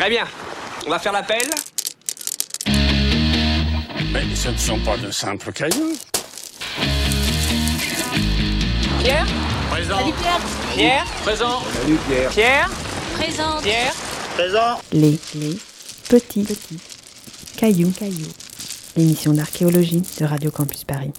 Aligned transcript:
Très 0.00 0.08
bien. 0.08 0.24
On 0.86 0.88
va 0.88 0.98
faire 0.98 1.12
l'appel. 1.12 1.42
Mais 2.66 4.34
ce 4.34 4.48
ne 4.48 4.56
sont 4.56 4.78
pas 4.78 4.96
de 4.96 5.10
simples 5.10 5.52
cailloux. 5.52 5.92
Pierre 9.00 9.26
Présent. 9.70 9.98
Pierre 10.72 11.04
Présent. 11.22 11.60
Pierre 12.30 12.70
Présente. 13.12 13.62
Pierre 13.62 13.92
Présent. 14.32 14.80
Les, 14.92 15.18
les 15.34 15.58
petits, 16.08 16.44
petits 16.44 16.80
cailloux, 17.58 17.90
cailloux. 17.90 18.32
L'émission 18.96 19.34
d'archéologie 19.34 20.02
de 20.18 20.24
Radio 20.24 20.50
Campus 20.50 20.84
Paris. 20.84 21.12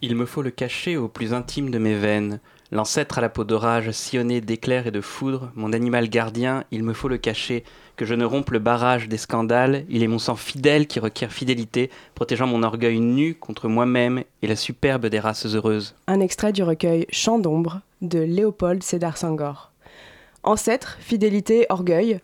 Il 0.00 0.16
me 0.16 0.26
faut 0.26 0.42
le 0.42 0.50
cacher 0.50 0.96
au 0.96 1.06
plus 1.06 1.32
intime 1.32 1.70
de 1.70 1.78
mes 1.78 1.94
veines. 1.94 2.40
L'ancêtre 2.72 3.18
à 3.18 3.20
la 3.20 3.28
peau 3.28 3.44
d'orage, 3.44 3.92
sillonné 3.92 4.40
d'éclairs 4.40 4.88
et 4.88 4.90
de 4.90 5.00
foudre, 5.00 5.52
mon 5.54 5.72
animal 5.72 6.08
gardien, 6.08 6.64
il 6.72 6.82
me 6.82 6.94
faut 6.94 7.06
le 7.06 7.18
cacher, 7.18 7.64
que 7.96 8.04
je 8.04 8.14
ne 8.14 8.24
rompe 8.24 8.50
le 8.50 8.58
barrage 8.58 9.08
des 9.08 9.16
scandales, 9.16 9.84
il 9.88 10.02
est 10.02 10.08
mon 10.08 10.18
sang 10.18 10.36
fidèle 10.36 10.86
qui 10.86 11.00
requiert 11.00 11.32
fidélité, 11.32 11.90
protégeant 12.14 12.46
mon 12.46 12.62
orgueil 12.62 13.00
nu 13.00 13.34
contre 13.34 13.68
moi-même 13.68 14.22
et 14.42 14.46
la 14.46 14.56
superbe 14.56 15.06
des 15.06 15.20
races 15.20 15.46
heureuses. 15.46 15.94
Un 16.06 16.20
extrait 16.20 16.52
du 16.52 16.62
recueil 16.62 17.06
Chant 17.10 17.38
d'ombre 17.38 17.80
de 18.00 18.18
Léopold 18.18 18.82
Sédar 18.82 19.16
Senghor. 19.16 19.70
Ancêtre, 20.44 20.96
fidélité, 21.00 21.66
orgueil. 21.68 22.20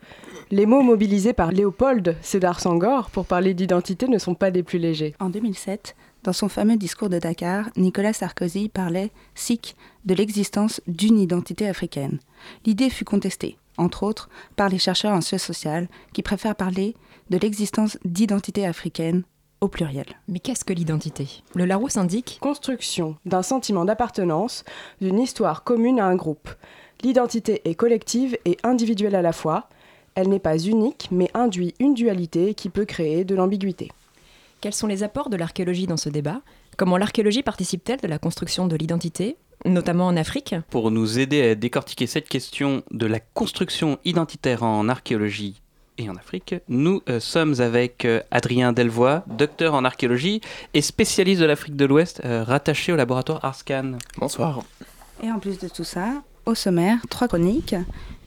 Les 0.50 0.66
mots 0.66 0.82
mobilisés 0.82 1.32
par 1.34 1.52
Léopold 1.52 2.16
Sédar 2.20 2.58
Senghor 2.58 3.10
pour 3.10 3.26
parler 3.26 3.54
d'identité 3.54 4.08
ne 4.08 4.18
sont 4.18 4.34
pas 4.34 4.50
des 4.50 4.64
plus 4.64 4.78
légers. 4.78 5.14
En 5.20 5.28
2007, 5.28 5.94
dans 6.24 6.32
son 6.32 6.48
fameux 6.48 6.76
discours 6.76 7.10
de 7.10 7.18
Dakar, 7.18 7.70
Nicolas 7.76 8.12
Sarkozy 8.12 8.68
parlait, 8.68 9.10
sic, 9.34 9.76
de 10.04 10.14
l'existence 10.14 10.80
d'une 10.88 11.18
identité 11.18 11.68
africaine. 11.68 12.18
L'idée 12.66 12.90
fut 12.90 13.04
contestée, 13.04 13.56
entre 13.78 14.02
autres, 14.02 14.28
par 14.56 14.68
les 14.68 14.78
chercheurs 14.78 15.12
en 15.12 15.20
sciences 15.20 15.42
sociales 15.42 15.88
qui 16.12 16.22
préfèrent 16.22 16.56
parler 16.56 16.94
de 17.30 17.38
l'existence 17.38 17.98
d'identité 18.04 18.66
africaine 18.66 19.22
au 19.60 19.68
pluriel. 19.68 20.06
Mais 20.28 20.38
qu'est-ce 20.38 20.64
que 20.64 20.72
l'identité? 20.72 21.42
Le 21.54 21.64
Larousse 21.64 21.96
indique 21.96 22.38
Construction 22.40 23.16
d'un 23.24 23.42
sentiment 23.42 23.84
d'appartenance, 23.84 24.64
d'une 25.00 25.18
histoire 25.18 25.64
commune 25.64 26.00
à 26.00 26.06
un 26.06 26.16
groupe. 26.16 26.50
L'identité 27.02 27.62
est 27.64 27.74
collective 27.74 28.36
et 28.44 28.56
individuelle 28.62 29.14
à 29.14 29.22
la 29.22 29.32
fois. 29.32 29.68
Elle 30.14 30.28
n'est 30.28 30.38
pas 30.38 30.58
unique, 30.58 31.08
mais 31.10 31.30
induit 31.34 31.74
une 31.78 31.94
dualité 31.94 32.54
qui 32.54 32.70
peut 32.70 32.84
créer 32.84 33.24
de 33.24 33.34
l'ambiguïté. 33.34 33.90
quels 34.60 34.74
sont 34.74 34.88
les 34.88 35.04
apports 35.04 35.30
de 35.30 35.36
l'archéologie 35.36 35.86
dans 35.86 35.96
ce 35.96 36.08
débat? 36.08 36.40
Comment 36.76 36.96
l'archéologie 36.96 37.42
participe-t-elle 37.42 38.00
de 38.00 38.08
la 38.08 38.18
construction 38.18 38.66
de 38.66 38.76
l'identité, 38.76 39.36
notamment 39.64 40.06
en 40.06 40.16
Afrique 40.16 40.54
Pour 40.70 40.90
nous 40.90 41.18
aider 41.18 41.50
à 41.50 41.54
décortiquer 41.54 42.06
cette 42.06 42.28
question 42.28 42.82
de 42.90 43.06
la 43.06 43.20
construction 43.20 43.98
identitaire 44.04 44.62
en 44.62 44.88
archéologie 44.88 45.60
et 45.98 46.08
en 46.08 46.14
Afrique, 46.14 46.54
nous 46.68 47.02
euh, 47.08 47.18
sommes 47.18 47.60
avec 47.60 48.04
euh, 48.04 48.20
Adrien 48.30 48.72
Delvoye, 48.72 49.24
docteur 49.26 49.74
en 49.74 49.84
archéologie 49.84 50.40
et 50.72 50.80
spécialiste 50.80 51.40
de 51.40 51.46
l'Afrique 51.46 51.74
de 51.74 51.84
l'Ouest, 51.84 52.22
euh, 52.24 52.44
rattaché 52.44 52.92
au 52.92 52.96
laboratoire 52.96 53.44
Arscan. 53.44 53.98
Bonsoir. 54.16 54.62
Et 55.22 55.30
en 55.30 55.40
plus 55.40 55.58
de 55.58 55.66
tout 55.66 55.84
ça, 55.84 56.22
au 56.46 56.54
sommaire, 56.54 56.98
trois 57.10 57.28
chroniques. 57.28 57.74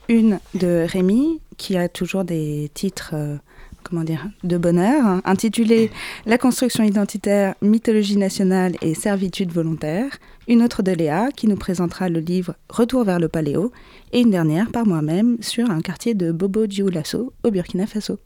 Une 0.08 0.40
de 0.54 0.84
Rémi, 0.88 1.40
qui 1.56 1.76
a 1.76 1.88
toujours 1.88 2.24
des 2.24 2.70
titres, 2.74 3.12
euh, 3.14 3.36
comment 3.82 4.04
dire, 4.04 4.28
de 4.44 4.56
bonheur, 4.56 5.20
intitulée 5.24 5.90
La 6.26 6.38
construction 6.38 6.84
identitaire, 6.84 7.54
mythologie 7.62 8.16
nationale 8.16 8.76
et 8.80 8.94
servitude 8.94 9.52
volontaire. 9.52 10.18
Une 10.48 10.62
autre 10.62 10.82
de 10.82 10.92
Léa, 10.92 11.28
qui 11.34 11.46
nous 11.46 11.56
présentera 11.56 12.08
le 12.08 12.20
livre 12.20 12.54
Retour 12.68 13.04
vers 13.04 13.18
le 13.18 13.28
paléo. 13.28 13.72
Et 14.12 14.20
une 14.20 14.30
dernière 14.30 14.70
par 14.70 14.86
moi-même 14.86 15.36
sur 15.40 15.70
un 15.70 15.80
quartier 15.80 16.14
de 16.14 16.32
Bobo 16.32 16.66
Dioulasso 16.66 17.32
au 17.44 17.50
Burkina 17.50 17.86
Faso. 17.86 18.18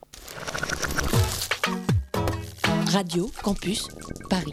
Radio 2.93 3.31
Campus 3.43 3.89
Paris. 4.31 4.53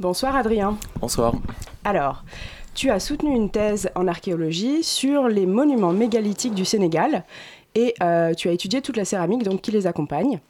Bonsoir 0.00 0.34
Adrien. 0.36 0.76
Bonsoir. 1.00 1.34
Alors, 1.84 2.24
tu 2.74 2.90
as 2.90 2.98
soutenu 2.98 3.34
une 3.34 3.50
thèse 3.50 3.88
en 3.94 4.08
archéologie 4.08 4.82
sur 4.82 5.28
les 5.28 5.46
monuments 5.46 5.92
mégalithiques 5.92 6.54
du 6.54 6.64
Sénégal 6.64 7.24
et 7.74 7.94
euh, 8.02 8.34
tu 8.34 8.48
as 8.48 8.52
étudié 8.52 8.82
toute 8.82 8.96
la 8.96 9.04
céramique 9.04 9.42
donc, 9.42 9.60
qui 9.60 9.70
les 9.70 9.86
accompagne. 9.86 10.40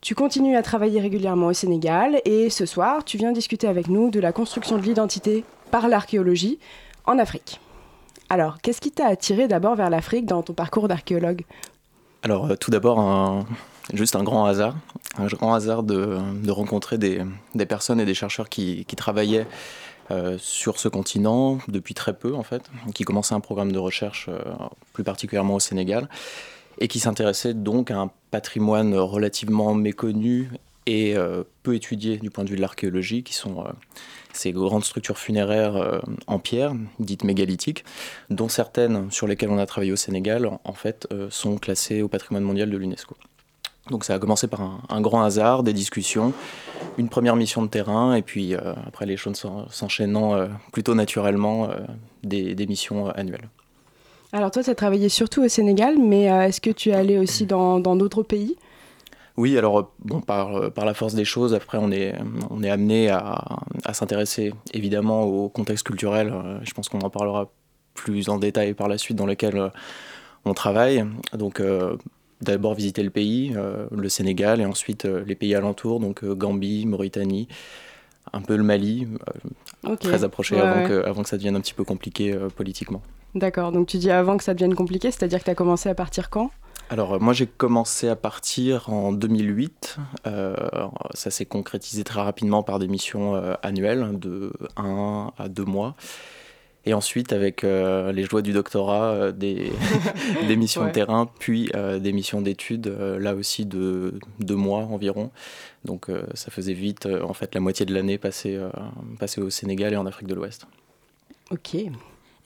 Tu 0.00 0.14
continues 0.14 0.56
à 0.56 0.62
travailler 0.62 1.00
régulièrement 1.00 1.48
au 1.48 1.52
Sénégal 1.52 2.20
et 2.24 2.50
ce 2.50 2.66
soir, 2.66 3.04
tu 3.04 3.18
viens 3.18 3.32
discuter 3.32 3.66
avec 3.66 3.88
nous 3.88 4.10
de 4.10 4.20
la 4.20 4.32
construction 4.32 4.78
de 4.78 4.82
l'identité 4.82 5.44
par 5.70 5.88
l'archéologie 5.88 6.58
en 7.04 7.18
Afrique. 7.18 7.60
Alors, 8.28 8.58
qu'est-ce 8.60 8.80
qui 8.80 8.92
t'a 8.92 9.06
attiré 9.06 9.48
d'abord 9.48 9.74
vers 9.74 9.90
l'Afrique 9.90 10.26
dans 10.26 10.42
ton 10.42 10.52
parcours 10.52 10.86
d'archéologue? 10.86 11.42
Alors, 12.22 12.50
euh, 12.50 12.56
tout 12.56 12.70
d'abord, 12.70 13.44
juste 13.92 14.16
un 14.16 14.22
grand 14.22 14.44
hasard. 14.44 14.76
Un 15.16 15.26
grand 15.26 15.54
hasard 15.54 15.82
de, 15.82 16.18
rencontrer 16.48 16.98
des, 16.98 17.24
personnes 17.66 18.00
et 18.00 18.04
des 18.04 18.14
chercheurs 18.14 18.48
qui, 18.48 18.84
travaillaient 18.96 19.46
sur 20.38 20.78
ce 20.78 20.88
continent 20.88 21.58
depuis 21.68 21.94
très 21.94 22.16
peu, 22.16 22.34
en 22.34 22.42
fait, 22.42 22.62
qui 22.94 23.04
commençaient 23.04 23.34
un 23.34 23.40
programme 23.40 23.72
de 23.72 23.78
recherche, 23.78 24.26
euh, 24.28 24.38
plus 24.92 25.04
particulièrement 25.04 25.54
au 25.56 25.60
Sénégal, 25.60 26.08
et 26.80 26.88
qui 26.88 27.00
s'intéressaient 27.00 27.54
donc 27.54 27.90
à 27.90 27.98
un 27.98 28.10
patrimoine 28.30 28.94
relativement 28.94 29.74
méconnu 29.74 30.50
et 30.86 31.16
euh, 31.16 31.42
peu 31.62 31.74
étudié 31.74 32.16
du 32.16 32.30
point 32.30 32.44
de 32.44 32.48
vue 32.50 32.56
de 32.56 32.62
l'archéologie, 32.62 33.22
qui 33.22 33.34
sont 33.34 33.60
euh, 33.60 33.68
ces 34.32 34.52
grandes 34.52 34.84
structures 34.84 35.18
funéraires 35.18 35.76
euh, 35.76 35.98
en 36.26 36.38
pierre, 36.38 36.72
dites 36.98 37.24
mégalithiques, 37.24 37.84
dont 38.30 38.48
certaines 38.48 39.10
sur 39.10 39.26
lesquelles 39.26 39.50
on 39.50 39.58
a 39.58 39.66
travaillé 39.66 39.92
au 39.92 39.96
Sénégal, 39.96 40.48
en- 40.64 40.72
fait, 40.72 41.06
euh, 41.12 41.28
sont 41.30 41.58
classées 41.58 42.00
au 42.00 42.08
patrimoine 42.08 42.44
mondial 42.44 42.70
de 42.70 42.76
l'UNESCO. 42.78 43.16
Donc 43.90 44.04
ça 44.04 44.14
a 44.14 44.18
commencé 44.18 44.46
par 44.48 44.60
un, 44.60 44.80
un 44.88 45.00
grand 45.00 45.22
hasard, 45.22 45.62
des 45.62 45.72
discussions, 45.72 46.32
une 46.98 47.08
première 47.08 47.36
mission 47.36 47.62
de 47.62 47.68
terrain, 47.68 48.14
et 48.14 48.22
puis 48.22 48.54
euh, 48.54 48.74
après 48.86 49.06
les 49.06 49.16
choses 49.16 49.36
s'en- 49.36 49.68
s'enchaînant 49.70 50.34
euh, 50.34 50.46
plutôt 50.72 50.94
naturellement, 50.94 51.70
euh, 51.70 51.76
des, 52.22 52.54
des 52.54 52.66
missions 52.66 53.08
annuelles. 53.08 53.48
Alors 54.32 54.50
toi, 54.50 54.62
tu 54.62 54.68
as 54.68 54.74
travaillé 54.74 55.08
surtout 55.08 55.42
au 55.42 55.48
Sénégal, 55.48 55.96
mais 55.98 56.24
est-ce 56.24 56.60
que 56.60 56.70
tu 56.70 56.90
es 56.90 56.94
allé 56.94 57.18
aussi 57.18 57.46
dans 57.46 57.80
dans 57.80 57.96
d'autres 57.96 58.22
pays? 58.22 58.56
Oui, 59.38 59.56
alors 59.56 59.92
bon, 60.00 60.20
par, 60.20 60.70
par 60.72 60.84
la 60.84 60.92
force 60.92 61.14
des 61.14 61.24
choses, 61.24 61.54
après 61.54 61.78
on 61.80 61.90
est, 61.92 62.14
on 62.50 62.62
est 62.62 62.68
amené 62.68 63.08
à, 63.08 63.40
à 63.84 63.94
s'intéresser 63.94 64.52
évidemment 64.74 65.22
au 65.22 65.48
contexte 65.48 65.86
culturel. 65.86 66.34
Je 66.62 66.72
pense 66.74 66.88
qu'on 66.90 67.00
en 67.00 67.08
parlera 67.08 67.48
plus 67.94 68.28
en 68.28 68.38
détail 68.38 68.74
par 68.74 68.88
la 68.88 68.98
suite 68.98 69.16
dans 69.16 69.26
lequel 69.26 69.70
on 70.44 70.54
travaille. 70.54 71.06
Donc 71.32 71.60
euh, 71.60 71.96
d'abord 72.40 72.74
visiter 72.74 73.02
le 73.02 73.10
pays, 73.10 73.52
euh, 73.56 73.86
le 73.90 74.08
Sénégal, 74.08 74.60
et 74.60 74.66
ensuite 74.66 75.04
euh, 75.04 75.24
les 75.26 75.34
pays 75.34 75.54
alentours, 75.54 76.00
donc 76.00 76.24
euh, 76.24 76.34
Gambie, 76.34 76.86
Mauritanie, 76.86 77.48
un 78.32 78.40
peu 78.40 78.56
le 78.56 78.62
Mali, 78.62 79.08
très 80.00 80.24
approché 80.24 80.56
Ouais, 80.56 80.60
avant, 80.60 80.82
ouais. 80.82 80.88
Que, 80.88 81.06
avant 81.06 81.22
que 81.22 81.28
ça 81.28 81.36
devienne 81.36 81.56
un 81.56 81.60
petit 81.60 81.74
peu 81.74 81.84
compliqué 81.84 82.36
politiquement. 82.56 83.02
D'accord, 83.34 83.72
donc 83.72 83.86
tu 83.86 83.96
dis 83.96 84.10
avant 84.10 84.36
que 84.36 84.44
ça 84.44 84.52
devienne 84.52 84.74
compliqué, 84.74 85.10
c'est-à-dire 85.10 85.38
que 85.38 85.44
tu 85.44 85.50
as 85.50 85.54
commencé 85.54 85.88
à 85.88 85.94
partir 85.94 86.28
quand? 86.28 86.50
Alors 86.90 87.20
moi 87.20 87.34
j'ai 87.34 87.46
commencé 87.46 88.08
à 88.08 88.16
partir 88.16 88.88
en 88.88 89.12
2008. 89.12 89.98
Euh, 90.26 90.56
ça 91.12 91.30
s'est 91.30 91.44
concrétisé 91.44 92.02
très 92.02 92.22
rapidement 92.22 92.62
par 92.62 92.78
des 92.78 92.88
missions 92.88 93.34
euh, 93.34 93.54
annuelles 93.62 94.18
de 94.18 94.52
1 94.76 95.32
à 95.36 95.48
2 95.48 95.64
mois. 95.64 95.96
Et 96.88 96.94
ensuite 96.94 97.32
avec 97.34 97.64
euh, 97.64 98.12
les 98.12 98.24
joies 98.24 98.40
du 98.40 98.52
doctorat, 98.52 99.10
euh, 99.12 99.32
des, 99.32 99.70
des 100.48 100.56
missions 100.56 100.80
Ouais. 100.82 100.88
de 100.88 100.92
terrain, 100.92 101.28
puis 101.38 101.70
euh, 101.74 101.98
des 101.98 102.12
missions 102.12 102.40
d'études, 102.40 102.86
là 103.20 103.34
aussi 103.34 103.66
de 103.66 104.14
2 104.40 104.54
mois 104.54 104.80
environ. 104.84 105.30
Donc 105.84 106.06
ça 106.34 106.50
faisait 106.50 106.72
vite 106.72 107.06
en 107.06 107.34
fait 107.34 107.54
la 107.54 107.60
moitié 107.60 107.84
de 107.86 107.92
l'année 107.94 108.18
passée, 108.18 108.58
passée 109.18 109.40
au 109.40 109.50
Sénégal 109.50 109.92
et 109.92 109.96
en 109.96 110.06
Afrique 110.06 110.28
de 110.28 110.34
l'Ouest. 110.34 110.66
Ok. 111.50 111.74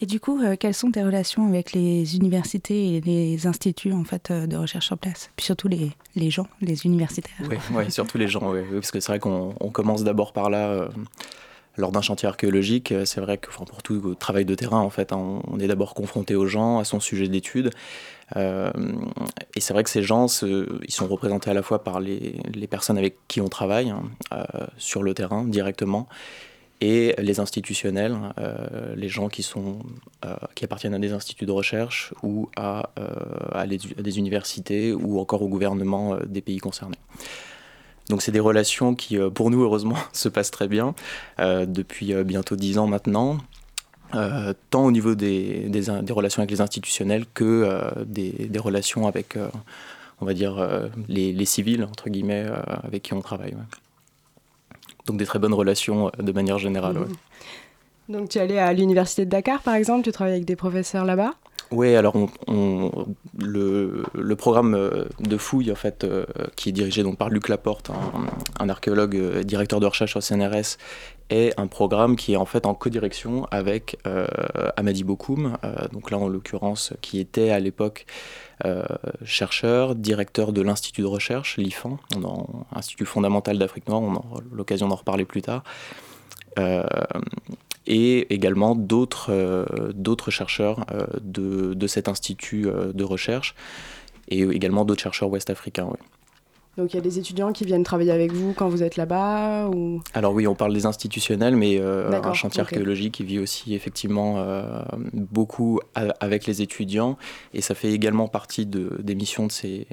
Et 0.00 0.06
du 0.06 0.18
coup, 0.18 0.40
euh, 0.42 0.56
quelles 0.58 0.74
sont 0.74 0.90
tes 0.90 1.02
relations 1.04 1.46
avec 1.46 1.72
les 1.72 2.16
universités 2.16 2.96
et 2.96 3.00
les 3.00 3.46
instituts 3.46 3.92
en 3.92 4.02
fait, 4.02 4.32
euh, 4.32 4.46
de 4.48 4.56
recherche 4.56 4.86
sur 4.86 4.98
place? 4.98 5.30
Puis 5.36 5.46
surtout 5.46 5.68
les, 5.68 5.92
les 6.16 6.28
gens, 6.30 6.48
les 6.60 6.84
universitaires. 6.86 7.36
Oui, 7.48 7.56
ouais, 7.72 7.88
surtout 7.90 8.18
les 8.18 8.26
gens, 8.26 8.50
ouais, 8.52 8.64
oui, 8.68 8.80
parce 8.80 8.90
que 8.90 8.98
c'est 8.98 9.12
vrai 9.12 9.20
qu'on 9.20 9.54
on 9.60 9.70
commence 9.70 10.02
d'abord 10.02 10.32
par 10.32 10.50
là. 10.50 10.68
euh, 10.70 10.88
lors 11.76 11.90
d'un 11.90 12.02
chantier 12.02 12.28
archéologique, 12.28 12.92
euh, 12.92 13.04
c'est 13.04 13.20
vrai 13.20 13.38
que 13.38 13.50
pour 13.50 13.82
tout 13.82 14.14
travail 14.14 14.44
de 14.44 14.54
terrain, 14.54 14.80
en 14.80 14.90
fait, 14.90 15.12
hein, 15.12 15.40
on, 15.48 15.58
est 15.58 15.66
d'abord 15.66 15.94
confronté 15.94 16.34
aux 16.34 16.46
gens, 16.46 16.78
à 16.78 16.84
son 16.84 17.00
sujet 17.00 17.28
d'étude. 17.28 17.70
Euh, 18.36 18.70
et 19.54 19.60
c'est 19.60 19.72
vrai 19.72 19.82
que 19.82 19.90
ces 19.90 20.02
gens, 20.02 20.26
ils 20.42 20.92
sont 20.92 21.06
représentés 21.06 21.50
à 21.50 21.54
la 21.54 21.62
fois 21.62 21.82
par 21.82 22.00
les, 22.00 22.40
personnes 22.70 22.98
avec 22.98 23.16
qui 23.28 23.40
on 23.40 23.48
travaille 23.48 23.90
hein, 23.90 24.02
euh, 24.32 24.42
sur 24.76 25.02
le 25.02 25.14
terrain 25.14 25.44
directement 25.44 26.08
et 26.80 27.14
les 27.18 27.38
institutionnels, 27.38 28.16
les 28.96 29.08
gens 29.08 29.28
qui, 29.28 29.44
sont, 29.44 29.78
qui 30.56 30.64
appartiennent 30.64 30.94
à 30.94 30.98
des 30.98 31.12
instituts 31.12 31.46
de 31.46 31.52
recherche 31.52 32.12
ou 32.24 32.50
à, 32.56 32.90
à 33.52 33.66
des 33.68 34.18
universités 34.18 34.92
ou 34.92 35.20
encore 35.20 35.42
au 35.42 35.48
gouvernement 35.48 36.16
des 36.26 36.40
pays 36.40 36.58
concernés. 36.58 36.98
Donc 38.08 38.22
c'est 38.22 38.32
des 38.32 38.40
relations 38.40 38.94
qui, 38.94 39.18
euh, 39.18 39.30
pour 39.30 39.50
nous, 39.50 39.62
heureusement, 39.62 39.96
se 40.12 40.28
passent 40.28 40.50
très 40.50 40.68
bien 40.68 40.94
euh, 41.40 41.66
depuis 41.66 42.12
euh, 42.12 42.24
bientôt 42.24 42.56
dix 42.56 42.78
ans 42.78 42.86
maintenant. 42.86 43.38
tant 44.70 44.84
au 44.84 44.90
niveau 44.90 45.14
des, 45.14 45.68
des, 45.68 46.12
relations 46.12 46.40
avec 46.40 46.50
les 46.50 46.60
institutionnels 46.60 47.24
que 47.32 47.80
des, 48.04 48.30
des, 48.30 48.58
relations 48.58 49.06
avec, 49.06 49.38
on 50.20 50.26
va 50.26 50.34
dire, 50.34 50.54
les, 51.08 51.32
les, 51.32 51.44
civils, 51.46 51.82
entre 51.84 52.10
guillemets, 52.10 52.46
avec 52.84 53.04
qui 53.04 53.14
on 53.14 53.22
travaille. 53.22 53.56
Donc 55.06 55.16
des 55.16 55.24
très 55.24 55.38
bonnes 55.38 55.54
relations 55.54 56.12
de 56.18 56.32
manière 56.32 56.58
générale. 56.58 56.98
Mmh. 56.98 58.12
Donc 58.12 58.28
tu 58.28 58.36
es 58.36 58.42
allé 58.42 58.58
à 58.58 58.70
l'université 58.74 59.24
de 59.24 59.30
Dakar, 59.30 59.62
par 59.62 59.76
exemple, 59.76 60.04
tu 60.04 60.12
travailles 60.12 60.34
avec 60.34 60.44
des 60.44 60.56
professeurs 60.56 61.06
là-bas? 61.06 61.32
Oui, 61.72 61.94
alors 61.96 62.14
on, 62.46 63.06
le, 63.38 64.34
programme 64.36 65.06
de 65.20 65.36
fouille 65.36 65.72
en 65.72 65.74
fait, 65.74 66.04
euh, 66.04 66.24
qui 66.56 66.68
est 66.70 66.72
dirigé 66.72 67.02
donc 67.02 67.18
par 67.18 67.28
Luc 67.28 67.48
Laporte, 67.48 67.90
un, 68.58 68.68
archéologue 68.68 69.16
euh, 69.16 69.42
directeur 69.42 69.80
de 69.80 69.86
recherche 69.86 70.16
au 70.16 70.20
CNRS, 70.20 70.78
est 71.32 71.58
un 71.58 71.66
programme 71.66 72.16
qui 72.16 72.34
est 72.34 72.36
en 72.36 72.44
fait 72.44 72.66
en 72.66 72.74
codirection 72.74 73.46
avec 73.50 73.98
euh, 74.06 74.26
Amadi 74.76 75.04
Bokoum, 75.04 75.56
euh, 75.64 75.88
donc 75.92 76.10
là 76.10 76.18
en 76.18 76.28
l'occurrence 76.28 76.92
qui 77.00 77.18
était 77.18 77.50
à 77.50 77.58
l'époque 77.58 78.06
euh, 78.64 78.84
chercheur, 79.24 79.94
directeur 79.94 80.52
de 80.52 80.62
l'Institut 80.62 81.02
de 81.02 81.06
recherche, 81.06 81.56
l'IFAN, 81.56 81.98
Institut 82.74 83.06
fondamental 83.06 83.58
d'Afrique 83.58 83.88
noire, 83.88 84.02
on 84.02 84.14
aura 84.14 84.40
l'occasion 84.52 84.88
d'en 84.88 84.96
reparler 84.96 85.24
plus 85.24 85.42
tard. 85.42 85.64
Euh, 86.58 86.84
et 87.86 88.32
également 88.32 88.74
d'autres 88.74 89.30
euh, 89.30 90.30
chercheurs 90.30 90.86
euh, 90.92 91.06
de, 91.20 91.74
de, 91.74 91.86
cet 91.86 92.08
institut 92.08 92.66
euh, 92.66 92.92
de 92.92 93.04
recherche 93.04 93.54
et 94.28 94.42
également 94.42 94.84
d'autres 94.84 95.02
chercheurs 95.02 95.30
ouest-africains. 95.30 95.90
Donc 96.78 96.94
il 96.94 96.96
y 96.96 96.98
a 96.98 97.02
des 97.02 97.18
étudiants 97.18 97.52
qui 97.52 97.66
viennent 97.66 97.82
travailler 97.82 98.12
avec 98.12 98.32
vous 98.32 98.54
quand 98.54 98.68
vous 98.68 98.82
êtes 98.82 98.96
là-bas 98.96 99.68
ou... 99.68 100.00
Alors 100.14 100.32
oui, 100.32 100.46
on 100.46 100.54
parle 100.54 100.72
des 100.72 100.86
institutionnels, 100.86 101.54
mais 101.54 101.78
euh, 101.78 102.10
un 102.10 102.32
chantier 102.32 102.62
okay. 102.62 102.76
archéologique 102.76 103.14
qui 103.14 103.24
vit 103.24 103.38
aussi 103.38 103.74
effectivement 103.74 104.38
euh, 104.38 104.82
beaucoup 105.12 105.80
avec 105.94 106.46
les 106.46 106.62
étudiants 106.62 107.18
et 107.52 107.60
ça 107.60 107.74
fait 107.74 107.92
également 107.92 108.26
partie 108.26 108.64
de, 108.64 108.98
des 109.02 109.14
missions 109.14 109.46
de 109.46 109.52
ces, 109.52 109.86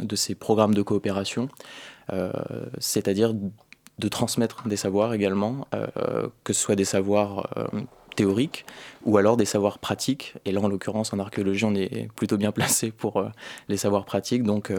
de 0.00 0.14
ces 0.14 0.34
programmes 0.34 0.74
de 0.74 0.82
coopération, 0.82 1.48
euh, 2.12 2.30
c'est-à-dire 2.78 3.34
de 4.02 4.08
transmettre 4.08 4.66
des 4.66 4.76
savoirs 4.76 5.14
également, 5.14 5.68
euh, 5.74 6.26
que 6.42 6.52
ce 6.52 6.60
soit 6.60 6.74
des 6.74 6.84
savoirs 6.84 7.48
euh, 7.56 7.66
théoriques 8.16 8.66
ou 9.04 9.16
alors 9.16 9.36
des 9.36 9.44
savoirs 9.44 9.78
pratiques. 9.78 10.34
Et 10.44 10.50
là, 10.50 10.60
en 10.60 10.68
l'occurrence, 10.68 11.12
en 11.12 11.20
archéologie, 11.20 11.64
on 11.64 11.74
est 11.74 12.10
plutôt 12.16 12.36
bien 12.36 12.50
placé 12.58 12.90
pour 12.90 13.18
euh, 13.18 13.28
les 13.68 13.76
savoirs 13.76 14.04
pratiques. 14.04 14.42
Donc, 14.42 14.72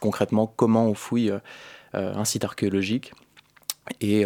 concrètement, 0.00 0.46
comment 0.46 0.86
on 0.86 0.94
fouille 0.94 1.32
un 1.92 2.24
site 2.24 2.44
archéologique. 2.44 3.12
Et 4.00 4.24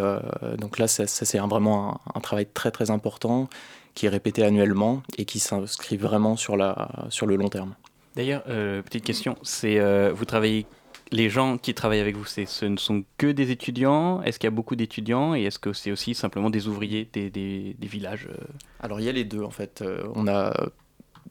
donc 0.58 0.78
là, 0.78 0.86
ça, 0.86 1.06
c'est 1.06 1.38
vraiment 1.38 1.94
un, 1.94 2.18
un, 2.18 2.20
travail 2.20 2.46
très 2.52 2.70
très 2.70 2.90
important 2.90 3.48
qui 3.94 4.04
est 4.06 4.10
répété 4.10 4.44
annuellement 4.44 5.02
et 5.16 5.24
qui 5.24 5.38
s'inscrit 5.38 5.96
vraiment 5.96 6.36
sur, 6.36 6.56
la, 6.56 7.06
sur 7.08 7.26
le 7.26 7.36
long 7.36 7.48
terme. 7.48 7.74
D'ailleurs, 8.16 8.44
petite 8.44 9.04
question, 9.04 9.36
c'est 9.42 9.80
vous 10.10 10.24
travaillez 10.26 10.66
les 11.12 11.28
gens 11.28 11.58
qui 11.58 11.74
travaillent 11.74 12.00
avec 12.00 12.16
vous, 12.16 12.24
ce 12.24 12.64
ne 12.64 12.76
sont 12.76 13.04
que 13.18 13.26
des 13.26 13.50
étudiants? 13.50 14.22
Est-ce 14.22 14.38
qu'il 14.38 14.46
y 14.46 14.52
a 14.52 14.54
beaucoup 14.54 14.76
d'étudiants? 14.76 15.34
Et 15.34 15.44
est-ce 15.44 15.58
que 15.58 15.72
c'est 15.72 15.92
aussi 15.92 16.14
simplement 16.14 16.50
des 16.50 16.66
ouvriers 16.66 17.08
des, 17.12 17.76
villages 17.80 18.28
euh? 18.30 18.36
Alors 18.80 19.00
il 19.00 19.06
y 19.06 19.08
a 19.08 19.12
les 19.12 19.24
deux 19.24 19.42
en 19.42 19.50
fait. 19.50 19.82
Euh, 19.82 20.04
on, 20.14 20.26
a, 20.26 20.54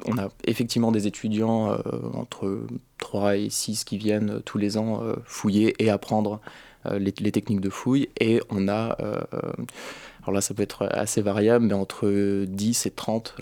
on 0.05 0.17
a 0.17 0.29
effectivement 0.45 0.91
des 0.91 1.07
étudiants 1.07 1.71
euh, 1.71 1.77
entre 2.13 2.65
3 2.99 3.37
et 3.37 3.49
6 3.49 3.83
qui 3.83 3.97
viennent 3.97 4.41
tous 4.45 4.57
les 4.57 4.77
ans 4.77 5.01
fouiller 5.25 5.75
et 5.83 5.89
apprendre 5.89 6.39
les, 6.89 7.13
les, 7.19 7.31
techniques 7.31 7.61
de 7.61 7.69
fouille. 7.69 8.09
Et 8.19 8.41
on 8.49 8.67
a, 8.67 8.97
alors 10.21 10.33
là 10.33 10.41
ça 10.41 10.53
peut 10.53 10.63
être 10.63 10.87
assez 10.91 11.21
variable, 11.21 11.65
mais 11.65 11.73
entre 11.73 12.45
10 12.45 12.85
et 12.85 12.91
30 12.91 13.35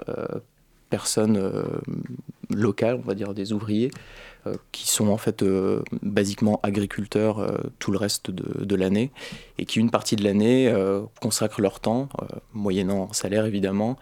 personnes 0.89 1.63
locales, 2.49 2.95
on 2.95 3.07
va 3.07 3.15
dire 3.15 3.33
des 3.33 3.53
ouvriers, 3.53 3.91
qui 4.71 4.89
sont 4.89 5.09
en 5.09 5.17
fait 5.17 5.43
euh, 5.43 5.83
basiquement 6.01 6.59
agriculteurs 6.63 7.39
euh, 7.39 7.57
tout 7.79 7.91
le 7.91 7.97
reste 7.97 8.31
de, 8.31 8.75
l'année 8.75 9.11
et 9.57 9.65
qui 9.65 9.79
une 9.79 9.91
partie 9.91 10.15
de 10.15 10.23
l'année 10.23 10.67
euh, 10.67 11.01
consacrent 11.21 11.61
leur 11.61 11.79
temps, 11.79 12.09
euh, 12.21 12.25
moyennant 12.53 13.11
salaire 13.13 13.45
évidemment, 13.45 13.97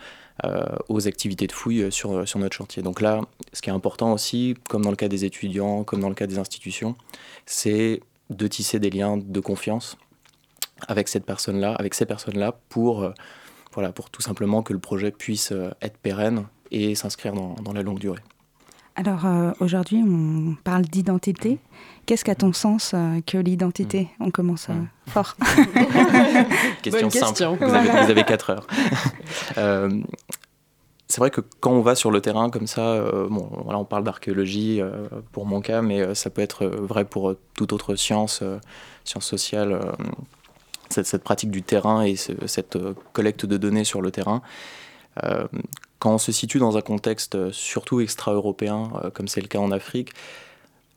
euh, 0.46 0.64
aux 0.88 1.08
activités 1.08 1.48
de 1.48 1.52
fouille 1.52 1.92
sur, 1.92 2.28
sur 2.28 2.40
notre 2.40 2.56
chantier. 2.56 2.82
Donc 2.82 3.02
là, 3.02 3.22
ce 3.52 3.62
qui 3.62 3.70
est 3.70 3.74
important 3.74 4.14
aussi, 4.14 4.56
comme 4.70 4.84
dans 4.84 4.92
le 4.92 4.96
cas 4.96 5.10
des 5.10 5.26
étudiants, 5.26 5.84
comme 5.84 6.00
dans 6.00 6.10
le 6.10 6.16
cas 6.16 6.28
des 6.28 6.40
institutions, 6.40 6.96
c'est 7.46 8.02
de 8.30 8.48
tisser 8.48 8.80
des 8.80 8.90
liens 8.90 9.18
de 9.18 9.40
confiance 9.40 9.98
avec 10.88 11.08
cette 11.08 11.26
personne-là, 11.26 11.74
avec 11.74 11.94
ces 11.94 12.06
personnes-là, 12.06 12.54
pour, 12.70 13.04
euh, 13.04 13.14
voilà, 13.74 13.92
pour 13.92 14.10
tout 14.10 14.22
simplement 14.22 14.64
que 14.64 14.74
le 14.74 14.80
projet 14.80 15.12
puisse 15.12 15.52
euh, 15.52 15.72
être 15.82 15.98
pérenne 15.98 16.46
et 16.72 16.96
s'inscrire 16.96 17.34
dans, 17.34 17.56
dans 17.56 17.74
la 17.74 17.82
longue 17.82 18.00
durée. 18.00 18.22
Alors 19.00 19.26
euh, 19.26 19.52
aujourd'hui, 19.62 20.04
on 20.06 20.56
parle 20.62 20.84
d'identité. 20.84 21.58
Qu'est-ce 22.06 22.26
qu'à 22.26 22.36
ton 22.36 22.52
sens 22.52 22.92
euh, 22.94 23.22
que 23.26 23.38
l'identité? 23.38 24.10
Mmh. 24.20 24.26
On 24.26 24.30
commence 24.30 24.68
euh, 24.70 24.74
mmh. 24.74 24.88
fort. 25.08 25.38
question 26.82 27.08
Bonne 27.08 27.10
simple. 27.10 27.28
Question. 27.30 27.56
Vous, 27.56 27.74
avez, 27.74 27.90
vous 27.90 28.12
avez 28.12 28.24
4 28.26 28.50
heures. 28.50 28.68
euh, 29.58 30.02
c'est 31.10 31.22
vrai 31.22 31.32
que 31.32 31.42
quand 31.60 31.72
on 31.72 31.82
va 31.82 31.96
sur 31.96 32.12
le 32.12 32.22
terrain 32.22 32.52
comme 32.52 32.68
ça, 32.68 32.82
euh, 32.92 33.28
bon, 33.28 33.50
voilà, 33.64 33.80
on 33.80 33.84
parle 33.84 34.04
d'archéologie 34.04 34.80
euh, 34.80 35.08
pour 35.32 35.48
mon 35.48 35.60
cas, 35.60 35.82
mais 35.82 36.02
euh, 36.02 36.14
ça 36.14 36.30
peut 36.30 36.44
être 36.44 36.68
vrai 36.68 37.04
pour 37.04 37.34
toute 37.56 37.74
autre 37.74 37.96
science, 37.96 38.44
science 39.06 39.26
sociale, 39.26 39.80
cette, 40.90 41.08
cette, 41.08 41.24
pratique 41.24 41.50
du 41.50 41.64
terrain 41.64 42.04
et 42.04 42.16
ce, 42.16 42.34
cette 42.46 42.78
collecte 43.12 43.48
de 43.48 43.58
données 43.58 43.86
sur 43.86 44.04
le 44.04 44.12
terrain. 44.12 44.44
Euh, 45.24 45.48
quand 46.00 46.14
on 46.14 46.18
se 46.18 46.32
situe 46.32 46.60
dans 46.60 46.78
un 46.78 46.82
contexte 46.82 47.36
euh, 47.36 47.52
surtout 47.52 48.00
extra-européen, 48.00 48.92
euh, 49.04 49.10
comme 49.10 49.28
c'est 49.28 49.42
le 49.42 49.48
cas 49.48 49.60
en 49.60 49.72
Afrique, 49.72 50.14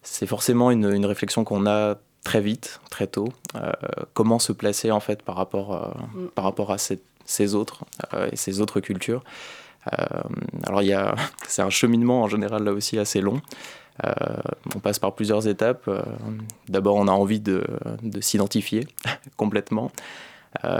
c'est 0.03 0.27
forcément 0.27 0.71
une, 0.71 0.93
une 0.93 1.07
réflexion 1.07 1.45
qu'on 1.45 1.67
a 1.67 1.97
très 2.25 2.41
vite, 2.41 2.81
très 2.91 3.07
tôt. 3.07 3.29
Euh, 3.57 3.73
comment 4.15 4.39
se 4.39 4.53
placer 4.53 4.91
en 4.91 5.01
fait 5.01 5.23
par 5.23 5.37
rapport, 5.37 5.75
euh, 5.75 5.89
mm. 6.15 6.29
par 6.29 6.45
rapport 6.45 6.71
à 6.73 6.79
cette, 6.79 7.03
ces 7.25 7.55
autres 7.55 7.85
euh, 8.15 8.29
et 8.33 8.37
ces 8.37 8.61
autres 8.61 8.81
cultures. 8.81 9.23
alors 10.65 10.83
il 10.83 10.89
y 10.89 10.93
a, 10.93 11.15
c'est 11.49 11.63
un 11.63 11.71
cheminement 11.71 12.23
en 12.23 12.29
général 12.29 12.65
là 12.65 12.73
aussi 12.73 12.99
assez 12.99 13.21
long. 13.21 13.41
on 14.75 14.81
passe 14.81 14.99
par 14.99 15.15
plusieurs 15.15 15.47
étapes. 15.49 15.89
D'abord, 16.69 16.97
on 16.97 17.09
a 17.09 17.13
envie 17.13 17.41
de, 17.41 17.65
de 18.03 18.21
s'identifier 18.21 18.87
complètement. 19.37 19.91
Euh, 20.65 20.79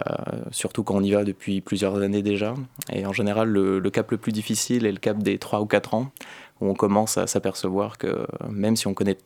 surtout 0.51 0.85
quand 0.85 0.97
on 0.97 1.03
y 1.03 1.13
va 1.13 1.25
depuis 1.25 1.61
plusieurs 1.61 1.97
années 2.03 2.23
déjà. 2.23 2.55
Et 2.93 3.07
en 3.07 3.13
général, 3.13 3.49
le, 3.49 3.79
le, 3.79 3.91
cap 3.91 4.11
le 4.11 4.19
plus 4.19 4.33
difficile 4.33 4.85
est 4.85 4.93
le 4.93 4.99
cap 4.99 5.19
des 5.19 5.39
3 5.39 5.61
ou 5.61 5.67
4 5.67 5.95
ans, 5.95 6.13
où 6.61 6.69
on 6.69 6.75
commence 6.75 7.17
à 7.17 7.27
s'apercevoir 7.27 7.97
que 7.97 8.27
même 8.49 8.77
si 8.77 8.87
on 8.87 8.95
connaît 8.95 9.19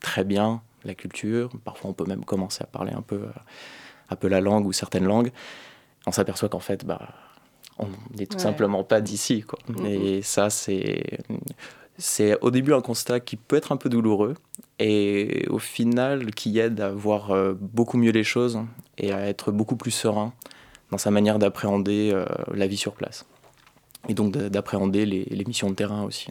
très 0.00 0.24
bien 0.24 0.62
la 0.84 0.94
culture, 0.94 1.50
parfois 1.64 1.90
on 1.90 1.92
peut 1.94 2.04
même 2.06 2.24
commencer 2.24 2.62
à 2.62 2.66
parler 2.66 2.92
un 2.92 3.02
peu, 3.02 3.22
un 4.10 4.16
peu 4.16 4.28
la 4.28 4.40
langue 4.40 4.66
ou 4.66 4.72
certaines 4.72 5.06
langues, 5.06 5.30
on 6.06 6.12
s'aperçoit 6.12 6.48
qu'en 6.48 6.60
fait, 6.60 6.84
bah, 6.84 7.08
on 7.78 7.86
n'est 8.16 8.26
tout 8.26 8.36
ouais. 8.36 8.42
simplement 8.42 8.84
pas 8.84 9.00
d'ici. 9.00 9.44
Mmh. 9.68 9.86
Et 9.86 10.22
ça, 10.22 10.50
c'est 10.50 11.18
c'est 11.98 12.38
au 12.40 12.50
début 12.50 12.72
un 12.72 12.80
constat 12.80 13.20
qui 13.20 13.36
peut 13.36 13.56
être 13.56 13.72
un 13.72 13.76
peu 13.76 13.88
douloureux 13.88 14.34
et 14.78 15.46
au 15.48 15.58
final 15.58 16.34
qui 16.34 16.58
aide 16.58 16.80
à 16.80 16.90
voir 16.90 17.30
euh, 17.30 17.54
beaucoup 17.58 17.98
mieux 17.98 18.10
les 18.10 18.24
choses 18.24 18.58
et 18.98 19.12
à 19.12 19.26
être 19.26 19.52
beaucoup 19.52 19.76
plus 19.76 19.92
serein 19.92 20.32
dans 20.90 20.98
sa 20.98 21.10
manière 21.10 21.38
d'appréhender 21.38 22.10
euh, 22.12 22.24
la 22.52 22.66
vie 22.66 22.76
sur 22.76 22.94
place 22.94 23.26
et 24.08 24.14
donc 24.14 24.32
d'appréhender 24.32 25.06
les, 25.06 25.24
les, 25.24 25.44
missions 25.44 25.70
de 25.70 25.74
terrain 25.74 26.02
aussi. 26.02 26.28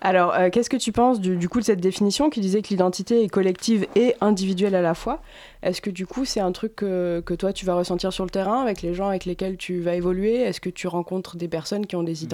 Alors, 0.00 0.34
euh, 0.34 0.50
qu'est-ce 0.50 0.70
que 0.70 0.76
tu 0.76 0.90
penses 0.90 1.20
du, 1.20 1.36
du, 1.36 1.48
coup 1.48 1.60
de 1.60 1.64
cette 1.64 1.80
définition 1.80 2.30
qui 2.30 2.40
disait 2.40 2.62
que 2.62 2.68
l'identité 2.68 3.22
est 3.22 3.28
collective 3.28 3.86
et 3.94 4.16
individuelle 4.20 4.74
à 4.74 4.80
la 4.82 4.94
fois? 4.94 5.20
Est-ce 5.62 5.80
que 5.80 5.90
du 5.90 6.06
coup 6.06 6.24
c'est 6.24 6.40
un 6.40 6.50
truc 6.50 6.74
que, 6.76 7.22
que, 7.24 7.34
toi 7.34 7.52
tu 7.52 7.66
vas 7.66 7.74
ressentir 7.74 8.12
sur 8.12 8.24
le 8.24 8.30
terrain 8.30 8.60
avec 8.62 8.82
les 8.82 8.94
gens 8.94 9.08
avec 9.08 9.26
lesquels 9.26 9.56
tu 9.56 9.80
vas 9.80 9.94
évoluer? 9.94 10.40
Est-ce 10.40 10.60
que 10.60 10.70
tu 10.70 10.88
rencontres 10.88 11.36
des 11.36 11.48
personnes 11.48 11.86
qui 11.86 11.94
ont 11.94 12.02
des 12.02 12.24
mmh. 12.24 12.28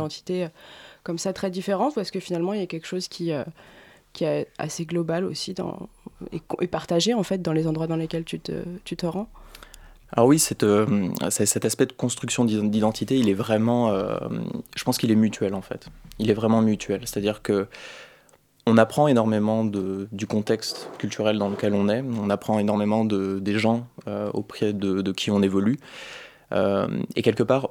Comme 1.09 1.17
ça 1.17 1.33
très 1.33 1.51
différentes 1.51 1.97
est-ce 1.97 2.13
que 2.13 2.21
finalement 2.21 2.53
il 2.53 2.61
y 2.61 2.63
a 2.63 2.67
quelque 2.67 2.87
chose 2.87 3.09
qui, 3.09 3.33
euh, 3.33 3.43
qui 4.13 4.25
est 4.25 4.47
assez 4.59 4.85
global 4.85 5.25
aussi 5.25 5.55
et, 6.61 6.67
partagé 6.67 7.15
en 7.15 7.23
fait 7.23 7.41
dans 7.41 7.55
les 7.55 7.67
endroits 7.67 7.87
dans 7.87 7.97
lesquels 7.97 8.25
tu 8.25 8.39
te, 8.39 8.53
tu 8.85 8.95
te 8.95 9.07
rends? 9.07 9.27
Alors 10.13 10.27
oui, 10.27 10.39
cette, 10.39 10.65
euh, 10.65 11.09
cet 11.31 11.65
aspect 11.65 11.87
de 11.87 11.93
construction 11.93 12.45
d'identité, 12.45 13.17
il 13.17 13.31
est 13.31 13.35
vraiment, 13.35 13.91
euh, 13.91 14.19
je 14.77 14.85
pense 14.85 14.99
qu'il 14.99 15.11
est 15.11 15.15
mutuel 15.15 15.55
en 15.55 15.63
fait. 15.63 15.89
Il 16.19 16.31
est 16.31 16.35
vraiment 16.35 16.61
mutuel, 16.61 17.01
c'est-à-dire 17.07 17.41
que 17.41 17.69
on 18.67 18.77
apprend 18.77 19.09
énormément 19.09 19.65
de, 19.65 20.09
du 20.13 20.27
contexte 20.27 20.91
culturel 20.99 21.39
dans 21.39 21.49
lequel 21.49 21.73
on 21.73 21.89
est, 21.89 22.03
on 22.03 22.29
apprend 22.29 22.59
énormément 22.59 23.07
de, 23.07 23.39
des 23.39 23.59
gens 23.59 23.87
auprès 24.35 24.75
de, 24.75 25.01
de, 25.01 25.13
qui 25.13 25.31
on 25.31 25.41
évolue, 25.41 25.79
et 26.53 27.23
quelque 27.23 27.43
part, 27.43 27.71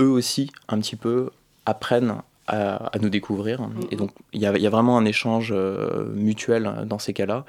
eux 0.00 0.10
aussi, 0.10 0.52
un 0.68 0.78
petit 0.78 0.94
peu, 0.94 1.30
apprennent 1.66 2.22
à, 2.48 2.86
à 2.94 2.98
nous 2.98 3.10
découvrir. 3.10 3.60
Mm 3.60 3.64
-hmm. 3.64 3.92
Et 3.92 3.96
donc, 3.96 4.10
il 4.32 4.40
y, 4.40 4.44
y, 4.44 4.66
a 4.66 4.70
vraiment 4.70 4.96
un 4.98 5.04
échange 5.04 5.52
euh, 5.52 6.06
mutuel 6.14 6.62
dans 6.86 6.98
ces 6.98 7.12
cas-là. 7.12 7.44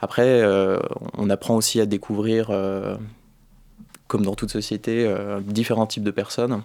Après, 0.00 0.42
euh, 0.42 0.78
on 1.22 1.30
apprend 1.30 1.56
aussi 1.56 1.80
à 1.80 1.86
découvrir, 1.86 2.50
euh, 2.50 2.96
comme 4.08 4.24
dans 4.24 4.36
toute 4.40 4.52
société, 4.52 4.94
différents 5.58 5.88
types 5.92 6.04
de 6.04 6.14
personnes. 6.22 6.62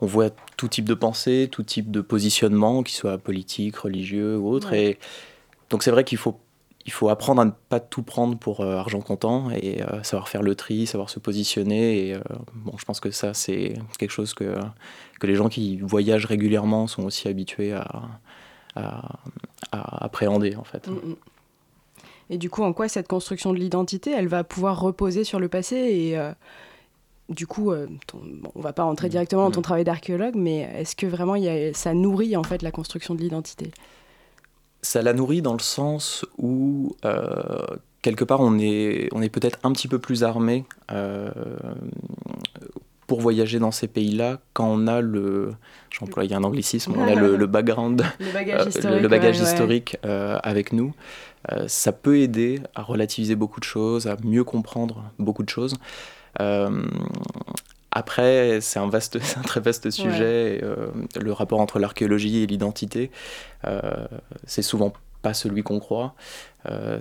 On 0.00 0.06
voit 0.06 0.30
tout 0.58 0.68
type 0.68 0.84
de 0.84 0.94
pensée, 0.94 1.48
tout 1.50 1.64
type 1.74 1.90
de 1.90 2.02
positionnement, 2.02 2.82
qu'il 2.82 2.96
soit 2.96 3.18
politique, 3.18 3.76
religieux 3.86 4.36
ou 4.40 4.44
autre. 4.54 4.70
Ouais. 4.72 4.84
Et 4.84 4.98
donc 5.70 5.82
c'est 5.82 5.90
vrai 5.90 6.04
qu'il 6.04 6.18
faut, 6.18 6.36
il 6.86 6.92
faut 6.92 7.08
apprendre 7.08 7.40
à 7.42 7.44
ne 7.44 7.50
pas 7.68 7.80
tout 7.80 8.02
prendre 8.04 8.38
pour 8.38 8.60
euh, 8.60 8.76
argent 8.76 9.00
comptant 9.00 9.50
et 9.50 9.82
euh, 9.82 10.02
savoir 10.04 10.28
faire 10.28 10.42
le 10.42 10.54
tri, 10.54 10.86
savoir 10.86 11.10
se 11.10 11.18
positionner. 11.18 12.08
Et 12.08 12.14
euh, 12.14 12.20
bon, 12.54 12.72
je 12.78 12.84
pense 12.84 13.00
que 13.00 13.10
ça, 13.10 13.34
c'est 13.34 13.74
quelque 13.98 14.10
chose 14.12 14.32
que, 14.34 14.56
que 15.20 15.26
les 15.26 15.34
gens 15.34 15.48
qui 15.48 15.78
voyagent 15.78 16.26
régulièrement 16.26 16.86
sont 16.86 17.02
aussi 17.04 17.26
habitués 17.28 17.72
à, 17.72 17.86
à- 18.76 19.18
à 19.72 20.04
appréhender 20.04 20.54
en 20.56 20.64
fait. 20.64 20.86
Mm, 20.88 20.92
mm. 20.94 21.16
Et 22.30 22.38
du 22.38 22.50
coup, 22.50 22.62
en 22.62 22.72
quoi 22.72 22.88
cette 22.88 23.08
construction 23.08 23.52
de 23.52 23.58
l'identité, 23.58 24.10
elle 24.12 24.28
va 24.28 24.42
pouvoir 24.44 24.80
reposer 24.80 25.22
sur 25.24 25.38
le 25.40 25.48
passé 25.48 25.76
et 25.76 26.16
du 27.28 27.46
coup, 27.48 27.72
ton- 28.06 28.18
bon, 28.18 28.50
on 28.54 28.60
va 28.60 28.72
pas 28.72 28.84
rentrer 28.84 29.08
directement 29.08 29.44
dans 29.44 29.50
ton 29.50 29.60
Mm. 29.60 29.64
travail 29.64 29.84
d'archéologue, 29.84 30.34
mais 30.36 30.58
est-ce 30.76 30.94
que 30.94 31.06
vraiment 31.06 31.34
y 31.36 31.48
a- 31.48 31.72
ça 31.74 31.94
nourrit 31.94 32.36
en 32.36 32.42
fait 32.44 32.62
la 32.62 32.70
construction 32.70 33.14
de 33.16 33.20
l'identité? 33.20 33.72
Ça 34.86 35.02
la 35.02 35.12
nourrit 35.12 35.42
dans 35.42 35.52
le 35.54 35.58
sens 35.60 36.24
où 36.38 36.94
euh, 37.04 37.66
quelque 38.02 38.24
part 38.24 38.40
on 38.40 38.58
est, 38.58 39.08
on 39.12 39.20
est 39.22 39.28
peut-être 39.28 39.58
un 39.64 39.72
petit 39.72 39.88
peu 39.88 39.98
plus 39.98 40.22
armé 40.24 40.64
euh, 40.92 41.30
pour 43.06 43.20
voyager 43.20 43.58
dans 43.58 43.70
ces 43.70 43.86
pays-là 43.88 44.40
quand 44.52 44.66
on 44.68 44.86
a 44.88 45.00
le, 45.00 45.52
j'emploie 45.90 46.24
un 46.30 46.42
anglicisme, 46.42 46.92
on 46.96 47.06
a 47.06 47.14
le, 47.14 47.36
le 47.36 47.46
background, 47.46 48.02
Le 48.20 48.26
euh, 48.26 48.32
bagage 48.32 48.64
le- 48.64 48.68
historique. 48.68 49.02
le 49.02 49.08
bagage 49.08 49.36
ouais, 49.36 49.42
ouais. 49.42 49.48
historique 49.52 49.96
euh, 50.04 50.38
avec 50.42 50.72
nous. 50.72 50.92
Euh, 51.52 51.68
ça 51.68 51.92
peut 51.92 52.18
aider 52.18 52.60
à 52.74 52.82
relativiser 52.82 53.36
beaucoup 53.36 53.60
de 53.60 53.64
choses, 53.64 54.08
à 54.08 54.16
mieux 54.24 54.42
comprendre 54.42 55.04
beaucoup 55.20 55.44
de 55.44 55.48
choses. 55.48 55.74
Euh, 56.40 56.82
après, 57.96 58.60
c'est 58.60 58.78
un, 58.78 58.88
vaste, 58.88 59.18
un 59.38 59.42
très 59.42 59.60
vaste 59.60 59.90
sujet. 59.90 60.58
et, 60.58 60.64
euh, 60.64 60.88
le 61.18 61.32
rapport 61.32 61.60
entre 61.60 61.78
l'archéologie 61.78 62.42
et 62.42 62.46
l'identité, 62.46 63.10
euh, 63.66 63.80
c'est 64.46 64.60
souvent 64.62 64.92
pas 65.22 65.32
celui 65.32 65.62
qu'on 65.62 65.80
croit. 65.80 66.14
Euh, 66.70 67.00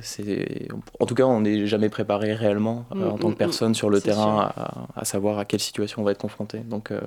en 1.02 1.06
tout 1.06 1.16
cas, 1.16 1.26
on 1.26 1.42
n'est 1.42 1.68
jamais 1.68 1.90
préparé 1.90 2.34
réellement 2.34 2.86
euh, 2.92 2.96
Mm, 2.96 3.08
en 3.08 3.18
tant 3.18 3.30
mm, 3.30 3.34
que 3.34 3.38
personne 3.38 3.76
sur 3.76 3.90
le 3.90 4.00
terrain 4.00 4.52
à, 4.56 4.86
à 4.96 5.04
savoir 5.06 5.38
à 5.38 5.44
quelle 5.44 5.60
situation 5.60 6.02
on 6.02 6.06
va 6.06 6.12
être 6.12 6.22
confronté. 6.22 6.60
Donc 6.60 6.92
euh, 6.92 7.02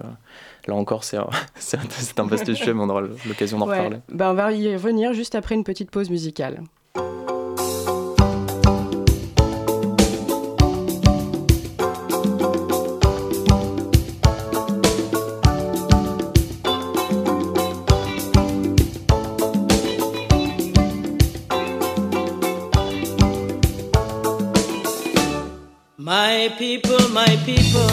là 0.67 0.75
encore, 0.75 1.03
un, 1.15 1.27
c'est 1.57 2.21
un 2.21 2.27
vaste 2.27 2.53
sujet, 2.55 2.75
mais 2.75 2.83
on 2.83 2.91
aura 2.91 3.01
l'occasion 3.27 3.59
d'en 3.59 3.69
Ouais. 3.69 3.79
reparler. 3.79 3.99
Ben, 4.11 4.33
on 4.33 4.35
va 4.35 4.53
y 4.53 4.71
revenir 4.75 5.15
juste 5.15 5.35
après 5.35 5.55
une 5.55 5.65
petite 5.65 5.91
pause 5.91 6.11
musicale. 6.11 6.63
My 26.49 26.55
people, 26.57 27.09
my 27.11 27.37
people, 27.45 27.91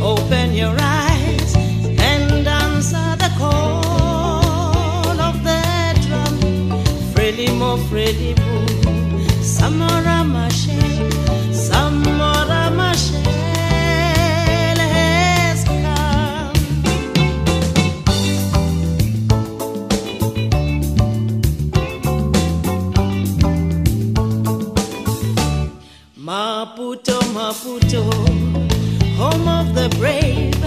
open 0.00 0.54
your 0.54 0.76
eyes 0.78 1.56
and 1.56 2.46
answer 2.46 3.16
the 3.18 3.30
call 3.36 5.20
of 5.20 5.42
the 5.42 5.60
drum. 6.06 6.38
Frelimo, 7.12 7.76
Frelimo, 7.88 8.64
Samora 9.42 10.22
Machel, 10.24 10.47
Maputo, 27.48 28.02
home 29.16 29.48
of 29.48 29.74
the 29.74 29.88
brave, 29.96 30.57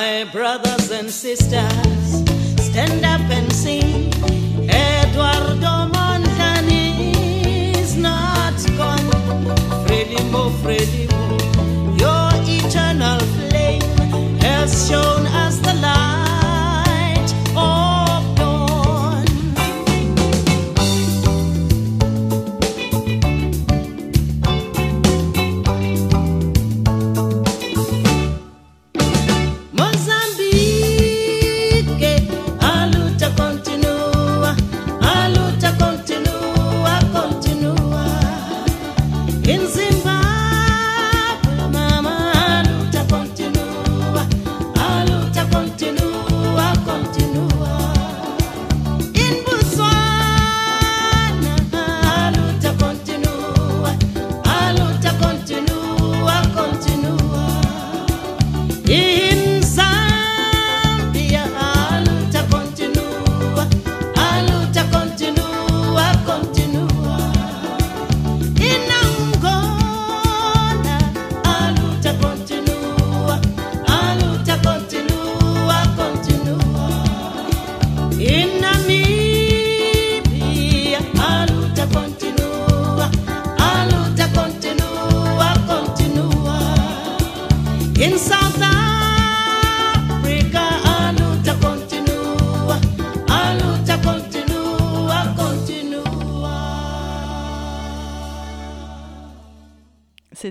My 0.00 0.24
brothers 0.32 0.90
and 0.90 1.08
sisters, 1.08 2.08
stand 2.58 3.04
up 3.04 3.20
and 3.30 3.52
sing. 3.52 4.10
Eduardo 4.68 5.74
Montani 5.94 7.14
is 7.76 7.96
not 7.96 8.54
gone. 8.76 9.08
Frelimo, 9.86 10.50
Frelimo, 10.62 11.04
your 11.10 11.23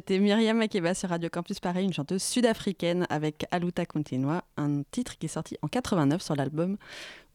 C'était 0.05 0.19
Myriam 0.19 0.57
Makeba 0.57 0.93
sur 0.93 1.07
Radio 1.07 1.29
Campus 1.29 1.61
Paris, 1.61 1.85
une 1.85 1.93
chanteuse 1.93 2.21
sud-africaine 2.21 3.07
avec 3.09 3.45
Aluta 3.51 3.85
Continua, 3.85 4.43
un 4.57 4.83
titre 4.91 5.17
qui 5.17 5.27
est 5.27 5.29
sorti 5.29 5.57
en 5.61 5.69
89 5.69 6.21
sur 6.21 6.35
l'album 6.35 6.75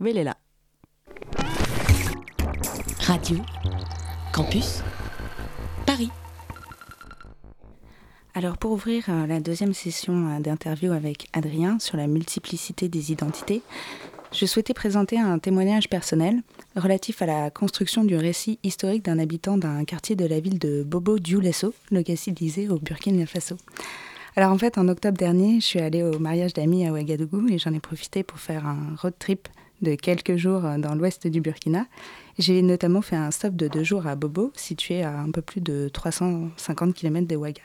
Velela. 0.01 0.37
Radio 3.01 3.39
Campus 4.35 4.83
Paris. 5.87 6.11
Alors 8.35 8.59
pour 8.59 8.73
ouvrir 8.73 9.05
euh, 9.09 9.27
la 9.27 9.41
deuxième 9.41 9.73
session 9.73 10.37
euh, 10.37 10.41
d'interview 10.41 10.93
avec 10.93 11.31
Adrien 11.33 11.79
sur 11.79 11.97
la 11.97 12.07
multiplicité 12.07 12.91
des 12.91 13.13
identités, 13.13 13.63
je 14.32 14.47
souhaitais 14.47 14.75
présenter 14.75 15.18
un 15.18 15.38
témoignage 15.38 15.88
personnel 15.88 16.42
relatif 16.76 17.23
à 17.23 17.26
la 17.26 17.50
construction 17.50 18.04
du 18.04 18.16
récit 18.16 18.58
historique 18.62 19.04
d'un 19.04 19.18
habitant 19.18 19.56
d'un 19.56 19.85
quartier 19.85 20.16
de 20.16 20.26
la 20.26 20.40
ville 20.40 20.58
de 20.58 20.82
Bobo 20.82 21.18
Dioulasso, 21.18 21.75
localisé 21.90 22.68
au 22.68 22.78
Burkina 22.78 23.26
Faso. 23.26 23.56
Alors 24.37 24.52
en 24.52 24.58
fait, 24.58 24.78
en 24.78 24.87
octobre 24.88 25.16
dernier, 25.16 25.61
je 25.61 25.66
suis 25.66 25.80
allée 25.80 26.02
au 26.02 26.18
mariage 26.18 26.52
d'amis 26.52 26.87
à 26.87 26.92
Ouagadougou 26.92 27.49
et 27.49 27.58
j'en 27.58 27.73
ai 27.73 27.80
profité 27.80 28.23
pour 28.23 28.38
faire 28.38 28.66
un 28.66 28.94
road 29.00 29.14
trip 29.18 29.49
de 29.82 29.94
quelques 29.94 30.37
jours 30.37 30.62
dans 30.78 30.94
l'ouest 30.94 31.26
du 31.26 31.40
Burkina. 31.40 31.87
J'ai 32.38 32.62
notamment 32.62 33.02
fait 33.02 33.16
un 33.16 33.30
stop 33.30 33.56
de 33.56 33.66
deux 33.68 33.82
jours 33.82 34.06
à 34.06 34.14
Bobo, 34.14 34.52
situé 34.54 35.02
à 35.02 35.18
un 35.18 35.30
peu 35.30 35.42
plus 35.42 35.61
de 35.61 35.88
350 35.92 36.94
km 36.94 37.26
de 37.26 37.37
Ouaga. 37.37 37.62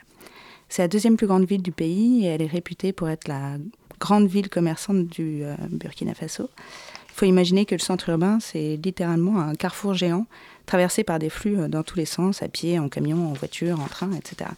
C'est 0.68 0.82
la 0.82 0.88
deuxième 0.88 1.16
plus 1.16 1.26
grande 1.26 1.44
ville 1.44 1.62
du 1.62 1.72
pays 1.72 2.24
et 2.24 2.28
elle 2.28 2.42
est 2.42 2.46
réputée 2.46 2.92
pour 2.92 3.08
être 3.08 3.28
la 3.28 3.58
grande 4.00 4.26
ville 4.26 4.48
commerçante 4.48 5.06
du 5.06 5.44
euh, 5.44 5.54
Burkina 5.70 6.14
Faso. 6.14 6.50
Il 7.08 7.14
faut 7.14 7.26
imaginer 7.26 7.64
que 7.64 7.74
le 7.74 7.80
centre 7.80 8.08
urbain, 8.08 8.38
c'est 8.40 8.76
littéralement 8.82 9.38
un 9.38 9.54
carrefour 9.54 9.94
géant, 9.94 10.26
traversé 10.66 11.04
par 11.04 11.18
des 11.18 11.30
flux 11.30 11.58
euh, 11.58 11.68
dans 11.68 11.82
tous 11.82 11.96
les 11.96 12.06
sens, 12.06 12.42
à 12.42 12.48
pied, 12.48 12.78
en 12.78 12.88
camion, 12.88 13.28
en 13.30 13.32
voiture, 13.32 13.80
en 13.80 13.86
train, 13.86 14.10
etc. 14.12 14.50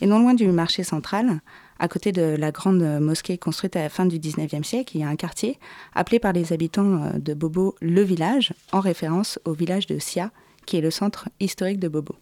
Et 0.00 0.06
non 0.06 0.18
loin 0.18 0.34
du 0.34 0.46
marché 0.48 0.84
central, 0.84 1.40
à 1.78 1.88
côté 1.88 2.12
de 2.12 2.22
la 2.22 2.52
grande 2.52 2.82
mosquée 3.00 3.38
construite 3.38 3.74
à 3.74 3.82
la 3.82 3.88
fin 3.88 4.06
du 4.06 4.18
19e 4.18 4.62
siècle, 4.62 4.96
il 4.96 5.00
y 5.00 5.04
a 5.04 5.08
un 5.08 5.16
quartier 5.16 5.58
appelé 5.94 6.20
par 6.20 6.32
les 6.32 6.52
habitants 6.52 7.02
euh, 7.02 7.18
de 7.18 7.34
Bobo 7.34 7.74
le 7.80 8.02
village, 8.02 8.54
en 8.70 8.80
référence 8.80 9.38
au 9.44 9.52
village 9.52 9.86
de 9.86 9.98
Sia, 9.98 10.30
qui 10.66 10.76
est 10.76 10.80
le 10.80 10.92
centre 10.92 11.28
historique 11.40 11.80
de 11.80 11.88
Bobo. 11.88 12.14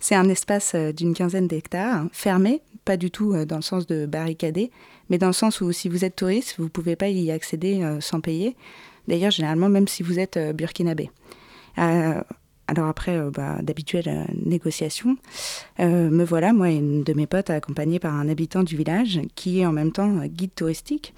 C'est 0.00 0.14
un 0.14 0.28
espace 0.28 0.74
d'une 0.74 1.14
quinzaine 1.14 1.48
d'hectares, 1.48 2.04
fermé, 2.12 2.60
pas 2.84 2.98
du 2.98 3.10
tout 3.10 3.34
dans 3.46 3.56
le 3.56 3.62
sens 3.62 3.86
de 3.86 4.04
barricadé, 4.04 4.70
mais 5.10 5.18
dans 5.18 5.26
le 5.26 5.32
sens 5.32 5.60
où 5.60 5.72
si 5.72 5.88
vous 5.88 6.04
êtes 6.04 6.16
touriste, 6.16 6.56
vous 6.58 6.64
ne 6.64 6.68
pouvez 6.68 6.96
pas 6.96 7.08
y 7.08 7.30
accéder 7.30 7.82
euh, 7.82 8.00
sans 8.00 8.20
payer. 8.20 8.56
D'ailleurs, 9.08 9.30
généralement, 9.30 9.68
même 9.68 9.88
si 9.88 10.02
vous 10.02 10.18
êtes 10.18 10.36
euh, 10.36 10.52
burkinabé. 10.52 11.10
Euh, 11.78 12.20
alors 12.66 12.86
après, 12.86 13.20
bah, 13.30 13.58
d'habituelles 13.60 14.26
négociations, 14.42 15.18
me 15.78 16.24
voilà, 16.24 16.54
moi 16.54 16.70
et 16.70 16.76
une 16.76 17.04
de 17.04 17.12
mes 17.12 17.26
potes, 17.26 17.50
accompagnée 17.50 17.98
par 17.98 18.14
un 18.14 18.26
habitant 18.26 18.62
du 18.62 18.74
village 18.74 19.20
qui 19.34 19.60
est 19.60 19.66
en 19.66 19.72
même 19.72 19.92
temps 19.92 20.24
guide 20.24 20.54
touristique. 20.54 21.12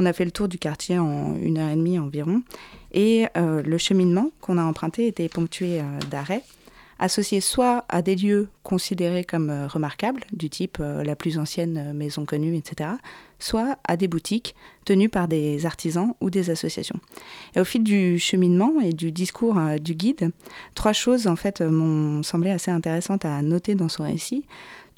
On 0.00 0.06
a 0.06 0.12
fait 0.12 0.24
le 0.24 0.32
tour 0.32 0.48
du 0.48 0.58
quartier 0.58 0.98
en 0.98 1.36
une 1.36 1.58
heure 1.58 1.70
et 1.70 1.76
demie 1.76 2.00
environ. 2.00 2.42
Et 2.90 3.26
le 3.36 3.78
cheminement 3.78 4.32
qu'on 4.40 4.58
a 4.58 4.64
emprunté 4.64 5.06
était 5.06 5.28
ponctué 5.28 5.82
d'arrêts 6.10 6.42
associés 6.98 7.40
soit 7.40 7.84
à 7.88 8.02
des 8.02 8.16
lieux 8.16 8.48
considérés 8.62 9.24
comme 9.24 9.50
remarquables, 9.68 10.24
du 10.32 10.50
type 10.50 10.78
la 10.78 11.16
plus 11.16 11.38
ancienne 11.38 11.92
maison 11.92 12.24
connue, 12.24 12.56
etc., 12.56 12.90
soit 13.38 13.78
à 13.86 13.96
des 13.96 14.08
boutiques 14.08 14.54
tenues 14.84 15.08
par 15.08 15.28
des 15.28 15.66
artisans 15.66 16.14
ou 16.20 16.30
des 16.30 16.50
associations. 16.50 16.98
Et 17.54 17.60
au 17.60 17.64
fil 17.64 17.82
du 17.82 18.18
cheminement 18.18 18.80
et 18.80 18.92
du 18.92 19.12
discours 19.12 19.58
euh, 19.58 19.78
du 19.78 19.94
guide, 19.94 20.30
trois 20.74 20.92
choses 20.92 21.26
en 21.26 21.36
fait 21.36 21.60
m'ont 21.60 22.22
semblé 22.22 22.50
assez 22.50 22.70
intéressantes 22.70 23.24
à 23.24 23.42
noter 23.42 23.74
dans 23.74 23.88
son 23.88 24.04
récit. 24.04 24.44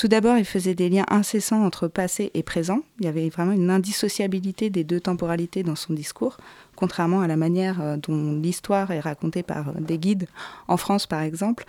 Tout 0.00 0.08
d'abord, 0.08 0.38
il 0.38 0.46
faisait 0.46 0.74
des 0.74 0.88
liens 0.88 1.04
incessants 1.10 1.62
entre 1.62 1.86
passé 1.86 2.30
et 2.32 2.42
présent. 2.42 2.80
Il 3.00 3.04
y 3.04 3.08
avait 3.10 3.28
vraiment 3.28 3.52
une 3.52 3.68
indissociabilité 3.68 4.70
des 4.70 4.82
deux 4.82 4.98
temporalités 4.98 5.62
dans 5.62 5.76
son 5.76 5.92
discours, 5.92 6.38
contrairement 6.74 7.20
à 7.20 7.26
la 7.26 7.36
manière 7.36 7.82
euh, 7.82 7.98
dont 7.98 8.32
l'histoire 8.32 8.92
est 8.92 9.00
racontée 9.00 9.42
par 9.42 9.68
euh, 9.68 9.72
des 9.78 9.98
guides 9.98 10.26
en 10.68 10.78
France, 10.78 11.06
par 11.06 11.20
exemple 11.20 11.66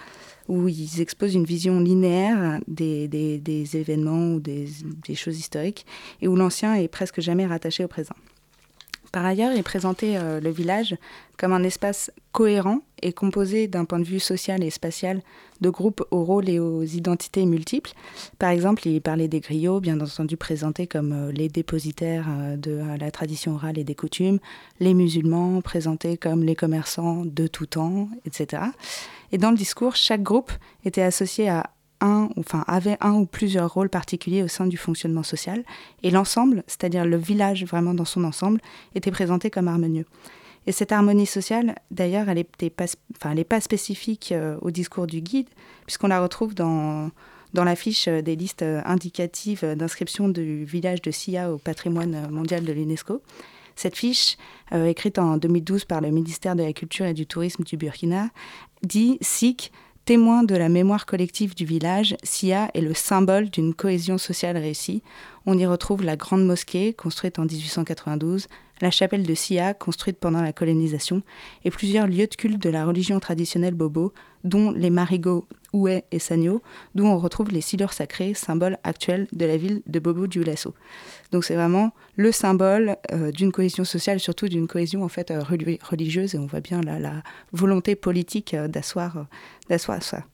où 0.48 0.70
ils 0.70 1.02
exposent 1.02 1.36
une 1.36 1.44
vision 1.44 1.82
linéaire 1.82 2.62
des, 2.70 3.10
événements 3.74 4.36
ou 4.36 4.40
des, 4.40 4.70
des, 5.06 5.16
choses 5.16 5.38
historiques, 5.38 5.86
et 6.22 6.30
où 6.30 6.38
l'ancien 6.38 6.76
est 6.76 6.88
presque 6.88 7.20
jamais 7.20 7.46
rattaché 7.46 7.84
au 7.84 7.90
présent. 7.90 8.16
Par 9.12 9.26
ailleurs, 9.26 9.52
il 9.54 9.64
présentait 9.64 10.16
euh, 10.16 10.40
le 10.40 10.50
village 10.50 10.96
comme 11.38 11.54
un 11.54 11.64
espace 11.64 12.12
cohérent 12.32 12.80
et 13.02 13.12
composé 13.12 13.68
d'un 13.68 13.84
point 13.84 14.00
de 14.00 14.06
vue 14.06 14.20
social 14.20 14.64
et 14.64 14.70
spatial 14.70 15.22
de 15.60 15.70
groupes 15.70 16.04
aux 16.12 16.24
rôles 16.24 16.50
et 16.50 16.60
aux 16.60 16.84
identités 16.84 17.46
multiples. 17.46 17.92
Par 18.40 18.52
exemple, 18.52 18.88
il 18.88 19.02
parlait 19.02 19.28
des 19.28 19.42
griots, 19.42 19.80
bien 19.80 20.00
entendu 20.00 20.38
présentés 20.38 20.88
comme 20.88 21.12
euh, 21.12 21.32
les 21.32 21.50
dépositaires 21.50 22.28
euh, 22.30 22.56
de 22.56 22.82
la 22.98 23.12
tradition 23.12 23.56
orale 23.56 23.78
et 23.78 23.84
des 23.84 23.96
coutumes, 23.96 24.40
les 24.80 24.94
musulmans 24.94 25.62
présentés 25.62 26.16
comme 26.16 26.44
les 26.44 26.56
commerçants 26.56 27.26
de 27.26 27.48
tout 27.48 27.66
temps, 27.66 28.08
etc. 28.26 28.64
Et 29.32 29.38
dans 29.38 29.52
le 29.52 29.58
discours, 29.58 29.96
chaque 29.96 30.24
groupe 30.24 30.52
était 30.86 31.02
associé 31.02 31.50
à 31.50 31.70
un, 32.02 32.30
enfin, 32.38 32.64
avait 32.68 32.98
un 33.00 33.14
ou 33.14 33.26
plusieurs 33.26 33.74
rôles 33.74 33.90
particuliers 33.90 34.44
au 34.44 34.48
sein 34.48 34.66
du 34.66 34.78
fonctionnement 34.78 35.24
social, 35.24 35.64
et 36.04 36.12
l'ensemble, 36.12 36.64
c'est-à-dire 36.68 37.06
le 37.06 37.18
village 37.18 37.64
vraiment 37.66 37.94
dans 37.94 38.06
son 38.06 38.24
ensemble, 38.24 38.60
était 38.96 39.12
présenté 39.12 39.50
comme 39.50 39.68
harmonieux. 39.68 40.06
Et 40.68 40.72
cette 40.72 40.92
harmonie 40.92 41.26
sociale, 41.26 41.76
d'ailleurs, 41.90 42.30
elle 42.30 42.46
n'est 42.62 43.44
pas, 43.46 43.62
spécifique 43.62 44.32
euh, 44.32 44.58
au 44.62 44.70
discours 44.70 45.08
du 45.08 45.22
guide, 45.22 45.48
puisqu'on 45.86 46.08
la 46.08 46.22
retrouve 46.22 46.54
dans, 46.54 47.10
dans 47.54 47.64
la 47.64 47.76
fiche 47.76 48.08
euh, 48.08 48.22
des 48.22 48.36
listes 48.36 48.62
euh, 48.62 48.82
indicatives 48.86 49.66
d'inscription 49.76 50.30
du 50.30 50.64
village 50.66 51.02
de 51.02 51.10
Sia 51.10 51.52
au 51.52 51.58
patrimoine 51.58 52.30
mondial 52.30 52.64
de 52.64 52.74
l'UNESCO. 52.74 53.22
Cette 53.76 53.96
fiche, 53.96 54.38
écrite 54.74 55.18
en 55.18 55.38
2012 55.38 55.86
par 55.86 56.02
le 56.02 56.12
ministère 56.12 56.56
de 56.56 56.62
la 56.62 56.74
Culture 56.74 57.06
et 57.06 57.14
du 57.14 57.26
Tourisme 57.26 57.64
du 57.64 57.78
Burkina, 57.78 58.30
dit 58.84 59.18
SIC 59.22 59.72
Témoin 60.06 60.44
de 60.44 60.56
la 60.56 60.68
mémoire 60.68 61.06
collective 61.06 61.54
du 61.54 61.64
village, 61.64 62.18
Sia 62.24 62.72
est 62.74 62.82
le 62.82 62.96
symbole 62.96 63.52
d'une 63.52 63.76
cohésion 63.76 64.18
sociale 64.18 64.58
réussie. 64.58 65.04
On 65.46 65.56
y 65.58 65.66
retrouve 65.68 66.04
la 66.04 66.16
grande 66.16 66.44
mosquée, 66.44 66.94
construite 66.94 67.38
en 67.38 67.46
1892, 67.46 68.48
la 68.82 68.92
chapelle 68.92 69.24
de 69.24 69.36
Sia, 69.36 69.74
construite 69.74 70.18
pendant 70.18 70.42
la 70.42 70.54
colonisation, 70.54 71.22
et 71.64 71.72
plusieurs 71.72 72.08
lieux 72.08 72.28
de 72.28 72.36
culte 72.36 72.62
de 72.62 72.70
la 72.70 72.86
religion 72.86 73.20
traditionnelle 73.20 73.76
bobo, 73.76 74.14
dont 74.44 74.72
les 74.72 74.90
marigots, 74.90 75.48
Oué 75.74 76.04
et 76.12 76.20
Sagno, 76.20 76.62
d'où 76.96 77.06
on 77.06 77.18
retrouve 77.18 77.52
les 77.52 77.62
silures 77.62 77.94
sacrés, 77.94 78.34
symbole 78.34 78.78
actuel 78.84 79.28
de 79.32 79.46
la 79.46 79.56
ville 79.56 79.82
de 79.88 80.00
Bobo 80.00 80.28
Dioulasso. 80.28 80.74
Donc 81.32 81.46
c'est 81.46 81.56
vraiment 81.56 81.94
le 82.18 82.32
symbole 82.34 82.98
euh, 83.14 83.32
d'une 83.32 83.54
cohésion 83.54 83.86
sociale, 83.86 84.20
surtout 84.20 84.50
d'une 84.50 84.68
cohésion 84.68 85.04
en 85.04 85.08
fait 85.08 85.32
euh, 85.32 85.42
religieuse, 85.42 86.36
et 86.36 86.38
on 86.38 86.46
voit 86.46 86.60
bien 86.60 86.82
la, 86.82 87.24
volonté 87.54 87.96
politique 87.96 88.54
euh, 88.54 88.68
d'asseoir, 88.68 89.28
d'asseoir 89.70 90.04
ça. 90.04 90.26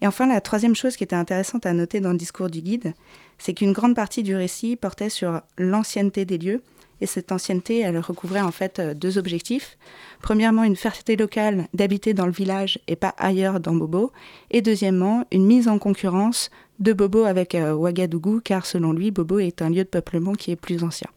Et 0.00 0.06
enfin, 0.06 0.26
la 0.26 0.40
troisième 0.40 0.76
chose 0.76 0.96
qui 0.96 1.04
était 1.04 1.16
intéressante 1.16 1.66
à 1.66 1.72
noter 1.72 2.00
dans 2.00 2.12
le 2.12 2.18
discours 2.18 2.50
du 2.50 2.60
guide, 2.60 2.92
c'est 3.38 3.54
qu'une 3.54 3.72
grande 3.72 3.96
partie 3.96 4.22
du 4.22 4.36
récit 4.36 4.76
portait 4.76 5.08
sur 5.08 5.40
l'ancienneté 5.56 6.24
des 6.24 6.38
lieux, 6.38 6.62
et 7.00 7.06
cette 7.06 7.32
ancienneté, 7.32 7.78
elle 7.80 7.98
recouvrait 7.98 8.40
en 8.40 8.50
fait 8.50 8.80
deux 8.80 9.18
objectifs. 9.18 9.78
Premièrement, 10.20 10.64
une 10.64 10.76
fierté 10.76 11.16
locale 11.16 11.68
d'habiter 11.74 12.14
dans 12.14 12.26
le 12.26 12.32
village 12.32 12.78
et 12.88 12.96
pas 12.96 13.14
ailleurs 13.18 13.60
dans 13.60 13.74
Bobo. 13.74 14.12
Et 14.50 14.62
deuxièmement, 14.62 15.24
une 15.30 15.46
mise 15.46 15.68
en 15.68 15.78
concurrence 15.78 16.50
de 16.78 16.92
Bobo 16.92 17.24
avec 17.24 17.54
euh, 17.54 17.74
Ouagadougou, 17.74 18.40
car 18.40 18.66
selon 18.66 18.92
lui, 18.92 19.10
Bobo 19.10 19.38
est 19.38 19.62
un 19.62 19.70
lieu 19.70 19.84
de 19.84 19.88
peuplement 19.88 20.32
qui 20.32 20.50
est 20.50 20.56
plus 20.56 20.84
ancien. 20.84 21.08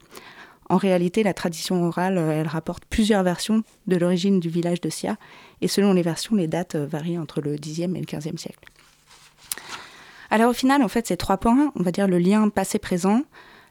En 0.68 0.76
réalité, 0.76 1.22
la 1.22 1.34
tradition 1.34 1.84
orale, 1.84 2.18
euh, 2.18 2.40
elle 2.40 2.48
rapporte 2.48 2.84
plusieurs 2.84 3.22
versions 3.22 3.62
de 3.86 3.96
l'origine 3.96 4.40
du 4.40 4.48
village 4.48 4.80
de 4.80 4.90
Sia, 4.90 5.16
et 5.60 5.68
selon 5.68 5.92
les 5.92 6.02
versions, 6.02 6.34
les 6.34 6.48
dates 6.48 6.74
euh, 6.74 6.86
varient 6.86 7.18
entre 7.18 7.40
le 7.40 7.56
Xe 7.56 7.80
et 7.80 7.86
le 7.86 8.00
XVe 8.00 8.36
siècle. 8.36 8.64
Alors 10.30 10.50
au 10.50 10.54
final, 10.54 10.82
en 10.82 10.88
fait, 10.88 11.06
ces 11.06 11.16
trois 11.16 11.36
points, 11.36 11.72
on 11.76 11.82
va 11.82 11.92
dire 11.92 12.08
le 12.08 12.18
lien 12.18 12.48
passé-présent, 12.48 13.22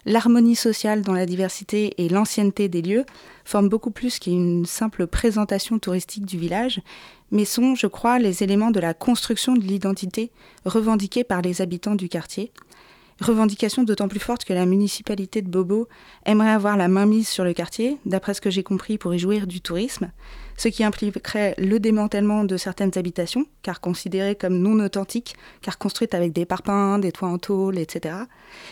l'harmonie 0.06 0.56
sociale 0.56 1.02
dans 1.02 1.14
la 1.14 1.26
diversité 1.26 1.94
et 1.98 2.10
l'ancienneté 2.10 2.70
des 2.70 2.82
lieux 2.82 3.06
forment 3.46 3.70
beaucoup 3.70 3.92
plus 3.92 4.20
qu'une 4.20 4.66
simple 4.66 5.08
présentation 5.08 5.80
touristique 5.80 6.26
du 6.26 6.38
village, 6.38 6.82
mais 7.32 7.46
sont, 7.46 7.76
je 7.76 7.88
crois, 7.88 8.20
les 8.20 8.44
éléments 8.44 8.72
de 8.72 8.80
la 8.80 8.94
construction 8.94 9.54
de 9.54 9.62
l'identité 9.62 10.32
revendiquée 10.66 11.24
par 11.24 11.42
les 11.42 11.62
habitants 11.62 11.96
du 11.96 12.10
quartier. 12.10 12.52
Revendication 13.22 13.84
d'autant 13.84 14.08
plus 14.08 14.20
forte 14.20 14.46
que 14.46 14.54
la 14.54 14.66
municipalité 14.66 15.42
de 15.42 15.50
Bobo 15.50 15.88
aimerait 16.26 16.50
avoir 16.50 16.76
la 16.76 16.88
main 16.88 17.06
mise 17.06 17.30
sur 17.30 17.44
le 17.44 17.54
quartier, 17.54 17.98
d'après 18.06 18.34
ce 18.34 18.42
que 18.42 18.50
j'ai 18.50 18.64
compris, 18.64 18.98
pour 18.98 19.14
y 19.14 19.20
jouir 19.20 19.46
du 19.46 19.62
tourisme, 19.62 20.12
ce 20.62 20.68
qui 20.68 20.84
impliquerait 20.84 21.56
le 21.58 21.80
démantèlement 21.80 22.44
de 22.44 22.56
certaines 22.56 22.92
habitations, 22.96 23.48
car 23.64 23.82
considérées 23.82 24.36
comme 24.36 24.60
non 24.60 24.80
authentiques, 24.80 25.34
car 25.64 25.80
construites 25.80 26.14
avec 26.14 26.34
des 26.34 26.46
parpaings, 26.46 27.00
des 27.00 27.12
toits 27.12 27.30
en 27.30 27.40
tôle, 27.40 27.80
etc. 27.80 28.16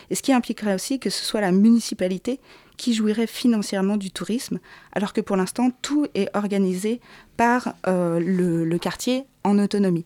Et 0.08 0.14
ce 0.14 0.22
qui 0.22 0.32
impliquerait 0.32 0.74
aussi 0.74 1.00
que 1.00 1.10
ce 1.10 1.24
soit 1.24 1.40
la 1.40 1.50
municipalité 1.50 2.38
qui 2.76 2.94
jouirait 2.94 3.26
financièrement 3.26 3.96
du 3.96 4.12
tourisme, 4.12 4.60
alors 4.92 5.12
que 5.12 5.20
pour 5.20 5.36
l'instant, 5.36 5.72
tout 5.82 6.06
est 6.14 6.28
organisé 6.36 7.00
par 7.36 7.74
euh, 7.88 8.20
le, 8.20 8.78
quartier 8.78 9.24
en 9.42 9.58
autonomie. 9.58 10.04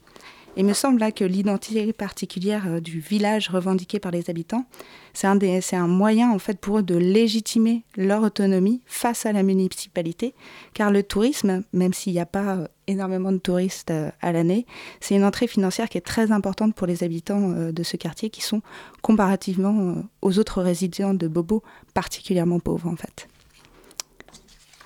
Il 0.56 0.64
me 0.64 0.72
semble 0.72 1.00
là 1.00 1.10
que 1.10 1.24
l'identité 1.24 1.92
particulière 1.92 2.64
euh, 2.68 2.80
du 2.80 3.00
village 3.00 3.48
revendiqué 3.48 3.98
par 3.98 4.12
les 4.12 4.30
habitants, 4.30 4.64
c'est 5.12 5.26
un, 5.26 5.34
des- 5.34 5.60
un 5.72 5.88
moyen 5.88 6.30
en 6.30 6.38
fait 6.38 6.60
pour 6.60 6.78
eux 6.78 6.82
de 6.84 6.94
légitimer 6.94 7.82
leur 7.96 8.22
autonomie 8.22 8.80
face 8.86 9.26
à 9.26 9.32
la 9.32 9.42
municipalité, 9.42 10.32
car 10.72 10.92
le 10.92 11.02
tourisme, 11.02 11.64
même 11.72 11.92
s'il 11.92 12.12
n'y 12.12 12.20
a 12.20 12.26
pas 12.26 12.54
euh, 12.56 12.68
énormément 12.86 13.32
de 13.32 13.38
touristes 13.38 13.90
euh, 13.90 14.10
à 14.22 14.30
l'année, 14.30 14.64
c'est 15.00 15.16
une 15.16 15.24
entrée 15.24 15.48
financière 15.48 15.88
qui 15.88 15.98
est 15.98 16.02
très 16.06 16.30
importante 16.30 16.76
pour 16.76 16.86
les 16.86 17.02
habitants 17.02 17.48
de 17.72 17.82
ce 17.82 17.96
quartier 17.96 18.30
qui 18.30 18.40
sont 18.40 18.62
comparativement 19.02 19.96
aux 20.22 20.38
autres 20.38 20.62
résidents 20.62 21.14
de 21.14 21.26
Bobo 21.26 21.64
particulièrement 21.94 22.60
pauvres 22.60 22.88
en 22.88 22.96
fait. 22.96 23.26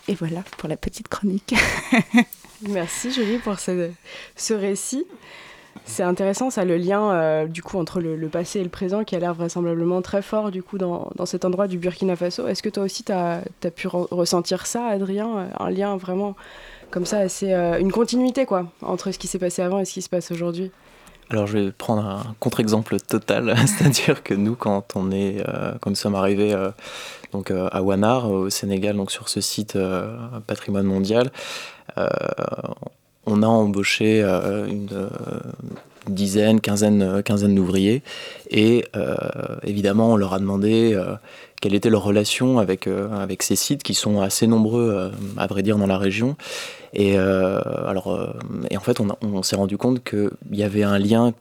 Et 0.09 0.15
voilà 0.15 0.43
pour 0.57 0.71
la 0.71 0.79
petite 0.79 1.09
chronique. 1.09 1.55
Merci 2.69 3.13
Julie 3.13 3.37
pour 3.39 3.59
ce, 3.59 3.91
ce 4.35 4.55
récit. 4.55 5.05
C'est 5.85 6.03
intéressant 6.03 6.51
ça, 6.51 6.65
le 6.65 6.77
lien 6.77 7.11
euh, 7.13 7.47
du 7.47 7.63
coup 7.63 7.79
entre 7.79 8.01
le, 8.01 8.29
passé 8.29 8.61
et 8.61 8.63
le 8.63 8.69
présent 8.69 9.05
qui 9.05 9.17
a 9.17 9.19
l'air 9.19 9.35
vraisemblablement 9.35 10.03
très 10.03 10.23
fort 10.23 10.51
du 10.51 10.63
coup 10.63 10.79
dans, 10.79 11.11
dans 11.17 11.27
cet 11.27 11.45
endroit 11.45 11.67
du 11.67 11.79
Burkina 11.79 12.15
Faso. 12.17 12.47
Est-ce 12.47 12.63
que 12.63 12.69
toi 12.69 12.83
aussi 12.85 13.05
tu 13.05 13.13
as, 13.13 13.43
pu 13.75 13.89
re- 13.89 14.07
ressentir 14.11 14.67
ça 14.67 14.87
Adrien 14.87 15.29
Euh, 15.39 15.47
Un 15.59 15.71
lien 15.71 15.97
vraiment 15.97 16.37
comme 16.91 17.05
ça, 17.05 17.19
assez, 17.19 17.53
euh, 17.53 17.79
une 17.79 17.93
continuité 17.93 18.47
quoi 18.47 18.67
entre 18.83 19.11
ce 19.13 19.19
qui 19.19 19.27
s'est 19.27 19.39
passé 19.39 19.63
avant 19.63 19.79
et 19.79 19.85
ce 19.85 19.93
qui 19.93 20.03
se 20.03 20.09
passe 20.09 20.31
aujourd'hui? 20.31 20.71
Alors 21.31 21.47
je 21.47 21.59
vais 21.59 21.73
prendre 21.73 22.07
un 22.07 22.35
contre-exemple 22.41 22.99
total, 23.01 23.55
c'est-à-dire 23.67 24.23
que 24.23 24.33
nous, 24.35 24.55
quand 24.55 24.97
on 24.97 25.11
est, 25.11 25.45
nous 25.87 25.95
sommes 25.95 26.15
arrivés 26.15 26.57
donc 27.33 27.51
à 27.51 27.83
Wanar, 27.83 28.31
au 28.31 28.49
Sénégal, 28.49 28.97
donc 28.97 29.11
sur 29.11 29.29
ce 29.29 29.43
site 29.43 29.77
patrimoine 30.47 30.87
mondial, 30.87 31.31
on 33.29 33.43
a 33.43 33.47
embauché 33.47 34.23
euh, 34.23 34.67
une 34.67 34.89
euh, 34.93 35.09
dizaine, 36.09 36.61
quinzaine, 36.61 37.03
euh, 37.03 37.23
quinzaine 37.23 37.55
d'ouvriers 37.55 38.03
et 38.51 38.85
évidemment 39.65 40.13
on 40.13 40.17
leur 40.17 40.33
a 40.33 40.39
demandé 40.39 40.99
quelle 41.61 41.75
était 41.75 41.91
leur 41.91 42.03
relation 42.03 42.59
avec, 42.59 42.89
ces 43.41 43.57
sites 43.57 43.83
qui 43.83 43.95
sont 43.95 44.21
assez 44.21 44.47
nombreux 44.47 45.13
à 45.37 45.47
vrai 45.47 45.63
dire 45.63 45.77
dans 45.77 45.87
la 45.87 45.99
région. 45.99 46.37
Et, 46.95 47.19
en 47.19 48.81
fait 48.81 49.01
on, 49.01 49.43
s'est 49.43 49.57
rendu 49.57 49.77
compte 49.77 50.03
qu'il 50.03 50.31
y 50.53 50.63
avait 50.63 50.83
un 50.83 50.99
lien 50.99 51.35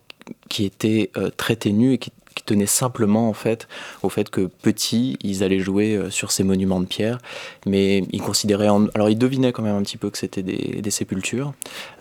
qui 0.50 0.66
était 0.66 1.12
très 1.38 1.56
ténu 1.56 1.94
et 1.94 1.98
qui, 1.98 2.12
qui 2.38 2.44
tenait 2.44 2.66
simplement 2.68 3.28
en 3.30 3.34
fait 3.34 3.68
au 4.04 4.10
fait 4.10 4.30
que 4.30 4.42
petits 4.62 5.18
ils 5.22 5.44
allaient 5.44 5.60
jouer 5.60 5.96
euh, 5.96 6.10
sur 6.10 6.32
ces 6.32 6.44
monuments 6.44 6.80
de 6.80 6.86
pierre. 6.86 7.18
Mais 7.66 8.04
ils 8.12 8.22
considéraient 8.22 8.70
en- 8.70 8.88
alors 8.94 9.10
ils 9.10 9.18
devinaient 9.18 9.52
quand 9.52 9.64
même 9.64 9.76
un 9.76 9.82
petit 9.82 9.98
peu 9.98 10.10
que 10.10 10.18
c'était 10.18 10.44
des, 10.44 10.82
des 10.82 10.92
sépultures. 10.92 11.54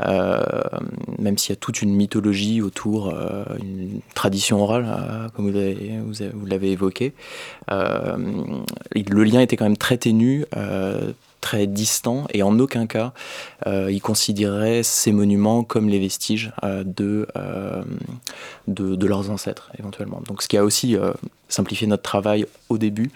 Euh, 0.07 0.43
même 1.19 1.39
s'il 1.39 1.51
y 1.51 1.53
a 1.55 1.57
toute 1.57 1.81
une 1.83 1.95
mythologie 1.95 2.61
autour 2.63 3.09
euh, 3.09 3.45
une 3.61 4.01
tradition 4.15 4.63
orale 4.63 4.87
comme 5.35 5.47
vous 5.51 5.53
l'avez 5.57 5.99
vous 6.05 6.15
vous 6.35 6.65
évoqué. 6.65 7.13
Le 7.69 9.25
lien 9.25 9.41
était 9.41 9.57
quand 9.57 9.65
même 9.65 9.77
très 9.77 9.97
ténu 9.97 10.45
très 11.47 11.67
distant 11.69 12.19
et 12.37 12.43
en 12.43 12.55
aucun 12.59 12.87
cas 12.87 13.13
euh, 13.67 13.97
ils 13.97 14.01
considéraient 14.11 14.83
ces 14.83 15.13
monuments 15.13 15.63
comme 15.73 15.89
les 15.89 16.01
vestiges 16.09 16.53
euh, 16.65 16.83
de, 17.01 17.29
euh, 17.37 17.85
de, 18.67 18.97
de 18.97 19.07
leurs 19.07 19.31
ancêtres 19.31 19.71
éventuellement. 19.79 20.21
Donc 20.29 20.43
ce 20.43 20.49
qui 20.49 20.57
a 20.57 20.65
aussi 20.65 20.97
simplifié 21.49 21.87
notre 21.87 22.03
travail 22.03 22.47
au 22.69 22.79
début 22.79 23.11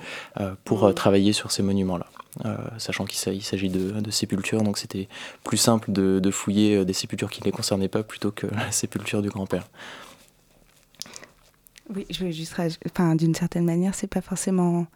pour 0.67 0.85
euh, 0.85 0.93
travailler 0.93 1.33
sur 1.33 1.51
ces 1.51 1.63
monuments-là. 1.63 2.07
Euh, 2.45 2.57
sachant 2.79 3.05
qu'il 3.09 3.19
s'a- 3.19 3.33
il 3.33 3.43
s'agit 3.43 3.69
de, 3.69 3.85
de 4.07 4.11
sépultures, 4.13 4.63
donc 4.63 4.79
c'était 4.79 5.09
plus 5.43 5.57
simple 5.69 5.91
de, 5.91 6.21
de 6.27 6.31
fouiller 6.31 6.85
des 6.85 6.93
sépultures 7.03 7.31
qui 7.31 7.41
ne 7.41 7.47
les 7.47 7.51
concernaient 7.59 7.89
pas 7.97 8.05
plutôt 8.05 8.31
que 8.31 8.47
la 8.47 8.71
sépulture 8.71 9.21
du 9.21 9.31
grand-père. 9.31 9.67
Oui, 11.95 12.07
je 12.09 12.25
vais 12.25 12.33
juste 12.33 12.55
enfin, 12.87 13.17
d'une 13.17 13.35
certaine 13.35 13.65
manière, 13.65 13.95
c'est 13.97 14.07
pas 14.07 14.21
forcément 14.21 14.87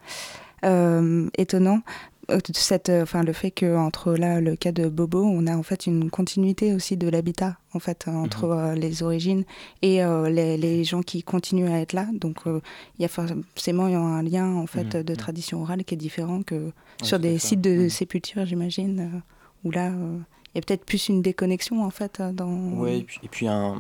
euh, 0.65 1.29
étonnant. 1.37 1.81
Euh, 2.31 2.39
Cette, 2.55 2.89
euh, 2.89 3.03
enfin, 3.03 3.23
le 3.23 3.33
fait 3.33 3.51
que 3.51 3.77
entre 3.77 4.15
là 4.15 4.41
le 4.41 4.57
cas 4.57 4.73
de 4.73 4.89
Bobo, 4.89 5.23
on 5.25 5.47
a 5.47 5.57
en 5.57 5.63
fait 5.63 5.87
une 5.87 6.11
continuité 6.11 6.73
aussi 6.75 6.97
de 6.97 7.09
l'habitat 7.09 7.59
en 7.75 7.79
fait 7.79 8.07
euh, 8.09 8.13
entre 8.13 8.45
euh, 8.45 8.75
les 8.75 9.03
origines 9.03 9.45
et 9.83 10.01
les, 10.31 10.57
les 10.57 10.85
gens 10.85 11.03
qui 11.03 11.23
continuent 11.23 11.71
à 11.71 11.81
être 11.81 11.93
là. 11.93 12.07
Donc 12.15 12.39
il 12.47 13.03
y 13.03 13.05
a 13.05 13.09
forcément 13.09 13.85
un 13.87 14.23
lien 14.23 14.55
en 14.55 14.67
fait 14.67 14.95
Mhm. 14.95 15.03
de 15.03 15.15
tradition 15.15 15.63
orale 15.63 15.85
qui 15.85 15.95
est 15.95 15.99
différent 15.99 16.43
que 16.43 16.71
sur 17.03 17.19
des 17.19 17.39
sites 17.39 17.61
de 17.61 17.71
Mhm. 17.85 17.89
sépulture, 17.91 18.47
j'imagine, 18.47 19.23
où 19.65 19.71
là 19.71 19.91
il 19.91 20.59
y 20.59 20.61
a 20.61 20.63
peut-être 20.63 20.85
plus 20.85 21.09
une 21.09 21.21
déconnexion 21.21 21.83
en 21.85 21.91
fait 21.91 22.23
dans. 22.33 22.47
Oui, 22.77 22.99
et 22.99 23.03
puis, 23.03 23.21
et 23.25 23.29
puis 23.29 23.49
un, 23.49 23.75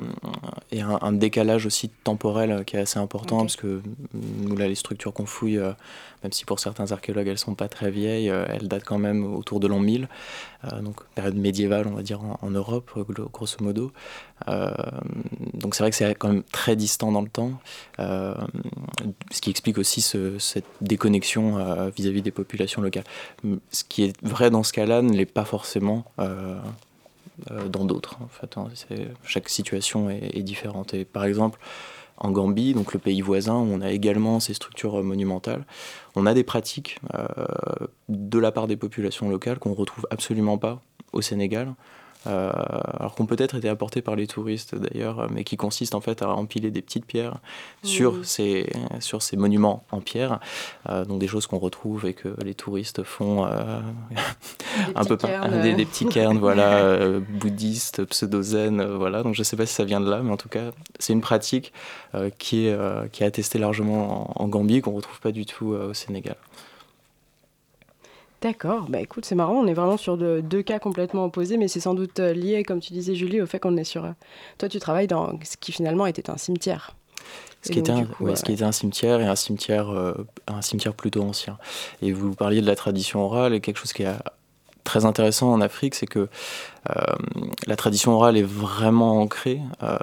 et 0.72 0.80
un, 0.80 0.98
un 1.00 1.12
décalage 1.12 1.66
aussi 1.66 1.88
temporel 2.02 2.64
qui 2.64 2.74
est 2.74 2.80
assez 2.80 2.98
important, 2.98 3.38
parce 3.42 3.54
que 3.54 3.76
mm, 4.12 4.48
nous, 4.48 4.56
là, 4.56 4.66
les 4.66 4.74
structures 4.74 5.12
qu'on 5.12 5.24
fouille, 5.26 5.60
même 6.24 6.32
si 6.32 6.44
pour 6.46 6.58
certains 6.58 6.90
archéologues, 6.90 7.28
elles 7.28 7.38
sont 7.38 7.54
pas 7.54 7.68
très 7.68 7.90
vieilles, 7.90 8.30
euh, 8.30 8.46
elles 8.48 8.66
datent 8.66 8.84
quand 8.84 8.98
même 8.98 9.34
autour 9.34 9.60
de 9.60 9.66
l'an 9.68 9.78
1000, 9.78 10.08
euh, 10.64 10.80
donc 10.80 11.04
période 11.14 11.36
médiévale, 11.36 11.86
on 11.86 11.92
va 11.94 12.02
dire, 12.02 12.20
en, 12.40 12.50
Europe, 12.50 12.90
grosso 13.30 13.58
modo. 13.60 13.92
Euh, 14.48 14.70
donc 15.52 15.74
c'est 15.74 15.82
vrai 15.82 15.90
que 15.90 15.96
c'est 15.96 16.14
quand 16.14 16.28
même 16.28 16.42
très 16.44 16.76
distant 16.76 17.12
dans 17.12 17.20
le 17.20 17.28
temps, 17.28 17.52
ce 17.98 19.40
qui 19.40 19.50
explique 19.50 19.76
aussi 19.76 20.00
ce- 20.00 20.38
cette 20.38 20.64
déconnexion 20.80 21.90
vis-à-vis 21.94 22.22
des 22.22 22.30
populations 22.30 22.80
locales. 22.80 23.04
Ce 23.70 23.84
qui 23.84 24.04
est 24.04 24.22
vrai 24.22 24.50
dans 24.50 24.62
ce 24.62 24.72
cas-là 24.72 25.02
ne 25.02 25.12
l'est 25.12 25.26
pas 25.26 25.44
forcément 25.44 26.04
dans 26.16 27.84
d'autres. 27.84 28.16
En 28.22 28.28
fait, 28.28 28.56
hein. 28.56 28.68
Chaque 29.24 29.48
situation 29.50 30.08
est, 30.08 30.36
est 30.36 30.42
différente. 30.42 30.94
Et 30.94 31.04
par 31.04 31.24
exemple, 31.24 31.58
en 32.16 32.30
Gambie, 32.30 32.74
donc 32.74 32.92
le 32.92 32.98
pays 32.98 33.20
voisin, 33.20 33.54
où 33.54 33.68
on 33.72 33.80
a 33.80 33.90
également 33.90 34.40
ces 34.40 34.54
structures 34.54 35.00
euh, 35.00 35.02
monumentales, 35.02 35.64
on 36.16 36.26
a 36.26 36.34
des 36.34 36.44
pratiques 36.44 36.98
euh, 37.14 37.26
de 38.08 38.38
la 38.38 38.52
part 38.52 38.66
des 38.66 38.76
populations 38.76 39.28
locales 39.28 39.58
qu'on 39.58 39.70
ne 39.70 39.74
retrouve 39.74 40.06
absolument 40.10 40.58
pas 40.58 40.80
au 41.12 41.20
Sénégal. 41.20 41.74
Euh, 42.26 42.50
alors 42.98 43.14
qu'on 43.14 43.26
peut-être 43.26 43.56
été 43.56 43.68
apportées 43.68 44.00
par 44.00 44.16
les 44.16 44.26
touristes 44.26 44.74
d'ailleurs, 44.74 45.28
mais 45.30 45.44
qui 45.44 45.56
consistent 45.56 45.94
en 45.94 46.00
fait 46.00 46.22
à 46.22 46.28
empiler 46.30 46.70
des 46.70 46.80
petites 46.82 47.04
pierres 47.06 47.36
sur, 47.82 48.14
Mhm. 48.14 48.24
ces, 48.24 48.72
sur 49.00 49.20
ces 49.22 49.36
monuments 49.36 49.84
en 49.90 50.00
pierre, 50.00 50.40
euh, 50.88 51.04
donc 51.04 51.18
des 51.18 51.26
choses 51.28 51.46
qu'on 51.46 51.58
retrouve 51.58 52.06
et 52.06 52.14
que 52.14 52.28
les 52.42 52.54
touristes 52.54 53.02
font 53.02 53.44
euh, 53.46 53.80
un 54.94 55.04
peu 55.04 55.16
par- 55.16 55.48
des, 55.50 55.72
euh. 55.72 55.74
des 55.74 55.84
petits 55.84 56.06
cairns 56.06 56.38
voilà, 56.38 56.76
euh, 56.78 57.20
bouddhistes, 57.28 58.04
pseudo-zen, 58.04 58.80
euh, 58.80 58.96
voilà. 58.96 59.22
Donc 59.22 59.34
je 59.34 59.42
sais 59.42 59.56
pas 59.56 59.66
si 59.66 59.74
ça 59.74 59.84
vient 59.84 60.00
de 60.00 60.10
là, 60.10 60.20
mais 60.22 60.32
en 60.32 60.36
tout 60.36 60.48
cas, 60.48 60.70
c'est 60.98 61.12
une 61.12 61.20
pratique 61.20 61.72
euh, 62.14 62.30
qui, 62.38 62.66
est, 62.66 62.72
euh, 62.72 63.06
qui 63.08 63.22
est 63.22 63.26
attestée 63.26 63.58
largement 63.58 64.38
en, 64.40 64.44
en 64.44 64.48
Gambie, 64.48 64.80
qu'on 64.80 64.92
retrouve 64.92 65.20
pas 65.20 65.32
du 65.32 65.46
tout 65.46 65.72
euh, 65.74 65.90
au 65.90 65.94
Sénégal. 65.94 66.36
D'accord, 68.44 68.84
bah 68.90 69.00
écoute, 69.00 69.24
c'est 69.24 69.34
marrant, 69.34 69.54
on 69.54 69.66
est 69.66 69.72
vraiment 69.72 69.96
sur 69.96 70.18
de- 70.18 70.42
deux 70.42 70.62
cas 70.62 70.78
complètement 70.78 71.24
opposés, 71.24 71.56
mais 71.56 71.66
c'est 71.66 71.80
sans 71.80 71.94
doute 71.94 72.20
euh, 72.20 72.34
lié, 72.34 72.62
comme 72.62 72.78
tu 72.78 72.92
disais 72.92 73.14
Julie, 73.14 73.40
au 73.40 73.46
fait 73.46 73.58
qu'on 73.58 73.78
est 73.78 73.84
sur... 73.84 74.04
euh, 74.04 74.10
Toi, 74.58 74.68
tu 74.68 74.78
travailles 74.78 75.06
dans 75.06 75.32
ce 75.42 75.56
qui 75.56 75.72
finalement 75.72 76.04
était 76.04 76.28
un 76.28 76.36
cimetière. 76.36 76.94
Ce 77.62 77.70
Et 77.70 77.72
qui, 77.72 77.80
donc, 77.80 77.88
était 77.88 77.92
un, 77.92 78.02
du 78.02 78.06
coup, 78.06 78.24
ouais, 78.24 78.32
euh, 78.32 78.36
ce 78.36 78.44
qui 78.44 78.52
était 78.52 78.64
un 78.64 78.72
cimetière 78.72 79.20
et 79.22 79.26
un 79.26 79.34
cimetière, 79.34 79.88
euh, 79.88 80.12
un 80.46 80.60
cimetière 80.60 80.92
plutôt 80.92 81.22
ancien. 81.22 81.56
Et 82.02 82.12
vous 82.12 82.34
parliez 82.34 82.60
de 82.60 82.66
la 82.66 82.76
tradition 82.76 83.24
orale 83.24 83.54
et 83.54 83.60
quelque 83.62 83.78
chose 83.78 83.94
qui 83.94 84.02
est 84.02 84.12
très 84.84 85.06
intéressant 85.06 85.50
en 85.50 85.62
Afrique, 85.62 85.94
c'est 85.94 86.06
que 86.06 86.28
euh, 86.90 86.94
la 87.66 87.76
tradition 87.76 88.12
orale 88.12 88.36
est 88.36 88.42
vraiment 88.42 89.22
ancrée, 89.22 89.62
euh, 89.82 89.96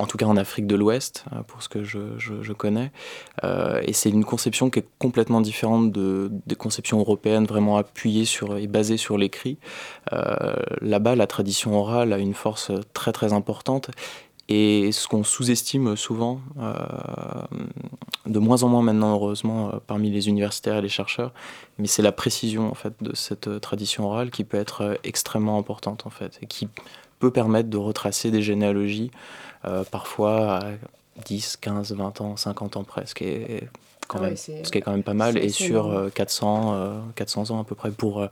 en 0.00 0.06
tout 0.06 0.16
cas 0.16 0.26
en 0.26 0.36
Afrique 0.36 0.66
de 0.66 0.74
l'Ouest, 0.76 1.24
euh, 1.32 1.42
pour 1.46 1.62
ce 1.62 1.68
que 1.68 1.84
je, 1.84 1.98
je- 2.18 2.52
connais. 2.52 2.90
Euh, 3.44 3.80
et 3.84 3.92
c'est 3.92 4.10
une 4.10 4.24
conception 4.24 4.70
qui 4.70 4.80
est 4.80 4.86
complètement 4.98 5.40
différente 5.40 5.92
de, 5.92 6.30
des 6.46 6.56
conceptions 6.56 6.98
européennes, 6.98 7.46
vraiment 7.46 7.76
appuyées 7.76 8.24
sur 8.24 8.56
et 8.56 8.66
basées 8.66 8.96
sur 8.96 9.16
l'écrit. 9.16 9.58
Euh, 10.12 10.54
Là-bas, 10.80 11.14
la 11.14 11.26
tradition 11.26 11.78
orale 11.78 12.12
a 12.12 12.18
une 12.18 12.34
force 12.34 12.72
très 12.92 13.12
très 13.12 13.32
importante. 13.32 13.90
Et 14.48 14.90
ce 14.90 15.06
qu'on 15.06 15.22
sous-estime 15.22 15.94
souvent, 15.96 16.40
de 18.26 18.38
moins 18.40 18.64
en 18.64 18.68
moins 18.68 18.82
maintenant 18.82 19.12
heureusement 19.14 19.70
parmi 19.86 20.10
les 20.10 20.28
universitaires 20.28 20.76
et 20.78 20.82
les 20.82 20.88
chercheurs, 20.88 21.32
mais 21.78 21.86
c'est 21.86 22.02
la 22.02 22.10
précision 22.10 22.68
en 22.68 22.74
fait 22.74 22.94
de 23.00 23.14
cette 23.14 23.60
tradition 23.60 24.06
orale 24.06 24.30
qui 24.30 24.42
peut 24.42 24.56
être 24.58 24.98
extrêmement 25.04 25.56
importante 25.56 26.04
en 26.04 26.10
fait 26.10 26.38
et 26.42 26.46
qui 26.46 26.68
peut 27.20 27.30
permettre 27.30 27.68
de 27.70 27.76
retracer 27.76 28.32
des 28.32 28.42
généalogies 28.42 29.12
euh, 29.64 29.84
parfois 29.84 30.56
à 30.56 30.62
10, 31.26 31.58
15, 31.58 31.92
20 31.92 32.20
ans, 32.22 32.36
50 32.36 32.76
ans 32.76 32.84
presque. 32.84 33.22
Et, 33.22 33.68
quand 34.08 34.18
Ah 34.18 34.22
même, 34.22 34.36
ce 34.36 34.62
qui 34.72 34.78
est 34.78 34.80
quand 34.80 34.90
même 34.90 35.04
pas 35.04 35.14
mal, 35.14 35.38
et 35.38 35.50
sur 35.50 35.86
énorme. 35.86 36.06
euh, 36.06 36.10
400, 36.10 36.74
euh, 36.74 36.98
400 37.14 37.50
ans 37.52 37.60
à 37.60 37.64
peu 37.64 37.76
près 37.76 37.92
pour, 37.92 38.26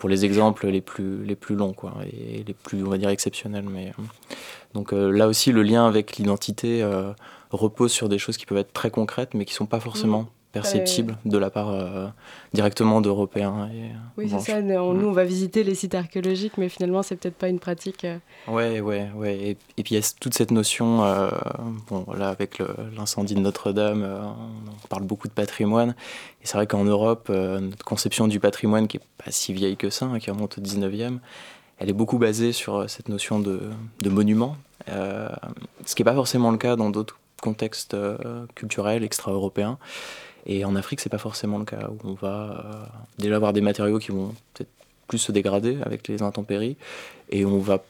pour 0.00 0.08
les 0.08 0.24
exemples 0.24 0.66
les 0.66 0.80
plus, 0.80 1.24
les 1.24 1.36
plus 1.36 1.54
longs, 1.54 1.74
quoi, 1.74 1.94
et 2.12 2.42
les 2.44 2.54
plus, 2.54 2.82
on 2.82 2.90
va 2.90 2.98
dire, 2.98 3.08
exceptionnels. 3.08 3.66
Mais, 3.70 3.92
donc 4.74 4.90
là 4.90 5.28
aussi, 5.28 5.52
le 5.52 5.62
lien 5.62 5.86
avec 5.86 6.16
l'identité 6.16 6.84
repose 7.52 7.92
sur 7.92 8.08
des 8.08 8.18
choses 8.18 8.36
qui 8.36 8.46
peuvent 8.46 8.58
être 8.58 8.72
très 8.72 8.90
concrètes, 8.90 9.34
mais 9.34 9.44
qui 9.44 9.54
sont 9.54 9.66
pas 9.66 9.78
forcément 9.78 10.26
perceptible 10.52 11.16
de 11.24 11.38
la 11.38 11.50
part 11.50 11.70
euh, 11.70 12.06
directement 12.52 13.00
d'Européens. 13.00 13.68
et, 13.74 13.84
euh, 13.86 13.88
Oui, 14.18 14.28
c'est 14.30 14.38
ça. 14.52 14.60
Nous, 14.60 14.92
Mm. 14.92 14.98
nous, 14.98 15.08
on 15.08 15.12
va 15.12 15.24
visiter 15.24 15.64
les 15.64 15.74
sites 15.74 15.94
archéologiques, 15.94 16.58
mais 16.58 16.68
finalement, 16.68 17.02
c'est 17.02 17.16
peut-être 17.16 17.36
pas 17.36 17.48
une 17.48 17.58
pratique. 17.58 18.04
euh, 18.04 18.18
Ouais, 18.48 18.80
ouais, 18.80 19.08
ouais. 19.14 19.34
Et, 19.36 19.50
et 19.50 19.82
puis 19.82 19.94
il 19.94 19.98
y 19.98 20.02
a 20.02 20.14
toute 20.20 20.34
cette 20.34 20.50
notion, 20.50 21.02
euh, 21.04 21.30
bon, 21.88 22.04
là 22.16 22.28
avec 22.28 22.60
l'incendie 22.96 23.34
de 23.34 23.40
Notre-Dame, 23.40 24.02
euh, 24.02 24.20
on 24.84 24.86
parle 24.88 25.04
beaucoup 25.04 25.28
de 25.28 25.32
patrimoine. 25.32 25.94
Et 26.42 26.46
c'est 26.46 26.56
vrai 26.58 26.66
qu'en 26.66 26.84
Europe, 26.84 27.28
euh, 27.30 27.60
notre 27.60 27.84
conception 27.84 28.28
du 28.28 28.38
patrimoine, 28.40 28.88
qui 28.88 28.98
est 28.98 29.06
pas 29.24 29.30
si 29.30 29.52
vieille 29.52 29.76
que 29.76 29.90
ça, 29.90 30.06
hein, 30.06 30.18
qui 30.18 30.30
remonte 30.30 30.58
au 30.58 30.60
19e, 30.60 31.18
elle 31.78 31.88
est 31.88 31.94
beaucoup 31.94 32.18
basée 32.18 32.52
sur 32.52 32.76
euh, 32.76 32.86
cette 32.88 33.08
notion 33.08 33.40
de, 33.40 33.60
de 34.02 34.10
monument, 34.10 34.56
euh, 34.88 35.28
ce 35.86 35.94
qui 35.94 36.02
n'est 36.02 36.10
pas 36.10 36.14
forcément 36.14 36.50
le 36.50 36.58
cas 36.58 36.76
dans 36.76 36.90
d'autres 36.90 37.18
contextes 37.40 37.94
euh, 37.94 38.46
culturels 38.54 39.02
extra-européens. 39.02 39.78
Et 40.46 40.64
en 40.64 40.74
Afrique, 40.76 41.00
c'est 41.00 41.08
pas 41.08 41.18
forcément 41.18 41.58
le 41.58 41.64
cas, 41.64 41.88
où 41.88 42.08
on 42.08 42.14
va 42.14 42.64
euh, 42.64 42.98
déjà 43.18 43.36
avoir 43.36 43.52
des 43.52 43.60
matériaux 43.60 43.98
qui 43.98 44.10
vont 44.10 44.34
peut-être 44.54 44.70
plus 45.08 45.18
se 45.18 45.32
dégrader 45.32 45.78
avec 45.82 46.08
les 46.08 46.22
intempéries, 46.22 46.76
et 47.30 47.44
on 47.44 47.58
va 47.58 47.82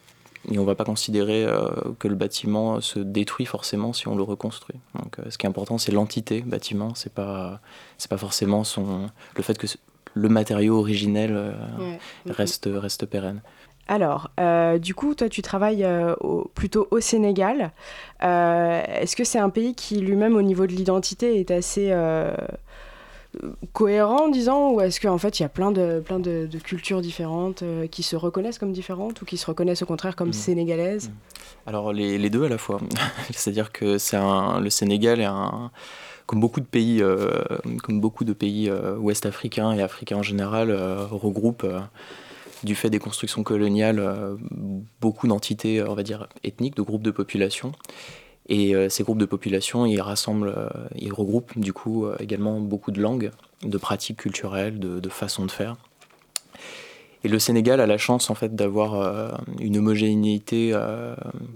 et 0.51 0.59
on 0.59 0.65
va 0.65 0.75
pas 0.75 0.85
considérer 0.85 1.45
euh, 1.45 1.69
que 1.99 2.09
le 2.09 2.15
bâtiment 2.15 2.81
se 2.81 2.99
détruit 2.99 3.47
forcément 3.47 3.93
si 3.93 4.09
on 4.09 4.17
le 4.17 4.23
reconstruit. 4.23 4.77
Donc, 5.01 5.19
euh, 5.19 5.31
ce 5.31 5.39
qui 5.39 5.47
est 5.47 5.49
important, 5.49 5.79
c'est 5.79 5.93
l'entité 5.93 6.41
bâtiment. 6.41 6.95
C'est 6.95 7.13
pas 7.13 7.61
c'est 7.99 8.11
pas 8.11 8.19
forcément 8.19 8.65
son 8.65 9.09
le 9.37 9.43
fait 9.43 9.57
que 9.57 9.67
le 10.15 10.29
matériau 10.29 10.79
originel 10.79 11.31
euh, 11.35 11.53
Ouais. 11.79 11.99
Reste 12.27 12.69
reste 12.73 13.07
pérenne. 13.07 13.41
Alors, 13.89 14.31
euh, 14.41 14.79
du 14.79 14.95
coup, 14.95 15.15
toi, 15.15 15.29
tu 15.29 15.43
travailles 15.43 15.85
euh, 15.85 16.15
au- 16.21 16.51
plutôt 16.55 16.87
au 16.91 17.01
Sénégal. 17.01 17.73
Euh, 18.23 18.83
Est-ce 19.01 19.17
que 19.17 19.25
c'est 19.25 19.39
un 19.41 19.51
pays 19.51 19.75
qui 19.75 19.97
lui-même, 20.01 20.37
au 20.37 20.43
niveau 20.43 20.67
de 20.67 20.73
l'identité, 20.73 21.39
est 21.41 21.51
assez 21.51 21.93
cohérent, 23.73 24.29
disons, 24.29 24.75
ou 24.75 24.81
est-ce 24.83 25.01
qu'en 25.01 25.17
fait, 25.17 25.41
il 25.41 25.43
y 25.43 25.47
a 25.47 25.49
plein 25.49 25.73
de, 25.73 26.01
plein 26.05 26.19
de, 26.19 26.47
de 26.51 26.59
cultures 26.59 27.01
différentes 27.01 27.63
euh, 27.63 27.87
qui 27.87 28.03
se 28.03 28.15
reconnaissent 28.15 28.59
comme 28.59 28.73
différentes 28.73 29.23
ou 29.23 29.25
qui 29.25 29.39
se 29.39 29.47
reconnaissent 29.47 29.83
au 29.83 29.87
contraire 29.87 30.17
comme 30.17 30.29
Mhm. 30.29 30.35
sénégalaises? 30.35 31.11
Alors 31.67 31.93
les, 31.93 32.19
les 32.19 32.29
deux 32.31 32.45
à 32.45 32.49
la 32.49 32.59
fois. 32.59 32.79
C'est-à-dire 33.31 33.73
que 33.73 33.97
c'est 33.97 34.19
le 34.19 34.69
Sénégal 34.69 35.21
est 35.21 35.25
un, 35.25 35.71
comme 36.27 36.41
beaucoup 36.41 36.61
de 36.61 36.67
pays, 36.67 37.01
euh, 37.03 37.31
comme 37.83 38.01
beaucoup 38.01 38.25
de 38.25 38.33
pays 38.35 38.69
euh, 38.69 38.97
ouest-africains 38.99 39.73
et 39.73 39.81
africains 39.83 40.19
en 40.19 40.23
général, 40.23 40.71
regroupe 41.11 41.67
du 42.65 42.75
fait 42.75 42.91
des 42.91 42.99
constructions 42.99 43.43
coloniales 43.43 43.99
euh, 43.99 44.37
beaucoup 45.01 45.27
d'entités, 45.27 45.83
on 45.83 45.95
va 45.95 46.03
dire 46.03 46.29
ethniques, 46.45 46.77
de 46.77 46.83
groupes 46.83 47.03
de 47.03 47.11
population. 47.11 47.73
Et 48.49 48.75
euh, 48.75 48.89
ces 48.89 49.03
groupes 49.05 49.19
de 49.19 49.25
population, 49.25 49.87
ils 49.87 50.01
rassemblent, 50.01 50.55
euh, 50.57 50.69
ils 50.97 51.13
regroupent 51.13 51.59
du 51.59 51.73
coup 51.73 52.07
également 52.19 52.61
beaucoup 52.61 52.91
de 52.91 53.01
langues, 53.01 53.31
de 53.63 53.79
pratiques 53.79 54.19
culturelles, 54.19 54.79
de, 54.79 55.09
façons 55.09 55.47
de 55.47 55.51
faire. 55.51 55.77
Et 57.25 57.29
le 57.29 57.39
Sénégal 57.39 57.81
a 57.81 57.87
la 57.87 57.99
chance 57.99 58.31
en 58.31 58.35
fait 58.35 58.55
d'avoir 58.57 59.39
une 59.61 59.77
homogénéité 59.77 60.77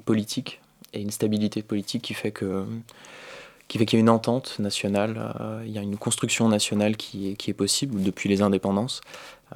politique 0.04 0.60
et 0.92 1.00
une 1.00 1.10
stabilité 1.10 1.64
politique 1.64 2.02
qui 2.02 2.14
fait 2.14 2.30
qu'il 2.30 3.82
y 3.82 3.96
a 3.96 3.98
une 3.98 4.08
entente 4.08 4.60
nationale, 4.60 5.34
il 5.66 5.72
y 5.72 5.78
a 5.78 5.82
une 5.82 5.96
construction 5.96 6.48
nationale 6.48 6.96
qui 6.96 7.30
est, 7.30 7.34
qui 7.34 7.50
est 7.50 7.54
possible 7.54 8.00
depuis 8.00 8.28
les 8.28 8.42
indépendances. 8.42 9.00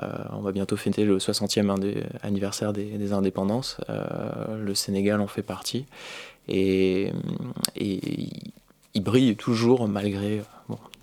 Euh, 0.01 0.07
on 0.33 0.41
va 0.41 0.53
bientôt 0.53 0.77
fêter 0.77 1.05
le 1.05 1.19
60e 1.19 1.69
indé- 1.69 2.05
anniversaire 2.23 2.73
des, 2.73 3.13
indépendances. 3.13 3.77
Euh, 3.91 4.57
le 4.65 4.75
Sénégal 4.75 5.21
en 5.21 5.27
fait 5.27 5.43
partie. 5.43 5.85
Et, 6.49 7.13
il- 7.77 8.53
il 8.95 9.03
brille 9.03 9.37
toujours 9.37 9.87
malgré 9.89 10.43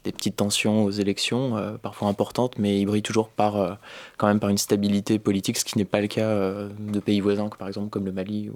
des 0.04 0.12
petites 0.14 0.38
tensions 0.38 0.84
aux 0.86 0.92
élections, 0.92 1.58
euh, 1.58 1.78
parfois 1.78 2.08
importantes, 2.08 2.58
mais 2.60 2.80
il 2.80 2.86
brille 2.86 3.02
toujours 3.02 3.28
par, 3.30 3.78
quand 4.18 4.28
même 4.28 4.40
par 4.40 4.50
une 4.50 4.58
stabilité 4.58 5.20
politique, 5.20 5.58
ce 5.58 5.66
qui 5.66 5.78
n'est 5.78 5.86
pas 5.86 6.00
le 6.02 6.08
cas 6.08 6.34
de 6.80 7.00
pays 7.00 7.20
voisins, 7.20 7.50
par 7.50 7.68
exemple 7.68 7.90
comme 7.90 8.06
le 8.06 8.12
Mali 8.14 8.50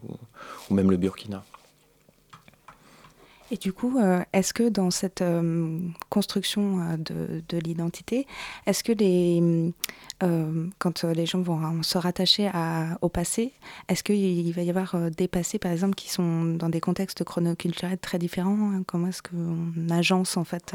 ou 0.70 0.74
même 0.74 0.92
le 0.92 0.98
Burkina. 0.98 1.44
Et 3.54 3.58
du 3.58 3.74
coup, 3.74 3.98
euh, 4.00 4.22
est-ce 4.32 4.54
que 4.54 4.70
dans 4.70 4.92
cette 4.92 5.22
euh, 5.22 5.78
construction 6.10 6.80
euh, 6.80 6.96
de, 6.98 7.44
de 7.50 7.58
l'identité, 7.58 8.26
est-ce 8.66 8.82
que 8.84 8.94
les, 8.94 9.74
quand 10.80 11.04
les 11.04 11.26
gens 11.26 11.42
vont 11.42 11.84
se 11.84 11.98
rattacher 11.98 12.48
à- 12.54 12.98
au 13.02 13.10
passé, 13.10 13.52
est-ce 13.90 14.04
qu'il 14.04 14.54
va 14.54 14.62
y 14.62 14.70
avoir 14.70 14.96
des 15.12 15.28
passés, 15.28 15.58
par 15.60 15.72
exemple, 15.72 15.96
qui 15.96 16.10
sont 16.10 16.46
dans 16.46 16.70
des 16.70 16.80
contextes 16.80 17.24
chronoculturels 17.24 17.98
très 17.98 18.20
différents 18.20 18.72
hein? 18.74 18.84
Comment 18.88 19.08
est-ce 19.08 19.22
qu'on 19.24 19.90
agence, 19.90 20.38
en 20.38 20.44
fait, 20.46 20.74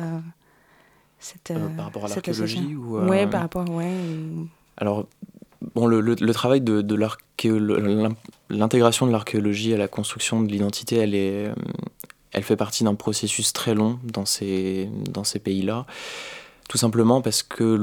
cette, 1.18 1.52
par 1.76 1.86
rapport 1.86 2.04
à 2.04 2.08
l'archéologie 2.08 2.74
ou, 2.74 2.98
Ouais, 2.98 3.26
par 3.26 3.40
rapport, 3.40 3.68
ouais. 3.70 3.86
ou- 3.86 4.48
Alors, 4.76 5.06
bon, 5.74 5.86
le, 5.86 6.00
le- 6.00 6.16
le 6.20 6.32
travail 6.34 6.60
de, 6.60 6.84
l'intégration 8.50 9.06
de 9.06 9.12
l'archéologie 9.12 9.72
à 9.74 9.78
la 9.78 9.88
construction 9.88 10.42
de 10.42 10.50
l'identité, 10.50 10.96
elle 10.96 11.14
est, 11.14 11.50
elle 12.36 12.42
fait 12.42 12.56
partie 12.56 12.84
d'un 12.84 12.94
processus 12.94 13.54
très 13.54 13.74
long 13.74 13.98
dans 14.04 14.26
ces, 14.26 14.90
pays-là. 15.42 15.86
Tout 16.68 16.76
simplement 16.76 17.22
parce 17.22 17.42
que 17.42 17.78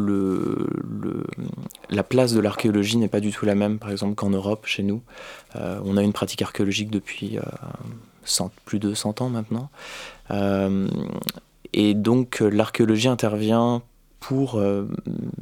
la 1.90 2.04
place 2.04 2.34
de 2.34 2.40
l'archéologie 2.40 2.98
n'est 2.98 3.08
pas 3.08 3.20
du 3.20 3.32
tout 3.32 3.46
la 3.46 3.56
même, 3.56 3.80
par 3.80 3.90
exemple, 3.90 4.14
qu'en 4.14 4.30
Europe, 4.30 4.68
chez 4.68 4.84
nous. 4.84 5.02
Euh, 5.56 5.80
on 5.84 5.98
a 5.98 6.04
une 6.04 6.14
pratique 6.14 6.44
archéologique 6.44 6.92
depuis 6.92 7.40
euh, 7.40 7.42
100 8.26 8.52
plus 8.64 8.78
de 8.78 8.94
100 8.94 9.22
ans 9.22 9.30
maintenant. 9.30 9.72
Euh, 10.30 10.88
et 11.74 11.96
donc, 11.96 12.40
l'archéologie 12.42 13.08
intervient 13.08 13.82
pour 14.24 14.56
euh, 14.56 14.88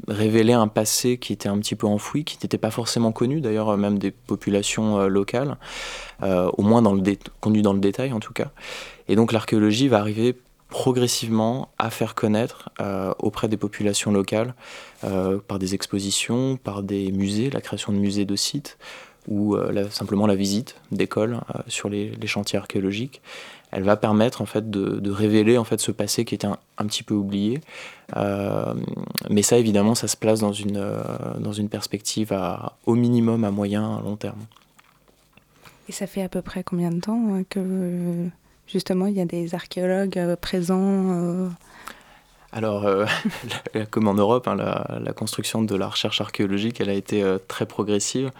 révéler 0.07 0.53
un 0.53 0.67
passé 0.67 1.19
qui 1.19 1.33
était 1.33 1.47
un 1.47 1.59
petit 1.59 1.75
peu 1.75 1.85
enfoui, 1.85 2.23
qui 2.23 2.39
n'était 2.41 2.57
pas 2.57 2.71
forcément 2.71 3.11
connu, 3.11 3.39
d'ailleurs, 3.39 3.69
euh, 3.69 3.77
même 3.77 3.99
des 3.99 4.09
populations 4.09 4.97
euh, 4.97 5.07
locales, 5.07 5.57
au 6.23 6.63
moins 6.63 6.81
dans 6.81 6.93
le 6.93 7.01
connu 7.39 7.61
dans 7.61 7.73
le 7.73 7.79
détail 7.79 8.11
en 8.13 8.19
tout 8.19 8.33
cas. 8.33 8.51
Et 9.07 9.15
donc 9.15 9.31
l'archéologie 9.31 9.87
va 9.87 9.99
arriver 9.99 10.35
progressivement 10.69 11.69
à 11.79 11.89
faire 11.89 12.13
connaître 12.13 12.69
auprès 13.17 13.47
des 13.47 13.57
populations 13.57 14.11
locales, 14.11 14.53
par 15.01 15.57
des 15.57 15.73
expositions, 15.73 16.57
par 16.57 16.83
des 16.83 17.11
musées, 17.11 17.49
la 17.49 17.59
création 17.59 17.91
de 17.91 17.97
musées 17.97 18.25
de 18.25 18.35
sites, 18.35 18.77
ou 19.27 19.57
simplement 19.89 20.27
la 20.27 20.35
visite 20.35 20.75
d'écoles 20.91 21.41
sur 21.67 21.89
les 21.89 22.27
chantiers 22.27 22.59
archéologiques. 22.59 23.23
Elle 23.71 23.83
va 23.83 23.95
permettre 23.95 24.41
en 24.41 24.45
fait 24.45 24.69
de, 24.69 24.99
de 24.99 25.11
révéler 25.11 25.57
en 25.57 25.63
fait 25.63 25.79
ce 25.79 25.91
passé 25.91 26.25
qui 26.25 26.35
était 26.35 26.47
un, 26.47 26.57
un 26.77 26.85
petit 26.87 27.03
peu 27.03 27.13
oublié. 27.13 27.61
Euh, 28.17 28.73
mais 29.29 29.41
ça 29.43 29.57
évidemment 29.57 29.95
ça 29.95 30.07
se 30.09 30.17
place 30.17 30.39
dans 30.41 30.51
une, 30.53 30.75
euh, 30.77 31.01
dans 31.39 31.53
une 31.53 31.69
perspective 31.69 32.33
à, 32.33 32.73
au 32.85 32.95
minimum 32.95 33.43
à 33.45 33.51
moyen, 33.51 33.97
à 33.97 34.01
long 34.01 34.17
terme. 34.17 34.39
Et 35.89 35.93
ça 35.93 36.07
fait 36.07 36.21
à 36.21 36.29
peu 36.29 36.41
près 36.41 36.63
combien 36.63 36.91
de 36.91 36.99
temps 36.99 37.21
euh, 37.35 37.43
que, 37.49 38.27
justement, 38.67 39.07
il 39.07 39.13
y 39.15 39.21
a 39.21 39.25
des 39.25 39.55
archéologues 39.55 40.35
présents 40.39 40.79
euh, 40.81 41.49
Alors, 42.53 42.85
euh, 42.85 43.05
la- 43.73 43.85
comme 43.85 44.07
en 44.07 44.13
Europe, 44.13 44.47
hein, 44.47 44.55
la, 44.55 44.99
la 45.03 45.13
construction 45.13 45.63
de 45.63 45.75
la 45.75 45.87
recherche 45.87 46.21
archéologique, 46.21 46.79
elle 46.81 46.89
a 46.89 46.93
été 46.93 47.23
euh, 47.23 47.39
très 47.47 47.65
progressive. 47.65 48.31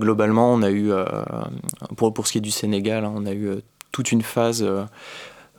Globalement, 0.00 0.52
on 0.52 0.62
a 0.62 0.70
eu, 0.70 0.90
euh, 0.90 1.04
pour, 1.96 2.14
pour 2.14 2.26
ce 2.26 2.32
qui 2.32 2.38
est 2.38 2.42
du 2.42 2.50
Sénégal, 2.50 3.04
hein, 3.04 3.12
on 3.14 3.26
a 3.26 3.32
eu 3.32 3.50
toute 3.92 4.12
une 4.12 4.22
phase 4.22 4.62
euh, 4.62 4.84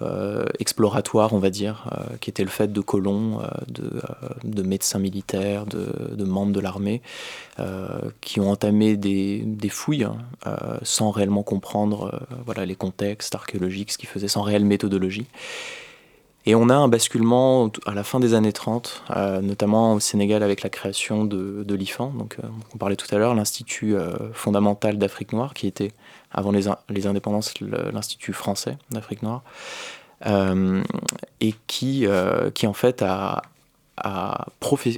euh, 0.02 0.46
exploratoire, 0.60 1.34
on 1.34 1.39
va 1.39 1.50
dire, 1.50 1.89
euh, 1.92 2.15
qui 2.22 2.30
était 2.30 2.44
le 2.44 2.50
fait 2.50 2.72
de 2.72 2.82
colons, 2.82 3.42
de, 3.68 4.02
de 4.44 4.63
médecins 4.63 5.00
militaires, 5.00 5.65
de, 5.65 6.24
membres 6.24 6.54
de 6.54 6.60
l'armée, 6.60 7.02
qui 8.22 8.39
ont 8.39 8.50
entamé 8.50 8.96
des, 8.96 9.70
fouilles 9.70 10.06
hein, 10.06 10.18
sans 10.84 11.12
réellement 11.12 11.44
comprendre 11.44 12.22
les 12.65 12.76
contextes 12.76 13.36
archéologiques, 13.36 13.92
ce 13.92 13.98
qu'ils 13.98 14.08
faisaient, 14.08 14.30
sans 14.30 14.42
réelle 14.42 14.63
méthodologie. 14.63 15.28
Et 16.46 16.56
on 16.56 16.70
a 16.70 16.76
un 16.76 16.88
basculement 16.88 17.70
à 17.86 17.94
la 17.94 18.06
fin 18.06 18.22
des 18.22 18.34
années 18.34 18.54
30, 18.54 19.04
euh, 19.10 19.42
notamment 19.42 19.96
au 19.96 20.00
Sénégal 20.00 20.42
avec 20.42 20.63
la 20.63 20.70
création 20.70 21.26
de, 21.26 21.63
de 21.63 21.76
l'IFAN, 21.76 22.12
donc 22.12 22.38
on 22.74 22.78
parlait 22.78 22.96
tout 22.96 23.13
à 23.13 23.18
l'heure, 23.18 23.36
l'Institut 23.36 23.96
fondamental 24.32 24.98
d'Afrique 24.98 25.34
noire, 25.34 25.54
qui 25.54 25.68
était 25.68 25.92
avant 26.32 26.52
les, 26.52 26.68
in- 26.68 26.78
les 26.89 27.08
indépendances 27.08 27.54
l'Institut 27.60 28.34
français 28.34 28.78
d'Afrique 28.92 29.24
noire, 29.24 29.44
euh, 30.26 30.84
et 31.39 31.56
qui, 31.68 32.06
euh, 32.06 32.52
qui 32.52 32.68
en 32.68 32.74
fait 32.74 33.02
a, 33.02 33.42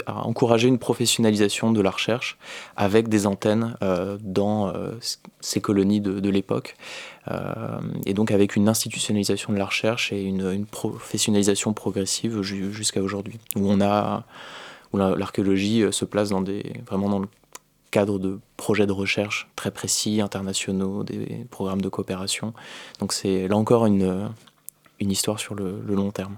encouragé 0.07 0.67
une 0.67 0.77
professionnalisation 0.77 1.71
de 1.71 1.81
la 1.81 1.89
recherche 1.89 2.37
avec 2.75 3.07
des 3.07 3.25
antennes 3.25 3.75
euh, 3.81 4.19
dans 4.21 4.71
ces 5.39 5.59
colonies 5.59 6.01
de, 6.01 6.29
l'époque. 6.29 6.75
Et 8.05 8.13
donc 8.13 8.29
avec 8.29 8.55
une 8.55 8.69
institutionnalisation 8.69 9.53
de 9.53 9.57
la 9.57 9.65
recherche 9.65 10.11
et 10.11 10.21
une, 10.21 10.67
professionnalisation 10.67 11.73
progressive 11.73 12.43
ju- 12.43 12.71
jusqu'à 12.71 13.01
aujourd'hui, 13.01 13.39
où 13.55 13.75
l'archéologie 14.93 15.83
se 15.89 16.05
place 16.05 16.29
dans 16.29 16.41
des 16.41 16.63
vraiment 16.85 17.09
dans 17.09 17.19
le 17.19 17.27
cadre 17.91 18.17
de 18.19 18.39
projets 18.57 18.87
de 18.87 18.91
recherche 18.91 19.49
très 19.55 19.71
précis, 19.71 20.21
internationaux, 20.21 21.03
des 21.03 21.45
programmes 21.51 21.81
de 21.81 21.89
coopération. 21.89 22.53
Donc 22.99 23.13
c'est 23.13 23.47
là 23.47 23.57
encore 23.57 23.85
une, 23.85 24.29
une 24.99 25.11
histoire 25.11 25.39
sur 25.39 25.55
le, 25.55 25.81
le 25.85 25.95
long 25.95 26.11
terme. 26.11 26.37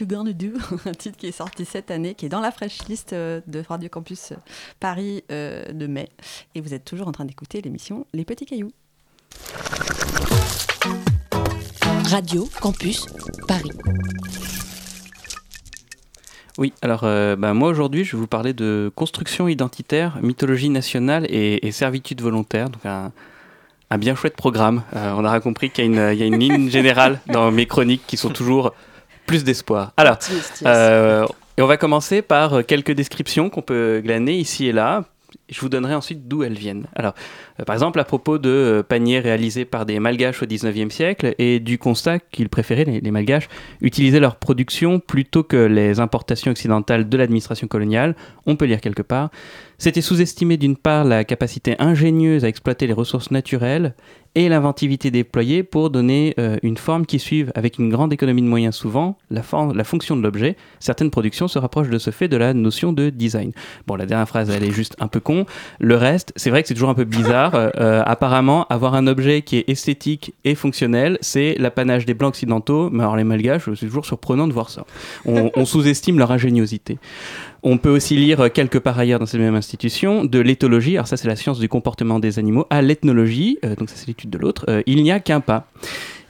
Un 0.86 0.92
titre 0.92 1.16
qui 1.18 1.26
est 1.26 1.32
sorti 1.32 1.64
cette 1.64 1.90
année, 1.90 2.14
qui 2.14 2.26
est 2.26 2.30
dans 2.30 2.40
la 2.40 2.50
fresh 2.50 2.88
list 2.88 3.12
euh, 3.12 3.40
de 3.46 3.62
Radio 3.68 3.88
Campus 3.90 4.32
euh, 4.32 4.36
Paris 4.78 5.24
euh, 5.30 5.72
de 5.72 5.86
mai. 5.86 6.08
Et 6.54 6.60
vous 6.60 6.72
êtes 6.72 6.84
toujours 6.84 7.08
en 7.08 7.12
train 7.12 7.26
d'écouter 7.26 7.60
l'émission 7.60 8.06
Les 8.14 8.24
Petits 8.24 8.46
Cailloux. 8.46 8.72
Radio 12.06 12.48
Campus 12.60 13.06
Paris. 13.46 13.70
Oui, 16.58 16.72
alors 16.82 17.02
bah, 17.02 17.54
moi 17.54 17.68
aujourd'hui 17.68 18.04
je 18.04 18.16
vais 18.16 18.20
vous 18.20 18.26
parler 18.26 18.52
de 18.52 18.90
construction 18.94 19.48
identitaire, 19.48 20.18
mythologie 20.20 20.68
nationale 20.68 21.26
et, 21.30 21.70
servitude 21.72 22.20
volontaire, 22.20 22.68
donc 22.68 22.84
un, 22.84 23.12
bien 23.98 24.14
chouette 24.14 24.36
programme. 24.36 24.82
On 24.92 25.24
aura 25.24 25.40
compris 25.40 25.70
qu'il 25.70 25.94
y, 25.94 25.98
a 25.98 26.12
une 26.12 26.38
ligne 26.38 26.68
générale 26.68 27.20
dans 27.28 27.50
mes 27.50 27.66
chroniques 27.66 28.02
qui 28.06 28.16
sont 28.16 28.30
toujours 28.30 28.74
plus 29.30 29.44
d'espoir. 29.44 29.92
Alors, 29.96 30.18
yes. 30.28 30.62
euh, 30.66 31.24
et 31.56 31.62
on 31.62 31.66
va 31.68 31.76
commencer 31.76 32.20
par 32.20 32.52
euh, 32.54 32.62
quelques 32.62 32.90
descriptions 32.90 33.48
qu'on 33.48 33.62
peut 33.62 34.00
glaner 34.02 34.34
ici 34.34 34.66
et 34.66 34.72
là. 34.72 35.04
Je 35.50 35.60
vous 35.60 35.68
donnerai 35.68 35.94
ensuite 35.94 36.28
d'où 36.28 36.42
elles 36.42 36.56
viennent. 36.56 36.86
Alors, 36.94 37.14
euh, 37.58 37.64
par 37.64 37.74
exemple, 37.74 37.98
à 37.98 38.04
propos 38.04 38.38
de 38.38 38.48
euh, 38.48 38.82
paniers 38.82 39.18
réalisés 39.18 39.64
par 39.64 39.84
des 39.84 39.98
malgaches 39.98 40.42
au 40.42 40.46
19e 40.46 40.90
siècle 40.90 41.34
et 41.38 41.60
du 41.60 41.78
constat 41.78 42.20
qu'ils 42.20 42.48
préféraient, 42.48 42.84
les, 42.84 43.10
malgaches, 43.10 43.48
utiliser 43.80 44.20
leur 44.20 44.36
production 44.36 45.00
plutôt 45.00 45.42
que 45.42 45.56
les 45.56 45.98
importations 46.00 46.52
occidentales 46.52 47.08
de 47.08 47.16
l'administration 47.16 47.66
coloniale, 47.66 48.14
on 48.46 48.56
peut 48.56 48.66
lire 48.66 48.80
quelque 48.80 49.02
part. 49.02 49.30
C'était 49.78 50.02
sous-estimer 50.02 50.58
d'une 50.58 50.76
part 50.76 51.04
la 51.04 51.24
capacité 51.24 51.74
ingénieuse 51.78 52.44
à 52.44 52.48
exploiter 52.48 52.86
les 52.86 52.92
ressources 52.92 53.30
naturelles 53.30 53.94
et 54.34 54.48
l'inventivité 54.48 55.10
déployée 55.10 55.62
pour 55.62 55.90
donner 55.90 56.34
euh, 56.38 56.56
une 56.62 56.76
forme 56.76 57.04
qui 57.04 57.18
suive, 57.18 57.50
avec 57.54 57.78
une 57.78 57.90
grande 57.90 58.12
économie 58.12 58.42
de 58.42 58.46
moyens 58.46 58.76
souvent, 58.76 59.18
la, 59.30 59.42
la 59.74 59.84
fonction 59.84 60.16
de 60.16 60.22
l'objet. 60.22 60.56
Certaines 60.78 61.10
productions 61.10 61.48
se 61.48 61.58
rapprochent 61.58 61.88
de 61.88 61.98
ce 61.98 62.10
fait 62.10 62.28
de 62.28 62.36
la 62.36 62.54
notion 62.54 62.92
de 62.92 63.10
design. 63.10 63.52
Bon, 63.86 63.96
la 63.96 64.06
dernière 64.06 64.28
phrase, 64.28 64.50
elle 64.50 64.62
est 64.62 64.70
juste 64.70 64.96
un 65.00 65.08
peu 65.08 65.18
con. 65.18 65.39
Le 65.78 65.96
reste, 65.96 66.32
c'est 66.36 66.50
vrai 66.50 66.62
que 66.62 66.68
c'est 66.68 66.74
toujours 66.74 66.90
un 66.90 66.94
peu 66.94 67.04
bizarre. 67.04 67.54
Euh, 67.54 67.70
euh, 67.78 68.02
apparemment, 68.04 68.66
avoir 68.68 68.94
un 68.94 69.06
objet 69.06 69.42
qui 69.42 69.56
est 69.56 69.68
esthétique 69.68 70.34
et 70.44 70.54
fonctionnel, 70.54 71.18
c'est 71.20 71.56
l'apanage 71.58 72.06
des 72.06 72.14
blancs 72.14 72.30
occidentaux. 72.30 72.90
Mais 72.90 73.02
alors 73.02 73.16
les 73.16 73.24
malgaches, 73.24 73.64
c'est 73.74 73.86
toujours 73.86 74.06
surprenant 74.06 74.46
de 74.46 74.52
voir 74.52 74.70
ça. 74.70 74.84
On, 75.24 75.64
sous-estime 75.64 76.18
leur 76.18 76.32
ingéniosité. 76.32 76.98
On 77.62 77.78
peut 77.78 77.90
aussi 77.90 78.16
lire 78.16 78.40
euh, 78.40 78.48
quelque 78.48 78.78
part 78.78 78.98
ailleurs 78.98 79.18
dans 79.18 79.26
cette 79.26 79.40
même 79.40 79.54
institution 79.54 80.24
de 80.24 80.38
l'éthologie, 80.38 80.96
alors 80.96 81.06
ça 81.06 81.16
c'est 81.16 81.28
la 81.28 81.36
science 81.36 81.58
du 81.58 81.68
comportement 81.68 82.18
des 82.18 82.38
animaux, 82.38 82.66
à 82.70 82.80
l'ethnologie, 82.80 83.58
donc 83.78 83.90
ça 83.90 83.96
c'est 83.96 84.06
l'étude 84.08 84.30
de 84.30 84.38
l'autre, 84.38 84.64
il 84.86 85.02
n'y 85.02 85.12
a 85.12 85.20
qu'un 85.20 85.40
pas. 85.40 85.66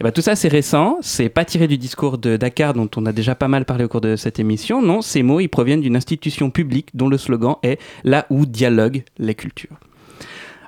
Et 0.01 0.03
ben, 0.03 0.13
tout 0.13 0.23
ça 0.23 0.35
c'est 0.35 0.49
récent, 0.49 0.97
c'est 1.03 1.29
pas 1.29 1.45
tiré 1.45 1.69
du 1.69 1.77
discours 1.77 2.17
de 2.17 2.39
Dakar 2.39 2.73
dont 2.73 2.89
on 2.97 3.05
a 3.05 3.13
déjà 3.13 3.35
pas 3.35 3.49
mal 3.49 3.67
parlé 3.67 3.85
au 3.85 3.89
cours 3.89 4.01
de 4.01 4.17
cette 4.17 4.39
émission, 4.39 4.81
non, 4.81 5.03
ces 5.03 5.23
mots 5.23 5.41
ils 5.41 5.49
proviennent 5.49 5.83
d'une 5.83 5.95
institution 5.95 6.51
publique 6.51 6.89
dont 6.95 7.11
le 7.11 7.19
slogan 7.19 7.57
est 7.63 7.79
là 8.03 8.25
où 8.31 8.47
dialoguent 8.47 9.05
les 9.19 9.35
cultures. 9.35 9.77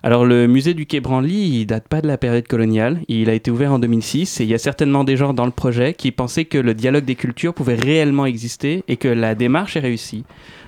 Alors 0.03 0.27
le 0.27 0.47
musée 0.49 0.75
du 0.75 0.85
Quai 0.85 1.01
Branly, 1.01 1.61
il 1.61 1.65
date 1.65 1.89
pas 1.89 2.03
de 2.03 2.09
la 2.09 2.19
période 2.19 2.47
coloniale, 2.47 3.01
il 3.09 3.31
a 3.31 3.33
été 3.33 3.51
ouvert 3.51 3.73
en 3.73 3.79
2006 3.79 4.41
et 4.41 4.45
il 4.45 4.51
y 4.51 4.55
a 4.55 4.59
certainement 4.59 5.03
des 5.03 5.17
gens 5.17 5.33
dans 5.33 5.47
le 5.47 5.51
projet 5.51 5.95
qui 5.95 6.13
pensaient 6.13 6.45
que 6.45 6.59
le 6.59 6.75
dialogue 6.75 7.07
des 7.07 7.15
cultures 7.15 7.55
pouvait 7.55 7.77
réellement 7.77 8.27
exister 8.27 8.85
et 8.87 8.99
que 8.99 9.09
la 9.09 9.35
démarche 9.35 9.79
est 9.79 9.81
réussie. 9.81 10.25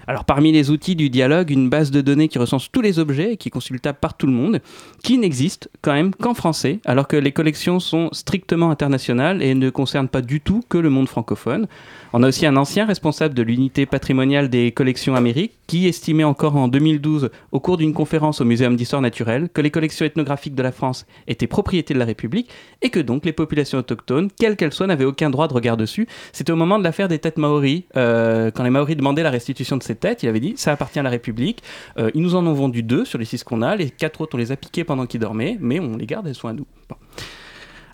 Alors 0.07 0.25
parmi 0.25 0.53
les 0.53 0.71
outils 0.71 0.97
du 0.97 1.11
dialogue, 1.11 1.51
une 1.51 1.69
base 1.69 1.91
de 1.91 2.01
données 2.01 2.29
qui 2.29 2.39
recense 2.39 2.71
tous 2.71 2.81
les 2.81 2.99
objets 2.99 3.33
et 3.33 3.37
qui 3.37 3.49
est 3.49 3.51
consultable 3.51 3.99
par 4.01 4.17
tout 4.17 4.27
le 4.27 4.33
monde, 4.33 4.61
qui 5.03 5.19
n'existe 5.19 5.71
quand 5.83 5.93
même 5.93 6.15
qu'en 6.15 6.35
français, 6.35 6.81
alors 6.85 7.09
que 7.09 7.17
les 7.17 7.33
collections 7.33 7.81
sont 7.81 8.09
strictement 8.13 8.71
internationales 8.71 9.43
et 9.43 9.55
ne 9.55 9.71
concernent 9.71 10.09
pas 10.09 10.21
du 10.21 10.41
tout 10.41 10.63
que 10.69 10.79
le 10.79 10.91
monde 10.91 11.09
francophone. 11.09 11.67
On 12.13 12.23
a 12.23 12.29
aussi 12.29 12.47
un 12.47 12.57
ancien 12.57 12.87
responsable 12.87 13.35
de 13.35 13.43
l'unité 13.43 13.87
patrimoniale 13.87 14.49
des 14.49 14.73
collections 14.73 15.15
Amériques 15.15 15.59
qui 15.67 15.89
estimait 15.89 16.25
encore 16.25 16.57
en 16.57 16.69
2012, 16.69 17.31
au 17.53 17.61
cours 17.61 17.77
d'une 17.77 17.95
conférence 17.95 18.41
au 18.41 18.45
Muséum 18.45 18.77
d'histoire 18.77 19.03
naturelle, 19.03 19.49
que 19.53 19.61
les 19.61 19.71
collections 19.71 20.05
ethnographiques 20.05 20.55
de 20.55 20.63
la 20.63 20.73
France 20.73 21.07
étaient 21.27 21.47
propriété 21.47 21.95
de 21.95 21.99
la 21.99 22.05
République 22.05 22.51
et 22.83 22.91
que 22.91 23.01
donc 23.01 23.25
les 23.25 23.33
populations 23.33 23.79
autochtones, 23.79 24.29
quelles 24.39 24.57
qu'elles 24.57 24.73
soient, 24.73 24.87
n'avaient 24.87 25.05
aucun 25.05 25.31
droit 25.31 25.49
de 25.49 25.55
regard 25.55 25.77
dessus. 25.77 26.07
C'était 26.33 26.53
au 26.53 26.57
moment 26.57 26.79
de 26.79 26.85
l'affaire 26.85 27.09
des 27.09 27.19
têtes 27.19 27.39
maoris, 27.39 27.85
euh, 27.97 28.51
quand 28.51 28.63
les 28.63 28.71
maoris 28.71 28.97
demandaient 28.97 29.23
la 29.23 29.31
restitution 29.31 29.77
de 29.77 29.83
ces 29.83 29.94
têtes, 29.95 30.23
il 30.23 30.29
avait 30.29 30.41
dit 30.41 30.55
ça 30.57 30.73
appartient 30.73 30.99
à 30.99 31.03
la 31.03 31.11
République. 31.11 31.63
Euh, 31.99 32.11
ils 32.15 32.23
nous 32.23 32.35
en 32.35 32.47
ont 32.47 32.53
vendu 32.53 32.83
deux 32.83 33.05
sur 33.05 33.19
les 33.19 33.25
six 33.25 33.45
qu'on 33.45 33.63
a, 33.63 33.77
les 33.77 33.91
quatre 33.91 34.21
autres 34.21 34.35
on 34.35 34.39
les 34.39 34.53
a 34.53 34.57
piqués 34.57 34.85
pendant 34.85 35.07
qu'ils 35.07 35.21
dormaient, 35.21 35.57
mais 35.61 35.81
on 35.81 35.97
les 35.97 36.07
garde, 36.07 36.27
elles 36.27 36.35
sont 36.35 36.49
à 36.49 36.53
nous. 36.53 36.67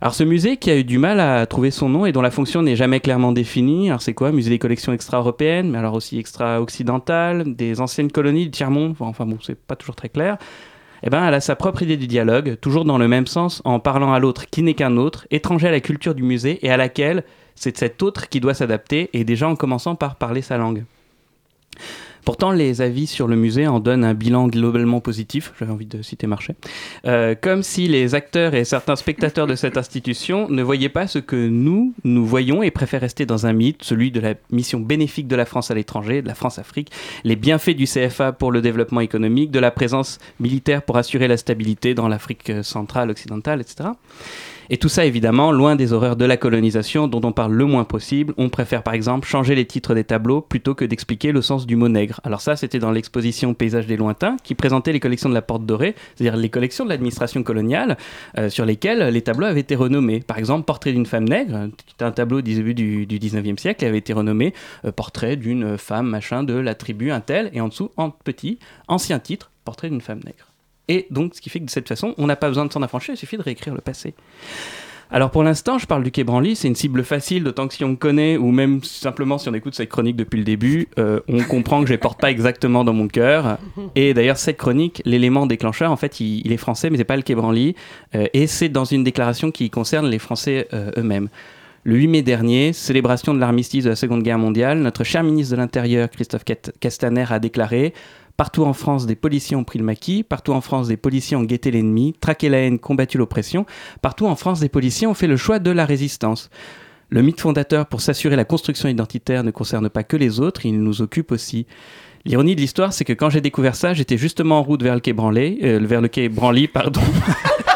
Alors 0.02 0.14
ce 0.14 0.24
musée 0.24 0.56
qui 0.56 0.70
a 0.70 0.76
eu 0.78 0.84
du 0.84 0.96
mal 0.96 1.20
à 1.20 1.44
trouver 1.44 1.70
son 1.70 1.90
nom 1.90 2.06
et 2.06 2.12
dont 2.12 2.22
la 2.22 2.30
fonction 2.30 2.62
n'est 2.62 2.76
jamais 2.76 3.00
clairement 3.00 3.32
définie, 3.32 3.90
alors 3.90 4.00
c'est 4.00 4.14
quoi? 4.14 4.32
Musée 4.32 4.48
des 4.48 4.58
collections 4.58 4.94
extra-européennes, 4.94 5.70
mais 5.70 5.76
alors 5.76 5.92
aussi 5.92 6.18
extra-occidentales, 6.18 7.54
des 7.54 7.82
anciennes 7.82 8.10
colonies 8.10 8.44
du 8.44 8.50
tiers-monde, 8.50 8.94
enfin 9.00 9.26
bon, 9.26 9.36
c'est 9.42 9.58
pas 9.58 9.76
toujours 9.76 9.96
très 9.96 10.08
clair. 10.08 10.38
Eh 11.02 11.10
ben, 11.10 11.26
elle 11.26 11.34
a 11.34 11.40
sa 11.40 11.54
propre 11.54 11.82
idée 11.82 11.98
du 11.98 12.06
dialogue, 12.06 12.56
toujours 12.60 12.86
dans 12.86 12.96
le 12.96 13.08
même 13.08 13.26
sens, 13.26 13.60
en 13.64 13.78
parlant 13.78 14.14
à 14.14 14.18
l'autre 14.18 14.46
qui 14.50 14.62
n'est 14.62 14.74
qu'un 14.74 14.96
autre, 14.96 15.26
étranger 15.30 15.68
à 15.68 15.70
la 15.70 15.80
culture 15.80 16.14
du 16.14 16.22
musée 16.22 16.58
et 16.62 16.70
à 16.70 16.78
laquelle 16.78 17.24
c'est 17.54 17.76
cet 17.76 18.02
autre 18.02 18.30
qui 18.30 18.40
doit 18.40 18.54
s'adapter, 18.54 19.10
et 19.12 19.24
déjà 19.24 19.48
en 19.48 19.56
commençant 19.56 19.96
par 19.96 20.16
parler 20.16 20.40
sa 20.40 20.56
langue. 20.56 20.84
Pourtant, 22.24 22.52
les 22.52 22.82
avis 22.82 23.06
sur 23.06 23.26
le 23.26 23.36
musée 23.36 23.66
en 23.66 23.80
donnent 23.80 24.04
un 24.04 24.14
bilan 24.14 24.46
globalement 24.48 25.00
positif, 25.00 25.52
j'avais 25.58 25.72
envie 25.72 25.86
de 25.86 26.02
citer 26.02 26.26
Marchais, 26.26 26.54
Euh, 27.06 27.34
comme 27.40 27.62
si 27.62 27.88
les 27.88 28.14
acteurs 28.14 28.54
et 28.54 28.64
certains 28.64 28.96
spectateurs 28.96 29.46
de 29.46 29.54
cette 29.54 29.76
institution 29.76 30.48
ne 30.48 30.62
voyaient 30.62 30.90
pas 30.90 31.06
ce 31.06 31.18
que 31.18 31.48
nous, 31.48 31.94
nous 32.04 32.24
voyons 32.24 32.62
et 32.62 32.70
préfèrent 32.70 33.00
rester 33.00 33.26
dans 33.26 33.46
un 33.46 33.52
mythe, 33.52 33.82
celui 33.82 34.10
de 34.10 34.20
la 34.20 34.34
mission 34.50 34.80
bénéfique 34.80 35.28
de 35.28 35.36
la 35.36 35.46
France 35.46 35.70
à 35.70 35.74
l'étranger, 35.74 36.22
de 36.22 36.28
la 36.28 36.34
France-Afrique, 36.34 36.90
les 37.24 37.36
bienfaits 37.36 37.70
du 37.70 37.86
CFA 37.86 38.32
pour 38.32 38.52
le 38.52 38.60
développement 38.60 39.00
économique, 39.00 39.50
de 39.50 39.58
la 39.58 39.70
présence 39.70 40.18
militaire 40.38 40.82
pour 40.82 40.98
assurer 40.98 41.26
la 41.26 41.36
stabilité 41.36 41.94
dans 41.94 42.08
l'Afrique 42.08 42.52
centrale, 42.62 43.10
occidentale, 43.10 43.60
etc. 43.60 43.90
Et 44.72 44.76
tout 44.76 44.88
ça, 44.88 45.04
évidemment, 45.04 45.50
loin 45.50 45.74
des 45.74 45.92
horreurs 45.92 46.14
de 46.14 46.24
la 46.24 46.36
colonisation 46.36 47.08
dont 47.08 47.20
on 47.24 47.32
parle 47.32 47.52
le 47.54 47.64
moins 47.64 47.82
possible. 47.82 48.34
On 48.36 48.50
préfère, 48.50 48.84
par 48.84 48.94
exemple, 48.94 49.26
changer 49.26 49.56
les 49.56 49.64
titres 49.64 49.96
des 49.96 50.04
tableaux 50.04 50.40
plutôt 50.42 50.76
que 50.76 50.84
d'expliquer 50.84 51.32
le 51.32 51.42
sens 51.42 51.66
du 51.66 51.74
mot 51.74 51.88
nègre. 51.88 52.20
Alors 52.22 52.40
ça, 52.40 52.54
c'était 52.54 52.78
dans 52.78 52.92
l'exposition 52.92 53.52
Paysage 53.52 53.88
des 53.88 53.96
lointains, 53.96 54.36
qui 54.44 54.54
présentait 54.54 54.92
les 54.92 55.00
collections 55.00 55.28
de 55.28 55.34
la 55.34 55.42
Porte 55.42 55.66
Dorée, 55.66 55.96
c'est-à-dire 56.14 56.36
les 56.36 56.50
collections 56.50 56.84
de 56.84 56.90
l'administration 56.90 57.42
coloniale, 57.42 57.98
euh, 58.38 58.48
sur 58.48 58.64
lesquelles 58.64 59.12
les 59.12 59.22
tableaux 59.22 59.46
avaient 59.46 59.58
été 59.58 59.74
renommés. 59.74 60.20
Par 60.20 60.38
exemple, 60.38 60.64
Portrait 60.66 60.92
d'une 60.92 61.06
femme 61.06 61.28
nègre, 61.28 61.66
qui 61.84 61.94
était 61.94 62.04
un 62.04 62.12
tableau 62.12 62.40
du 62.40 62.54
début 62.54 62.74
du, 62.74 63.06
du 63.06 63.18
19e 63.18 63.58
siècle, 63.58 63.84
avait 63.84 63.98
été 63.98 64.12
renommé 64.12 64.54
euh, 64.84 64.92
Portrait 64.92 65.34
d'une 65.34 65.78
femme, 65.78 66.06
machin, 66.06 66.44
de 66.44 66.54
la 66.54 66.76
tribu, 66.76 67.10
un 67.10 67.20
tel, 67.20 67.50
et 67.54 67.60
en 67.60 67.66
dessous, 67.66 67.90
en 67.96 68.10
petit, 68.10 68.60
ancien 68.86 69.18
titre, 69.18 69.50
Portrait 69.64 69.90
d'une 69.90 70.00
femme 70.00 70.20
nègre. 70.24 70.49
Et 70.90 71.06
donc, 71.10 71.36
ce 71.36 71.40
qui 71.40 71.50
fait 71.50 71.60
que 71.60 71.66
de 71.66 71.70
cette 71.70 71.86
façon, 71.86 72.14
on 72.18 72.26
n'a 72.26 72.34
pas 72.34 72.48
besoin 72.48 72.66
de 72.66 72.72
s'en 72.72 72.82
affranchir, 72.82 73.14
il 73.14 73.16
suffit 73.16 73.36
de 73.36 73.42
réécrire 73.42 73.74
le 73.74 73.80
passé. 73.80 74.12
Alors 75.12 75.30
pour 75.30 75.44
l'instant, 75.44 75.78
je 75.78 75.86
parle 75.86 76.02
du 76.02 76.10
Quai 76.10 76.24
c'est 76.54 76.66
une 76.66 76.74
cible 76.74 77.04
facile, 77.04 77.44
d'autant 77.44 77.68
que 77.68 77.74
si 77.74 77.84
on 77.84 77.90
me 77.90 77.96
connaît, 77.96 78.36
ou 78.36 78.50
même 78.50 78.82
simplement 78.82 79.38
si 79.38 79.48
on 79.48 79.54
écoute 79.54 79.74
cette 79.76 79.88
chronique 79.88 80.16
depuis 80.16 80.38
le 80.38 80.44
début, 80.44 80.88
euh, 80.98 81.20
on 81.28 81.42
comprend 81.44 81.80
que 81.80 81.86
je 81.86 81.92
ne 81.92 81.96
les 81.96 82.00
porte 82.00 82.20
pas 82.20 82.30
exactement 82.30 82.82
dans 82.82 82.92
mon 82.92 83.06
cœur. 83.06 83.58
Et 83.94 84.14
d'ailleurs, 84.14 84.36
cette 84.36 84.56
chronique, 84.56 85.00
l'élément 85.04 85.46
déclencheur, 85.46 85.92
en 85.92 85.96
fait, 85.96 86.18
il, 86.20 86.52
est 86.52 86.56
français, 86.56 86.90
mais 86.90 86.96
c'est 86.96 87.04
pas 87.04 87.16
le 87.16 87.22
Quai 87.22 87.36
euh, 87.36 88.26
et 88.32 88.46
c'est 88.48 88.68
dans 88.68 88.84
une 88.84 89.04
déclaration 89.04 89.52
qui 89.52 89.70
concerne 89.70 90.08
les 90.08 90.18
Français 90.18 90.66
euh, 90.72 90.90
eux-mêmes. 90.96 91.28
Le 91.82 91.96
8 91.96 92.08
mai 92.08 92.22
dernier, 92.22 92.72
célébration 92.72 93.32
de 93.32 93.40
l'armistice 93.40 93.84
de 93.84 93.90
la 93.90 93.96
Seconde 93.96 94.22
Guerre 94.22 94.38
mondiale, 94.38 94.78
notre 94.80 95.02
cher 95.02 95.22
ministre 95.22 95.56
de 95.56 95.60
l'Intérieur, 95.60 96.10
Christophe 96.10 96.44
Castaner, 96.78 97.24
a 97.30 97.38
déclaré 97.38 97.94
Partout 98.40 98.64
en 98.64 98.72
France, 98.72 99.04
des 99.04 99.16
policiers 99.16 99.54
ont 99.54 99.64
pris 99.64 99.78
le 99.78 99.84
maquis. 99.84 100.22
Partout 100.22 100.54
en 100.54 100.62
France, 100.62 100.88
des 100.88 100.96
policiers 100.96 101.36
ont 101.36 101.42
guetté 101.42 101.70
l'ennemi, 101.70 102.14
traqué 102.18 102.48
la 102.48 102.56
haine, 102.56 102.78
combattu 102.78 103.18
l'oppression. 103.18 103.66
Partout 104.00 104.26
en 104.26 104.34
France, 104.34 104.60
des 104.60 104.70
policiers 104.70 105.06
ont 105.06 105.12
fait 105.12 105.26
le 105.26 105.36
choix 105.36 105.58
de 105.58 105.70
la 105.70 105.84
résistance. 105.84 106.48
Le 107.10 107.20
mythe 107.20 107.38
fondateur 107.38 107.84
pour 107.84 108.00
s'assurer 108.00 108.36
la 108.36 108.46
construction 108.46 108.88
identitaire 108.88 109.44
ne 109.44 109.50
concerne 109.50 109.90
pas 109.90 110.04
que 110.04 110.16
les 110.16 110.40
autres, 110.40 110.64
il 110.64 110.82
nous 110.82 111.02
occupe 111.02 111.32
aussi. 111.32 111.66
L'ironie 112.24 112.56
de 112.56 112.62
l'histoire, 112.62 112.94
c'est 112.94 113.04
que 113.04 113.12
quand 113.12 113.28
j'ai 113.28 113.42
découvert 113.42 113.74
ça, 113.74 113.92
j'étais 113.92 114.16
justement 114.16 114.60
en 114.60 114.62
route 114.62 114.82
vers 114.82 114.94
le 114.94 115.00
quai 115.00 115.12
Branly, 115.12 115.58
euh, 115.62 115.78
vers 115.82 116.00
le 116.00 116.08
quai 116.08 116.30
Branly, 116.30 116.66
pardon. 116.66 117.02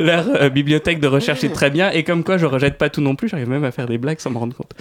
Leur 0.00 0.28
euh, 0.28 0.48
bibliothèque 0.48 0.98
de 0.98 1.06
recherche 1.06 1.44
est 1.44 1.52
très 1.52 1.68
bien, 1.68 1.90
et 1.90 2.04
comme 2.04 2.24
quoi 2.24 2.38
je 2.38 2.46
rejette 2.46 2.78
pas 2.78 2.88
tout 2.88 3.02
non 3.02 3.16
plus, 3.16 3.28
j'arrive 3.28 3.50
même 3.50 3.64
à 3.64 3.70
faire 3.70 3.86
des 3.86 3.98
blagues 3.98 4.18
sans 4.18 4.30
me 4.30 4.38
rendre 4.38 4.56
compte. 4.56 4.72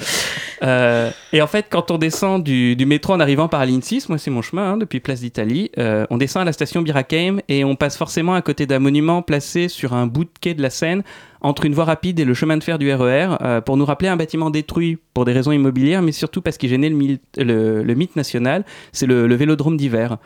Euh, 0.63 1.11
et 1.34 1.41
en 1.41 1.47
fait, 1.47 1.65
quand 1.70 1.91
on 1.91 1.97
descend 1.97 2.41
du, 2.41 2.78
métro 2.88 3.13
en 3.13 3.20
arrivant 3.20 3.49
par 3.49 3.65
ligne 3.65 3.82
6, 3.82 4.07
moi 4.07 4.17
c'est 4.17 4.32
mon 4.32 4.41
chemin 4.41 4.72
hein, 4.72 4.78
depuis 4.78 5.01
Place 5.01 5.20
d'Italie, 5.20 5.72
euh, 5.78 6.05
on 6.09 6.17
descend 6.17 6.43
à 6.43 6.45
la 6.45 6.53
station 6.53 6.82
Birakeim 6.82 7.41
et 7.49 7.65
on 7.65 7.76
passe 7.76 7.97
forcément 7.97 8.34
à 8.34 8.41
côté 8.41 8.65
d'un 8.65 8.80
monument 8.80 9.22
placé 9.22 9.67
sur 9.67 9.93
un 9.93 10.07
bout 10.07 10.24
de 10.24 10.32
quai 10.39 10.53
de 10.53 10.61
la 10.61 10.70
Seine 10.70 11.03
entre 11.41 11.65
une 11.65 11.73
voie 11.73 11.85
rapide 11.85 12.19
et 12.19 12.25
le 12.25 12.33
chemin 12.33 12.57
de 12.57 12.63
fer 12.63 12.77
du 12.77 12.93
RER 12.93 13.37
euh, 13.41 13.61
pour 13.61 13.77
nous 13.77 13.85
rappeler 13.85 14.09
un 14.09 14.17
bâtiment 14.17 14.49
détruit 14.49 14.97
pour 15.13 15.25
des 15.25 15.31
raisons 15.31 15.51
immobilières, 15.51 16.01
mais 16.01 16.11
surtout 16.11 16.41
parce 16.41 16.57
qu'il 16.57 16.69
gênait 16.69 16.89
le, 16.89 16.95
mythe- 16.95 18.15
national, 18.15 18.65
c'est 18.91 19.05
le, 19.05 19.33
vélodrome 19.35 19.77
d'hiver. 19.77 20.17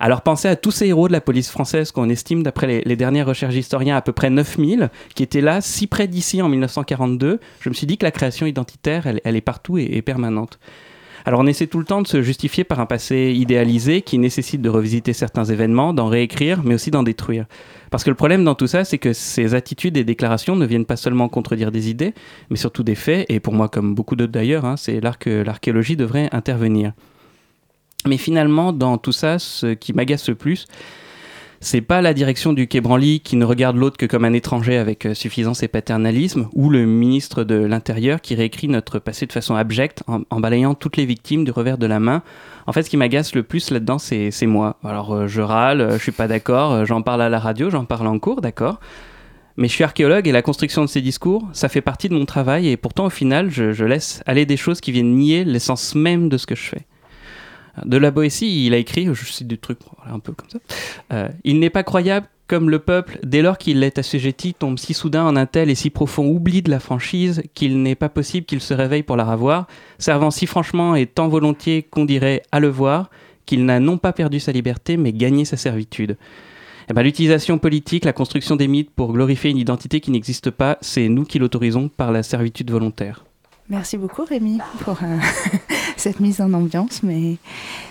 Alors 0.00 0.22
pensez 0.22 0.48
à 0.48 0.56
tous 0.56 0.70
ces 0.70 0.86
héros 0.86 1.08
de 1.08 1.12
la 1.12 1.20
police 1.20 1.50
française 1.50 1.92
qu'on 1.92 2.08
estime, 2.08 2.42
d'après 2.42 2.82
les, 2.84 2.96
dernières 2.96 3.26
recherches 3.26 3.54
historiens, 3.54 3.96
à 3.96 4.02
peu 4.02 4.12
près 4.12 4.30
9000, 4.30 4.90
qui 5.14 5.22
étaient 5.22 5.40
là, 5.40 5.60
si 5.60 5.86
près 5.86 6.08
d'ici 6.08 6.42
en 6.42 6.48
1942. 6.48 7.40
Je 7.60 7.68
me 7.68 7.74
suis 7.74 7.86
dit 7.86 7.96
que 7.96 8.04
la 8.04 8.10
création 8.10 8.46
identitaire, 8.46 9.06
elle, 9.06 9.20
elle 9.24 9.36
est 9.36 9.40
partout 9.40 9.78
et 9.78 10.02
permanente. 10.02 10.58
Alors 11.24 11.40
on 11.40 11.46
essaie 11.46 11.66
tout 11.66 11.78
le 11.78 11.84
temps 11.84 12.02
de 12.02 12.06
se 12.06 12.22
justifier 12.22 12.64
par 12.64 12.80
un 12.80 12.86
passé 12.86 13.32
idéalisé 13.34 14.02
qui 14.02 14.18
nécessite 14.18 14.62
de 14.62 14.68
revisiter 14.68 15.12
certains 15.12 15.44
événements, 15.44 15.92
d'en 15.92 16.08
réécrire, 16.08 16.62
mais 16.64 16.74
aussi 16.74 16.90
d'en 16.90 17.02
détruire. 17.02 17.46
Parce 17.90 18.04
que 18.04 18.10
le 18.10 18.16
problème 18.16 18.44
dans 18.44 18.54
tout 18.54 18.66
ça, 18.66 18.84
c'est 18.84 18.98
que 18.98 19.12
ces 19.12 19.54
attitudes 19.54 19.96
et 19.96 20.04
déclarations 20.04 20.56
ne 20.56 20.66
viennent 20.66 20.84
pas 20.84 20.96
seulement 20.96 21.28
contredire 21.28 21.72
des 21.72 21.90
idées, 21.90 22.14
mais 22.50 22.56
surtout 22.56 22.82
des 22.82 22.94
faits, 22.94 23.26
et 23.28 23.40
pour 23.40 23.54
moi 23.54 23.68
comme 23.68 23.94
beaucoup 23.94 24.16
d'autres 24.16 24.32
d'ailleurs, 24.32 24.64
hein, 24.64 24.76
c'est 24.76 25.00
là 25.00 25.12
que 25.18 25.42
l'archéologie 25.42 25.96
devrait 25.96 26.28
intervenir. 26.32 26.92
Mais 28.06 28.16
finalement, 28.16 28.72
dans 28.72 28.96
tout 28.98 29.12
ça, 29.12 29.38
ce 29.38 29.74
qui 29.74 29.92
m'agace 29.92 30.28
le 30.28 30.34
plus, 30.34 30.66
C'est 31.60 31.80
pas 31.80 32.00
la 32.02 32.14
direction 32.14 32.52
du 32.52 32.68
Quai 32.68 32.80
Branly 32.80 33.18
qui 33.18 33.34
ne 33.34 33.44
regarde 33.44 33.76
l'autre 33.76 33.96
que 33.96 34.06
comme 34.06 34.24
un 34.24 34.32
étranger 34.32 34.76
avec 34.76 35.06
euh, 35.06 35.14
suffisance 35.14 35.64
et 35.64 35.68
paternalisme, 35.68 36.48
ou 36.54 36.70
le 36.70 36.86
ministre 36.86 37.42
de 37.42 37.56
l'Intérieur 37.56 38.20
qui 38.20 38.36
réécrit 38.36 38.68
notre 38.68 39.00
passé 39.00 39.26
de 39.26 39.32
façon 39.32 39.56
abjecte 39.56 40.04
en, 40.06 40.40
balayant 40.40 40.74
toutes 40.74 40.96
les 40.96 41.04
victimes 41.04 41.44
du 41.44 41.50
revers 41.50 41.76
de 41.76 41.86
la 41.86 41.98
main. 41.98 42.22
En 42.68 42.72
fait, 42.72 42.84
ce 42.84 42.90
qui 42.90 42.96
m'agace 42.96 43.34
le 43.34 43.42
plus 43.42 43.72
là-dedans, 43.72 43.98
c'est 43.98 44.30
moi. 44.46 44.76
Alors, 44.84 45.12
euh, 45.12 45.26
je 45.26 45.40
râle, 45.40 45.80
euh, 45.80 45.92
je 45.98 46.02
suis 46.02 46.12
pas 46.12 46.28
d'accord, 46.28 46.86
j'en 46.86 47.02
parle 47.02 47.22
à 47.22 47.28
la 47.28 47.40
radio, 47.40 47.70
j'en 47.70 47.84
parle 47.84 48.06
en 48.06 48.20
cours, 48.20 48.40
d'accord. 48.40 48.78
Mais 49.56 49.66
je 49.66 49.72
suis 49.72 49.82
archéologue 49.82 50.28
et 50.28 50.32
la 50.32 50.42
construction 50.42 50.82
de 50.82 50.86
ces 50.86 51.00
discours, 51.00 51.48
ça 51.52 51.68
fait 51.68 51.80
partie 51.80 52.08
de 52.08 52.14
mon 52.14 52.24
travail 52.24 52.68
et 52.68 52.76
pourtant, 52.76 53.06
au 53.06 53.10
final, 53.10 53.50
je 53.50 53.84
laisse 53.84 54.22
aller 54.26 54.46
des 54.46 54.56
choses 54.56 54.80
qui 54.80 54.92
viennent 54.92 55.16
nier 55.16 55.44
l'essence 55.44 55.96
même 55.96 56.28
de 56.28 56.36
ce 56.36 56.46
que 56.46 56.54
je 56.54 56.62
fais. 56.62 56.86
De 57.84 57.96
la 57.96 58.10
Boétie, 58.10 58.66
il 58.66 58.74
a 58.74 58.76
écrit, 58.76 59.08
je 59.12 59.24
cite 59.24 59.60
trucs 59.60 59.78
voilà, 59.96 60.14
un 60.14 60.18
peu 60.18 60.32
comme 60.32 60.48
ça, 60.48 60.58
euh, 61.12 61.28
Il 61.44 61.58
n'est 61.58 61.70
pas 61.70 61.82
croyable 61.82 62.26
comme 62.46 62.70
le 62.70 62.78
peuple, 62.78 63.18
dès 63.22 63.42
lors 63.42 63.58
qu'il 63.58 63.80
l'est 63.80 63.98
assujetti, 63.98 64.54
tombe 64.54 64.78
si 64.78 64.94
soudain 64.94 65.24
en 65.24 65.36
un 65.36 65.44
tel 65.44 65.68
et 65.68 65.74
si 65.74 65.90
profond 65.90 66.26
oubli 66.26 66.62
de 66.62 66.70
la 66.70 66.80
franchise 66.80 67.42
qu'il 67.52 67.82
n'est 67.82 67.94
pas 67.94 68.08
possible 68.08 68.46
qu'il 68.46 68.62
se 68.62 68.72
réveille 68.72 69.02
pour 69.02 69.16
la 69.16 69.24
ravoir, 69.24 69.66
servant 69.98 70.30
si 70.30 70.46
franchement 70.46 70.94
et 70.94 71.06
tant 71.06 71.28
volontiers 71.28 71.82
qu'on 71.82 72.06
dirait 72.06 72.42
à 72.50 72.58
le 72.58 72.68
voir, 72.68 73.10
qu'il 73.44 73.66
n'a 73.66 73.80
non 73.80 73.98
pas 73.98 74.14
perdu 74.14 74.40
sa 74.40 74.52
liberté 74.52 74.96
mais 74.96 75.12
gagné 75.12 75.44
sa 75.44 75.58
servitude. 75.58 76.16
Eh 76.90 76.94
ben, 76.94 77.02
L'utilisation 77.02 77.58
politique, 77.58 78.06
la 78.06 78.14
construction 78.14 78.56
des 78.56 78.66
mythes 78.66 78.90
pour 78.90 79.12
glorifier 79.12 79.50
une 79.50 79.58
identité 79.58 80.00
qui 80.00 80.10
n'existe 80.10 80.50
pas, 80.50 80.78
c'est 80.80 81.08
nous 81.10 81.24
qui 81.24 81.38
l'autorisons 81.38 81.88
par 81.88 82.12
la 82.12 82.22
servitude 82.22 82.70
volontaire. 82.70 83.24
Merci 83.68 83.98
beaucoup 83.98 84.24
Rémi 84.24 84.58
pour 84.80 84.98
euh, 85.02 85.18
cette 85.98 86.20
mise 86.20 86.40
en 86.40 86.52
ambiance, 86.52 87.02
mais 87.02 87.36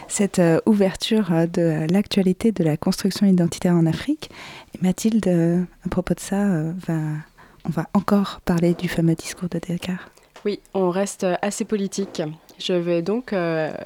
cette 0.08 0.40
euh, 0.40 0.60
ouverture 0.66 1.32
euh, 1.32 1.46
de 1.46 1.92
l'actualité 1.92 2.52
de 2.52 2.64
la 2.64 2.78
construction 2.78 3.28
identitaire 3.28 3.74
en 3.74 3.86
Afrique. 3.86 4.30
Et 4.74 4.80
Mathilde, 4.82 5.28
euh, 5.28 5.62
à 5.86 5.90
propos 5.90 6.14
de 6.14 6.20
ça, 6.20 6.38
on 6.38 7.70
va 7.70 7.86
encore 7.94 8.40
parler 8.46 8.74
du 8.74 8.88
fameux 8.88 9.16
discours 9.16 9.50
de 9.50 9.60
Dakar. 9.60 10.10
Oui, 10.46 10.60
on 10.74 10.90
reste 10.90 11.26
assez 11.42 11.66
politique. 11.66 12.22
Je 12.60 12.74
vais 12.74 13.02
donc 13.02 13.34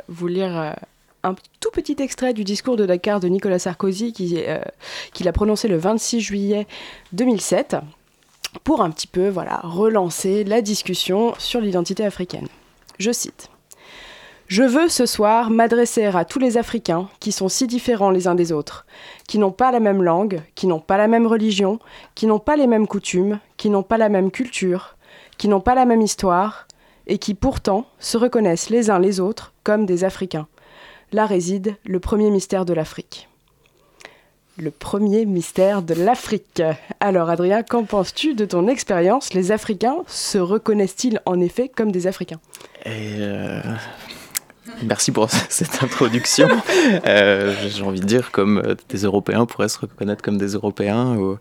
vous 0.08 0.28
lire 0.28 0.76
un 1.24 1.36
tout 1.60 1.72
petit 1.72 1.96
extrait 2.00 2.34
du 2.34 2.44
discours 2.44 2.78
de 2.78 2.86
Dakar 2.86 3.20
de 3.20 3.28
Nicolas 3.28 3.58
Sarkozy 3.58 4.14
qui, 4.14 4.38
qu'il 5.14 5.28
a 5.28 5.32
prononcé 5.32 5.68
le 5.68 5.78
26 5.78 6.22
juillet 6.22 6.68
2007 7.14 7.78
pour 8.64 8.82
un 8.82 8.92
petit 8.92 9.08
peu 9.08 9.30
voilà, 9.30 9.62
relancer 9.64 10.44
la 10.44 10.62
discussion 10.62 11.34
sur 11.40 11.62
l'identité 11.62 12.06
africaine. 12.06 12.48
Je 13.00 13.12
cite. 13.12 13.50
Je 14.52 14.64
veux 14.64 14.90
ce 14.90 15.06
soir 15.06 15.50
m'adresser 15.50 16.04
à 16.04 16.26
tous 16.26 16.38
les 16.38 16.58
Africains 16.58 17.08
qui 17.22 17.32
sont 17.32 17.48
si 17.48 17.68
différents 17.68 18.10
les 18.10 18.28
uns 18.28 18.36
des 18.36 18.52
autres, 18.52 18.86
qui 19.26 19.40
n'ont 19.40 19.54
pas 19.54 19.72
la 19.72 19.80
même 19.80 20.04
langue, 20.04 20.42
qui 20.56 20.68
n'ont 20.68 20.82
pas 20.82 20.98
la 20.98 21.08
même 21.08 21.26
religion, 21.26 21.80
qui 22.16 22.28
n'ont 22.28 22.38
pas 22.38 22.58
les 22.58 22.68
mêmes 22.68 22.86
coutumes, 22.86 23.40
qui 23.56 23.70
n'ont 23.70 23.82
pas 23.82 23.98
la 23.98 24.10
même 24.10 24.30
culture, 24.30 24.98
qui 25.38 25.48
n'ont 25.48 25.62
pas 25.62 25.74
la 25.74 25.86
même 25.86 26.02
histoire, 26.02 26.68
et 27.08 27.18
qui 27.18 27.34
pourtant 27.34 27.86
se 28.00 28.18
reconnaissent 28.18 28.70
les 28.70 28.90
uns 28.90 29.00
les 29.00 29.22
autres 29.22 29.54
comme 29.64 29.86
des 29.86 30.04
Africains. 30.04 30.48
Là 31.14 31.26
réside 31.26 31.78
le 31.86 32.02
premier 32.02 32.30
mystère 32.30 32.66
de 32.66 32.74
l'Afrique. 32.74 33.30
Le 34.58 34.70
premier 34.70 35.26
mystère 35.26 35.82
de 35.82 35.94
l'Afrique. 35.94 36.62
Alors 37.00 37.30
Adrien, 37.30 37.64
qu'en 37.64 37.86
penses-tu 37.86 38.34
de 38.34 38.44
ton 38.44 38.68
expérience? 38.68 39.34
Les 39.34 39.54
Africains 39.54 40.00
se 40.08 40.40
reconnaissent-ils 40.40 41.22
en 41.26 41.40
effet 41.40 41.70
comme 41.70 41.94
des 41.94 42.06
Africains? 42.06 42.42
Euh, 42.86 43.62
Merci 44.84 45.12
pour 45.12 45.30
cette 45.50 45.84
introduction. 45.84 46.48
Euh, 47.06 47.54
J'ai 47.70 47.84
envie 47.84 48.00
de 48.00 48.06
dire 48.06 48.32
comme 48.32 48.58
euh, 48.60 48.76
des 48.90 49.00
Européens 49.04 49.46
pourraient 49.46 49.70
se 49.70 49.80
reconnaître 49.80 50.24
comme 50.24 50.38
des 50.38 50.54
Européens. 50.54 51.16
ou- 51.18 51.38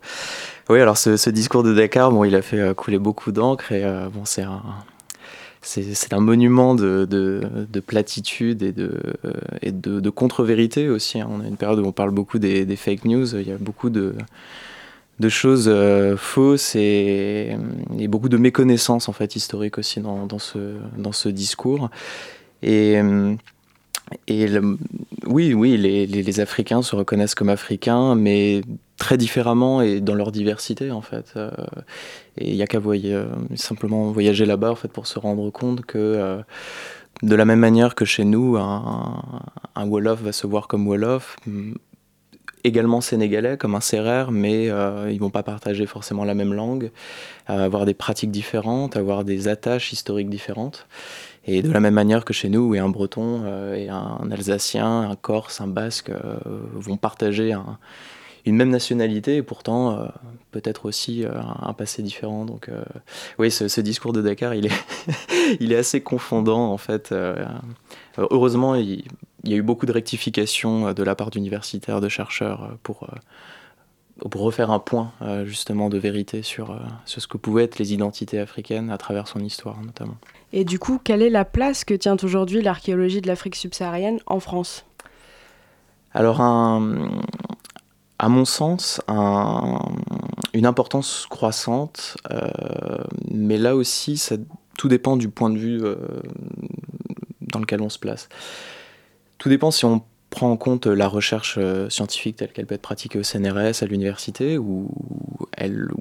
Oui, 0.69 0.79
alors 0.79 0.97
ce, 0.97 1.29
discours 1.29 1.63
de 1.63 1.73
Dakar, 1.73 2.11
bon, 2.11 2.23
il 2.23 2.35
a 2.35 2.41
fait 2.41 2.59
euh, 2.59 2.73
couler 2.73 2.99
beaucoup 2.99 3.31
d'encre 3.31 3.71
et 3.71 3.83
bon, 4.13 4.23
c'est 4.25 4.43
un, 4.43 6.19
monument 6.19 6.75
de, 6.75 7.05
de, 7.09 7.41
de 7.71 7.79
platitude 7.79 8.61
et 8.63 8.71
de, 9.71 10.09
contre-vérité 10.09 10.89
aussi. 10.89 11.19
hein. 11.19 11.27
On 11.31 11.41
a 11.41 11.47
une 11.47 11.57
période 11.57 11.79
où 11.79 11.85
on 11.85 11.91
parle 11.91 12.11
beaucoup 12.11 12.39
des, 12.39 12.75
fake 12.75 13.05
news. 13.05 13.35
Il 13.35 13.47
y 13.47 13.51
a 13.51 13.57
beaucoup 13.57 13.89
de, 13.89 14.13
choses 15.29 15.71
fausses 16.17 16.75
et, 16.75 17.55
beaucoup 18.07 18.29
de 18.29 18.37
méconnaissances 18.37 19.07
en 19.09 19.13
fait 19.13 19.35
historiques 19.35 19.77
aussi 19.77 19.99
dans 20.01 21.11
ce 21.13 21.29
discours. 21.29 21.89
Et, 22.63 22.97
euh, 22.99 23.35
oui, 25.25 25.53
oui, 25.53 25.77
les, 25.77 26.39
Africains 26.39 26.81
se 26.81 26.95
reconnaissent 26.95 27.35
comme 27.35 27.49
Africains, 27.49 28.15
mais 28.15 28.61
très 28.97 29.17
différemment 29.17 29.81
et 29.81 29.99
dans 29.99 30.15
leur 30.15 30.31
diversité 30.31 30.91
en 30.91 31.01
fait. 31.01 31.33
Euh, 31.35 31.49
et 32.37 32.49
il 32.49 32.55
n'y 32.55 32.61
a 32.61 32.67
qu'à 32.67 32.79
euh, 32.79 33.25
simplement 33.55 34.11
voyager 34.11 34.45
là-bas 34.45 34.71
en 34.71 34.75
fait 34.75 34.89
pour 34.89 35.07
se 35.07 35.17
rendre 35.17 35.49
compte 35.49 35.85
que 35.85 36.43
de 37.23 37.35
la 37.35 37.45
même 37.45 37.59
manière 37.59 37.95
que 37.95 38.05
chez 38.05 38.23
nous, 38.23 38.57
un, 38.57 39.85
Wolof 39.85 40.21
va 40.21 40.31
se 40.31 40.47
voir 40.47 40.67
comme 40.67 40.87
Wolof, 40.87 41.37
mm, 41.45 41.73
également 42.63 43.01
sénégalais 43.01 43.57
comme 43.57 43.75
un 43.75 43.81
Sérère, 43.81 44.31
mais 44.31 44.69
euh, 44.69 45.11
ils 45.11 45.19
vont 45.19 45.29
pas 45.29 45.43
partager 45.43 45.85
forcément 45.85 46.23
la 46.23 46.33
même 46.33 46.53
langue, 46.53 46.91
avoir 47.47 47.85
des 47.85 47.93
pratiques 47.93 48.31
différentes, 48.31 48.95
avoir 48.95 49.23
des 49.23 49.47
attaches 49.47 49.91
historiques 49.91 50.29
différentes. 50.29 50.87
Et 51.45 51.61
de 51.63 51.71
la 51.71 51.79
même 51.79 51.95
manière 51.95 52.23
que 52.23 52.33
chez 52.33 52.49
nous, 52.49 52.61
où 52.61 52.73
un 52.75 52.89
Breton 52.89 53.41
euh, 53.45 53.75
et 53.75 53.89
un 53.89 54.29
Alsacien, 54.31 55.09
un 55.09 55.15
Corse, 55.15 55.59
un 55.59 55.67
Basque 55.67 56.09
euh, 56.09 56.37
vont 56.73 56.97
partager 56.97 57.53
un- 57.53 57.79
une 58.45 58.55
même 58.55 58.69
nationalité 58.69 59.37
et 59.37 59.43
pourtant 59.43 59.91
euh, 59.91 60.07
peut-être 60.51 60.85
aussi 60.85 61.25
un, 61.25 61.73
passé 61.73 62.01
différent. 62.01 62.43
Donc 62.45 62.69
oui, 63.37 63.51
ce, 63.51 63.81
discours 63.81 64.13
de 64.13 64.21
Dakar, 64.21 64.55
il 64.55 64.65
est, 64.67 65.75
assez 65.75 66.01
confondant 66.01 66.71
en 66.71 66.77
fait. 66.77 67.13
Heureusement, 68.17 68.73
il, 68.73 69.03
il 69.43 69.51
y 69.51 69.53
a 69.53 69.57
eu 69.57 69.61
beaucoup 69.61 69.85
de 69.85 69.91
rectifications 69.91 70.91
de 70.91 71.03
la 71.03 71.13
part 71.13 71.29
d'universitaires, 71.29 72.01
de 72.01 72.09
chercheurs 72.09 72.77
pour, 72.81 73.07
pour 74.29 74.41
refaire 74.41 74.69
un 74.71 74.79
point 74.79 75.11
euh, 75.21 75.45
justement 75.45 75.89
de 75.89 75.97
vérité 75.97 76.43
sur, 76.43 76.71
euh, 76.71 76.77
sur 77.05 77.21
ce 77.21 77.27
que 77.27 77.37
pouvaient 77.37 77.63
être 77.63 77.79
les 77.79 77.93
identités 77.93 78.39
africaines 78.39 78.89
à 78.91 78.97
travers 78.97 79.27
son 79.27 79.39
histoire 79.39 79.81
notamment. 79.81 80.15
Et 80.53 80.63
du 80.65 80.79
coup, 80.79 80.99
quelle 81.03 81.21
est 81.21 81.29
la 81.29 81.45
place 81.45 81.83
que 81.83 81.93
tient 81.93 82.17
aujourd'hui 82.21 82.61
l'archéologie 82.61 83.21
de 83.21 83.27
l'Afrique 83.27 83.55
subsaharienne 83.55 84.19
en 84.27 84.39
France? 84.39 84.85
Alors, 86.13 86.41
un- 86.41 87.09
à 88.19 88.29
mon 88.29 88.45
sens, 88.45 89.01
un- 89.07 89.79
une 90.53 90.65
importance 90.65 91.25
croissante, 91.29 92.17
euh, 92.31 92.49
mais 93.31 93.57
là 93.57 93.75
aussi, 93.75 94.17
ça, 94.17 94.35
tout 94.77 94.89
dépend 94.89 95.15
du 95.17 95.29
point 95.29 95.49
de 95.49 95.57
vue 95.57 95.81
dans 97.39 97.59
lequel 97.59 97.81
on 97.81 97.89
se 97.89 97.97
place. 97.97 98.27
Tout 99.37 99.49
dépend 99.49 99.71
si 99.71 99.85
on 99.85 100.03
prend 100.31 100.49
en 100.49 100.57
compte 100.57 100.87
la 100.87 101.07
recherche 101.07 101.55
euh, 101.59 101.87
scientifique 101.89 102.37
telle 102.37 102.51
qu'elle 102.51 102.65
peut 102.65 102.73
être 102.75 102.81
pratiquée 102.81 103.19
au 103.19 103.23
CNRS, 103.23 103.83
à 103.83 103.85
l'université, 103.85 104.57
ou, 104.57 104.89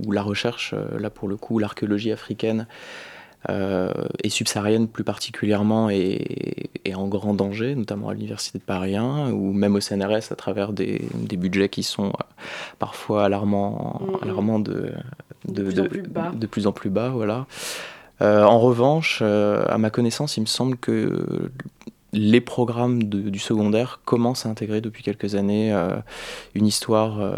ou 0.07 0.13
la 0.13 0.23
recherche, 0.23 0.73
euh, 0.75 0.99
là 0.99 1.11
pour 1.11 1.29
le 1.29 1.37
coup, 1.37 1.59
l'archéologie 1.59 2.13
africaine 2.13 2.67
euh, 3.51 3.93
et 4.23 4.29
subsaharienne 4.29 4.87
plus 4.87 5.03
particulièrement 5.05 5.91
est, 5.91 6.69
est 6.85 6.95
en 6.95 7.09
grand 7.09 7.35
danger, 7.35 7.75
notamment 7.75 8.09
à 8.11 8.15
l'université 8.15 8.59
de 8.59 8.63
Paris 8.65 8.97
1, 8.97 9.33
ou 9.33 9.53
même 9.53 9.75
au 9.75 9.81
CNRS 9.81 10.31
à 10.31 10.37
travers 10.37 10.73
des, 10.73 11.03
des 11.15 11.37
budgets 11.37 11.69
qui 11.69 11.83
sont 11.83 12.09
euh, 12.09 12.23
parfois 12.79 13.25
alarmants, 13.25 14.01
Mhm. 14.03 14.17
alarmants 14.23 14.59
de, 14.61 14.93
De 15.49 15.63
plus 15.63 15.81
en 15.81 15.85
plus 15.87 16.03
bas. 16.03 16.33
de 16.35 16.47
plus 16.47 16.67
en 16.67 16.73
plus 16.73 16.91
bas, 16.91 17.09
voilà. 17.09 17.47
Euh, 18.23 18.45
en 18.45 18.61
revanche, 18.61 19.21
euh, 19.23 19.65
à 19.69 19.79
ma 19.79 19.89
connaissance, 19.91 20.37
il 20.37 20.43
me 20.43 20.47
semble 20.47 20.77
que 20.77 21.51
les 22.13 22.41
programmes 22.41 23.05
du 23.05 23.39
secondaire 23.39 24.01
commencent 24.05 24.47
à 24.47 24.49
intégrer 24.49 24.81
depuis 24.81 25.03
quelques 25.03 25.35
années 25.35 25.73
euh, 25.73 25.97
une 26.55 26.67
histoire, 26.67 27.21
euh, 27.21 27.35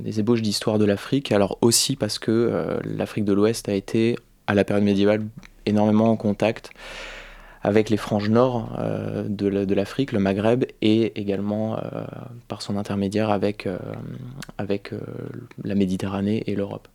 des 0.00 0.20
ébauches 0.20 0.42
d'histoire 0.42 0.78
de 0.78 0.84
l'Afrique. 0.84 1.30
Alors 1.30 1.58
aussi 1.60 1.94
parce 1.96 2.18
que 2.18 2.30
euh, 2.30 2.78
l'Afrique 2.84 3.24
de 3.24 3.32
l'Ouest 3.32 3.68
a 3.68 3.74
été, 3.74 4.16
à 4.46 4.54
la 4.54 4.64
période 4.64 4.84
médiévale, 4.84 5.24
énormément 5.66 6.10
en 6.10 6.16
contact 6.16 6.70
avec 7.62 7.88
les 7.88 7.96
franges 7.96 8.28
nord 8.28 8.78
de 9.26 9.48
la- 9.48 9.64
de 9.64 9.74
l'Afrique, 9.74 10.12
le 10.12 10.18
Maghreb, 10.18 10.66
et 10.82 11.18
également 11.18 11.78
par 12.46 12.60
son 12.60 12.76
intermédiaire 12.76 13.30
avec, 13.30 13.66
avec 14.58 14.90
la 15.64 15.74
Méditerranée 15.74 16.44
et 16.46 16.56
l'Europe. 16.56 16.88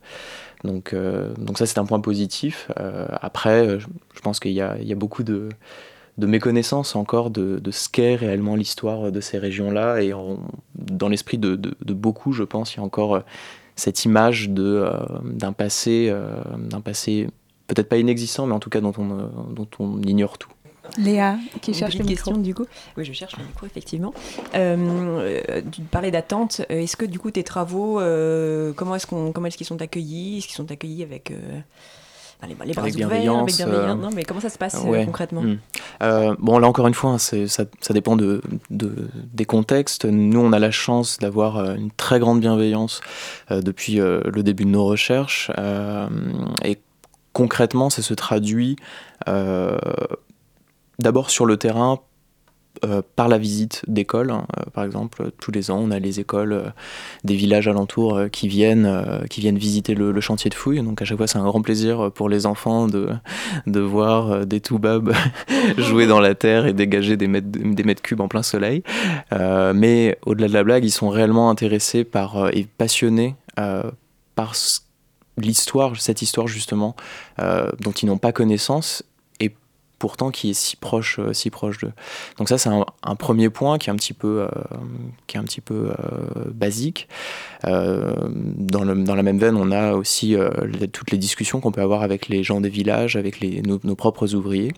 Donc, 0.62 0.94
donc 0.94 1.58
ça 1.58 1.66
c'est 1.66 1.78
un 1.78 1.86
point 1.86 1.98
positif. 1.98 2.70
Après, 3.20 3.80
je, 3.80 3.88
pense 4.22 4.38
qu'il 4.38 4.52
y 4.52 4.58
y 4.58 4.60
a 4.60 4.94
beaucoup 4.94 5.24
de, 5.24 5.48
de 6.20 6.26
méconnaissance 6.26 6.94
encore 6.94 7.30
de, 7.30 7.58
de 7.58 7.70
ce 7.70 7.88
qu'est 7.88 8.14
réellement 8.14 8.54
l'histoire 8.54 9.10
de 9.10 9.20
ces 9.20 9.38
régions-là. 9.38 10.02
Et 10.02 10.14
on- 10.14 10.38
dans 10.76 11.08
l'esprit 11.08 11.38
de, 11.38 11.56
de- 11.56 11.74
de 11.84 11.94
beaucoup, 11.94 12.32
je 12.32 12.44
pense, 12.44 12.74
il 12.74 12.76
y 12.76 12.80
a 12.80 12.84
encore 12.84 13.14
euh, 13.16 13.20
cette 13.76 14.04
image 14.04 14.50
euh, 14.56 14.92
d'un 15.24 15.52
passé, 15.52 16.08
euh, 16.10 16.36
d'un 16.58 16.80
passé 16.80 17.26
peut-être 17.66 17.88
pas 17.88 17.96
inexistant, 17.98 18.46
mais 18.46 18.54
en 18.54 18.60
tout 18.60 18.70
cas 18.70 18.80
dont 18.80 18.92
on, 18.98 19.10
euh, 19.10 19.26
dont 19.54 19.68
on 19.78 20.00
ignore 20.02 20.38
tout. 20.38 20.50
Léa, 20.98 21.38
qui 21.62 21.70
Une 21.70 21.76
cherche 21.76 21.96
le 21.98 22.04
question 22.04 22.36
du 22.36 22.52
coup. 22.52 22.66
Oui, 22.96 23.04
je 23.04 23.12
cherche 23.12 23.36
le 23.38 23.44
micro 23.44 23.64
effectivement. 23.64 24.12
Euh, 24.56 25.60
tu 25.70 25.82
parlais 25.82 26.10
d'attente. 26.10 26.62
Est-ce 26.68 26.96
que 26.96 27.04
du 27.06 27.20
coup 27.20 27.30
tes 27.30 27.44
travaux, 27.44 28.00
euh, 28.00 28.72
comment 28.74 28.96
est-ce 28.96 29.06
qu'on, 29.06 29.30
comment 29.30 29.46
est-ce 29.46 29.56
qu'ils 29.56 29.68
sont 29.68 29.80
accueillis? 29.80 30.38
Est-ce 30.38 30.46
qu'ils 30.48 30.56
sont 30.56 30.70
accueillis 30.72 31.04
avec 31.04 31.30
euh, 31.30 31.36
les, 32.46 32.54
les 32.66 32.72
bras 32.72 32.82
Avec 32.82 32.94
ouverts, 32.94 33.08
bienveillance, 33.08 33.42
avec 33.42 33.54
bienveillance 33.56 33.98
euh, 33.98 34.02
Non, 34.02 34.10
mais 34.14 34.24
comment 34.24 34.40
ça 34.40 34.48
se 34.50 34.58
passe 34.58 34.74
euh, 34.76 34.88
Ouais. 34.88 35.04
concrètement 35.04 35.42
Mm. 35.42 35.58
Euh, 36.02 36.34
bon, 36.38 36.58
là 36.58 36.66
encore 36.68 36.86
une 36.86 36.94
fois, 36.94 37.10
hein, 37.12 37.18
ça, 37.18 37.36
ça 37.46 37.94
dépend 37.94 38.16
de, 38.16 38.40
de- 38.70 39.08
des 39.32 39.44
contextes. 39.44 40.04
Nous, 40.06 40.40
on 40.40 40.52
a 40.52 40.58
la 40.58 40.70
chance 40.70 41.18
d'avoir 41.18 41.58
une 41.74 41.90
très 41.90 42.18
grande 42.18 42.40
bienveillance 42.40 43.00
euh, 43.50 43.60
depuis 43.62 44.00
euh, 44.00 44.20
le 44.32 44.42
début 44.42 44.64
de 44.64 44.70
nos 44.70 44.84
recherches. 44.86 45.50
et 46.64 46.78
concrètement, 47.32 47.90
ça 47.90 48.02
se 48.02 48.14
traduit 48.14 48.76
d'abord 50.98 51.30
sur 51.30 51.46
le 51.46 51.56
terrain. 51.56 52.00
Euh, 52.82 53.02
par 53.14 53.28
la 53.28 53.36
visite 53.36 53.82
d'écoles, 53.88 54.30
hein. 54.30 54.46
Euh, 54.58 54.70
par 54.72 54.84
exemple, 54.84 55.30
tous 55.38 55.50
les 55.50 55.70
ans, 55.70 55.78
on 55.82 55.90
a 55.90 55.98
les 55.98 56.18
écoles 56.18 56.52
euh, 56.52 56.70
des 57.24 57.34
villages 57.34 57.68
alentours 57.68 58.18
qui 58.32 58.48
viennent, 58.48 58.90
qui 59.28 59.40
viennent 59.40 59.58
visiter 59.58 59.94
le, 59.94 60.18
chantier 60.20 60.48
de 60.48 60.54
fouilles. 60.54 60.82
Donc 60.82 61.02
à 61.02 61.04
chaque 61.04 61.18
fois, 61.18 61.26
c'est 61.26 61.38
un 61.38 61.44
grand 61.44 61.60
plaisir 61.60 62.10
pour 62.12 62.28
les 62.28 62.46
enfants 62.46 62.86
de, 62.86 63.08
de 63.66 63.80
voir 63.80 64.46
des 64.46 64.60
toubabs 64.60 65.12
jouer 65.78 66.06
dans 66.06 66.20
la 66.20 66.34
terre 66.34 66.66
et 66.66 66.72
dégager 66.72 67.16
des 67.16 67.26
mètres, 67.26 67.48
des 67.50 67.82
mètres 67.82 68.02
cubes 68.02 68.20
en 68.20 68.28
plein 68.28 68.42
soleil. 68.42 68.82
Mais 69.30 70.18
au-delà 70.24 70.48
de 70.48 70.54
la 70.54 70.64
blague, 70.64 70.84
ils 70.84 70.90
sont 70.90 71.08
réellement 71.08 71.50
intéressés 71.50 72.04
par, 72.04 72.48
et 72.54 72.66
passionnés 72.78 73.34
par 74.34 74.54
l'histoire, 75.36 76.00
cette 76.00 76.22
histoire 76.22 76.46
justement, 76.46 76.96
dont 77.38 77.92
ils 77.92 78.06
n'ont 78.06 78.18
pas 78.18 78.32
connaissance 78.32 79.02
pourtant 80.00 80.30
qui 80.30 80.50
est 80.50 80.54
si 80.54 80.74
proche, 80.76 81.20
euh, 81.20 81.32
si 81.32 81.50
proche 81.50 81.78
d'eux. 81.78 81.92
Donc 82.38 82.48
ça, 82.48 82.58
c'est 82.58 82.70
un, 82.70 83.14
premier 83.16 83.50
point 83.50 83.78
qui 83.78 83.90
est 83.90 83.92
un 83.92 83.96
petit 83.96 84.14
peu, 84.14 84.40
euh, 84.40 84.48
qui 85.28 85.36
est 85.36 85.40
un 85.40 85.44
petit 85.44 85.60
peu 85.60 85.90
euh, 85.90 86.50
basique. 86.52 87.06
Dans, 87.62 88.84
la 88.84 89.22
même 89.22 89.38
veine, 89.38 89.56
on 89.56 89.70
a 89.70 89.92
aussi 89.92 90.34
toutes 90.92 91.10
les 91.10 91.18
discussions 91.18 91.60
qu'on 91.60 91.72
peut 91.72 91.82
avoir 91.82 92.02
avec 92.02 92.28
les 92.28 92.42
gens 92.42 92.62
des 92.62 92.70
villages, 92.70 93.16
avec 93.16 93.42
nos 93.42 93.96
propres 93.96 94.34
ouvriers, 94.34 94.72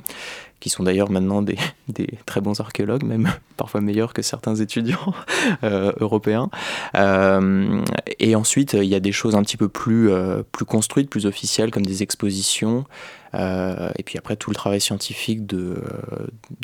qui 0.62 0.70
sont 0.70 0.84
d'ailleurs 0.84 1.10
maintenant 1.10 1.42
des, 1.42 1.58
très 2.26 2.40
bons 2.40 2.60
archéologues, 2.60 3.02
même 3.02 3.28
parfois 3.56 3.80
meilleurs 3.80 4.14
que 4.14 4.22
certains 4.22 4.54
étudiants 4.54 5.12
euh, 5.64 5.92
européens. 5.98 6.50
Euh, 6.94 7.82
et 8.20 8.36
ensuite, 8.36 8.74
il 8.74 8.84
y 8.84 8.94
a 8.94 9.00
des 9.00 9.10
choses 9.10 9.34
un 9.34 9.42
petit 9.42 9.56
peu 9.56 9.68
plus, 9.68 10.10
euh, 10.10 10.44
construites, 10.66 11.10
plus 11.10 11.26
officielles, 11.26 11.72
comme 11.72 11.84
des 11.84 12.02
expositions. 12.04 12.84
Et 13.34 14.02
puis 14.04 14.18
après, 14.18 14.36
tout 14.36 14.50
le 14.50 14.54
travail 14.54 14.80
scientifique 14.80 15.46
de, 15.46 15.82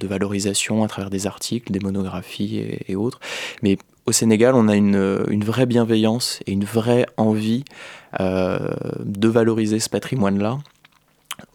valorisation 0.03 0.85
à 0.85 0.89
travers 0.89 1.11
des 1.11 1.27
articles, 1.27 1.73
des 1.73 1.81
monographies 1.81 2.63
et, 2.87 2.95
autres. 2.95 3.21
Mais 3.63 3.79
au 4.05 4.13
Sénégal, 4.13 4.55
on 4.55 4.69
a 4.69 4.77
une, 4.77 5.45
vraie 5.45 5.65
bienveillance 5.65 6.41
et 6.47 6.53
une 6.53 6.65
vraie 6.65 7.07
envie 7.17 7.65
de 8.21 9.29
valoriser 9.29 9.81
ce 9.81 9.89
patrimoine-là. 9.89 10.59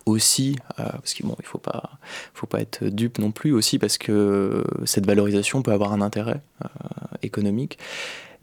Aussi, 0.05 0.57
euh, 0.79 0.83
parce 0.83 1.13
qu'il 1.13 1.25
bon, 1.25 1.35
faut 1.43 1.59
pas, 1.59 1.91
faut 2.33 2.47
pas 2.47 2.59
être 2.59 2.83
dupe 2.83 3.19
non 3.19 3.31
plus, 3.31 3.53
aussi 3.53 3.79
parce 3.79 3.97
que 3.97 4.63
cette 4.83 5.05
valorisation 5.05 5.61
peut 5.61 5.71
avoir 5.71 5.93
un 5.93 6.01
intérêt 6.01 6.41
euh, 6.63 6.67
économique. 7.21 7.77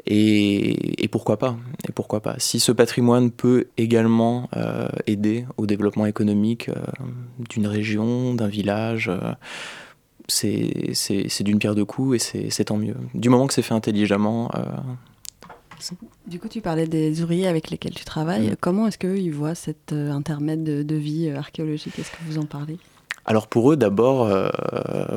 Et, 0.06 1.06
pourquoi 1.12 1.38
pas 1.38 1.58
Et 1.86 1.92
pourquoi 1.92 2.20
pas 2.20 2.36
Si 2.38 2.58
ce 2.58 2.72
patrimoine 2.72 3.30
peut 3.30 3.66
également 3.76 4.48
euh, 4.56 4.88
aider 5.06 5.44
au 5.58 5.66
développement 5.66 6.06
économique 6.06 6.70
d'une 7.50 7.66
région, 7.66 8.34
d'un 8.34 8.48
village, 8.48 9.10
c'est 10.26 11.42
d'une 11.42 11.58
pierre 11.58 11.74
deux 11.74 11.84
coups 11.84 12.32
et 12.32 12.50
c'est 12.50 12.64
tant 12.64 12.78
mieux. 12.78 12.96
Du 13.12 13.28
moment 13.28 13.46
que 13.46 13.52
c'est 13.52 13.60
fait 13.60 13.74
intelligemment, 13.74 14.50
Du 16.26 16.38
coup, 16.38 16.48
tu 16.48 16.60
parlais 16.60 16.86
des 16.86 17.22
ouvriers 17.22 17.46
avec 17.46 17.70
lesquels 17.70 17.94
tu 17.94 18.04
travailles. 18.04 18.50
Mm. 18.50 18.56
Comment 18.60 18.86
est-ce 18.86 18.98
qu'ils 18.98 19.32
voient 19.32 19.54
cet 19.54 19.92
euh, 19.92 20.10
intermède 20.10 20.62
de, 20.64 20.82
de 20.82 20.94
vie 20.94 21.28
euh, 21.28 21.38
archéologique? 21.38 21.98
Est-ce 21.98 22.10
que 22.10 22.16
vous 22.26 22.38
en 22.38 22.44
parlez? 22.44 22.78
Alors 23.26 23.46
pour 23.46 23.72
eux, 23.72 23.76
d'abord, 23.76 24.26
euh, 24.26 24.48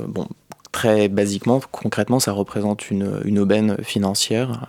bon, 0.07 0.28
très 0.72 1.07
basiquement, 1.07 1.61
concrètement, 1.72 2.20
ça 2.20 2.32
représente 2.32 2.91
une, 2.91 3.22
une 3.24 3.39
aubaine 3.39 3.78
financière, 3.84 4.66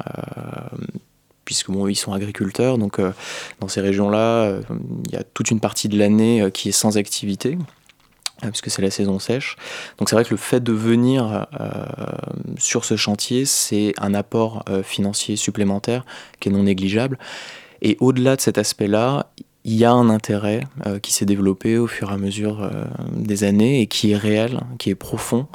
puisque 1.44 1.70
bon, 1.70 1.88
ils 1.88 1.96
sont 1.96 2.12
agriculteurs, 2.12 2.78
donc 2.78 2.98
euh, 2.98 3.12
dans 3.60 3.68
ces 3.68 3.80
régions-là, 3.80 4.44
euh, 4.44 4.62
il 5.06 5.12
y 5.12 5.16
a 5.16 5.24
toute 5.24 5.50
une 5.50 5.60
partie 5.60 5.88
de 5.88 5.98
l'année 5.98 6.42
euh, 6.42 6.50
qui 6.50 6.68
est 6.68 6.72
sans 6.72 6.96
activité. 6.96 7.58
Euh, 8.42 8.48
Puisque 8.48 8.70
c'est 8.70 8.82
la 8.82 8.90
saison 8.90 9.18
sèche. 9.18 9.56
Donc 9.98 10.08
c'est 10.08 10.16
vrai 10.16 10.24
que 10.24 10.30
le 10.30 10.36
fait 10.36 10.60
de 10.60 10.72
venir 10.72 11.46
euh, 11.60 11.68
sur 12.58 12.84
ce 12.84 12.96
chantier, 12.96 13.44
c'est 13.44 13.94
un 13.98 14.14
apport 14.14 14.64
euh, 14.68 14.82
financier 14.82 15.36
supplémentaire 15.36 16.04
qui 16.40 16.48
est 16.48 16.52
non 16.52 16.64
négligeable. 16.64 17.18
Et 17.82 17.96
au-delà 18.00 18.36
de 18.36 18.40
cet 18.40 18.58
aspect-là, 18.58 19.26
il 19.64 19.74
y 19.74 19.84
a 19.84 19.92
un 19.92 20.10
intérêt 20.10 20.64
euh, 20.86 20.98
qui 20.98 21.12
s'est 21.12 21.24
développé 21.24 21.78
au 21.78 21.86
fur 21.86 22.10
et 22.10 22.14
à 22.14 22.18
mesure 22.18 22.70
des 23.12 23.44
années 23.44 23.80
et 23.80 23.86
qui 23.86 24.12
est 24.12 24.16
réel, 24.16 24.60
qui 24.78 24.90
est 24.90 24.94
profond. 24.94 25.46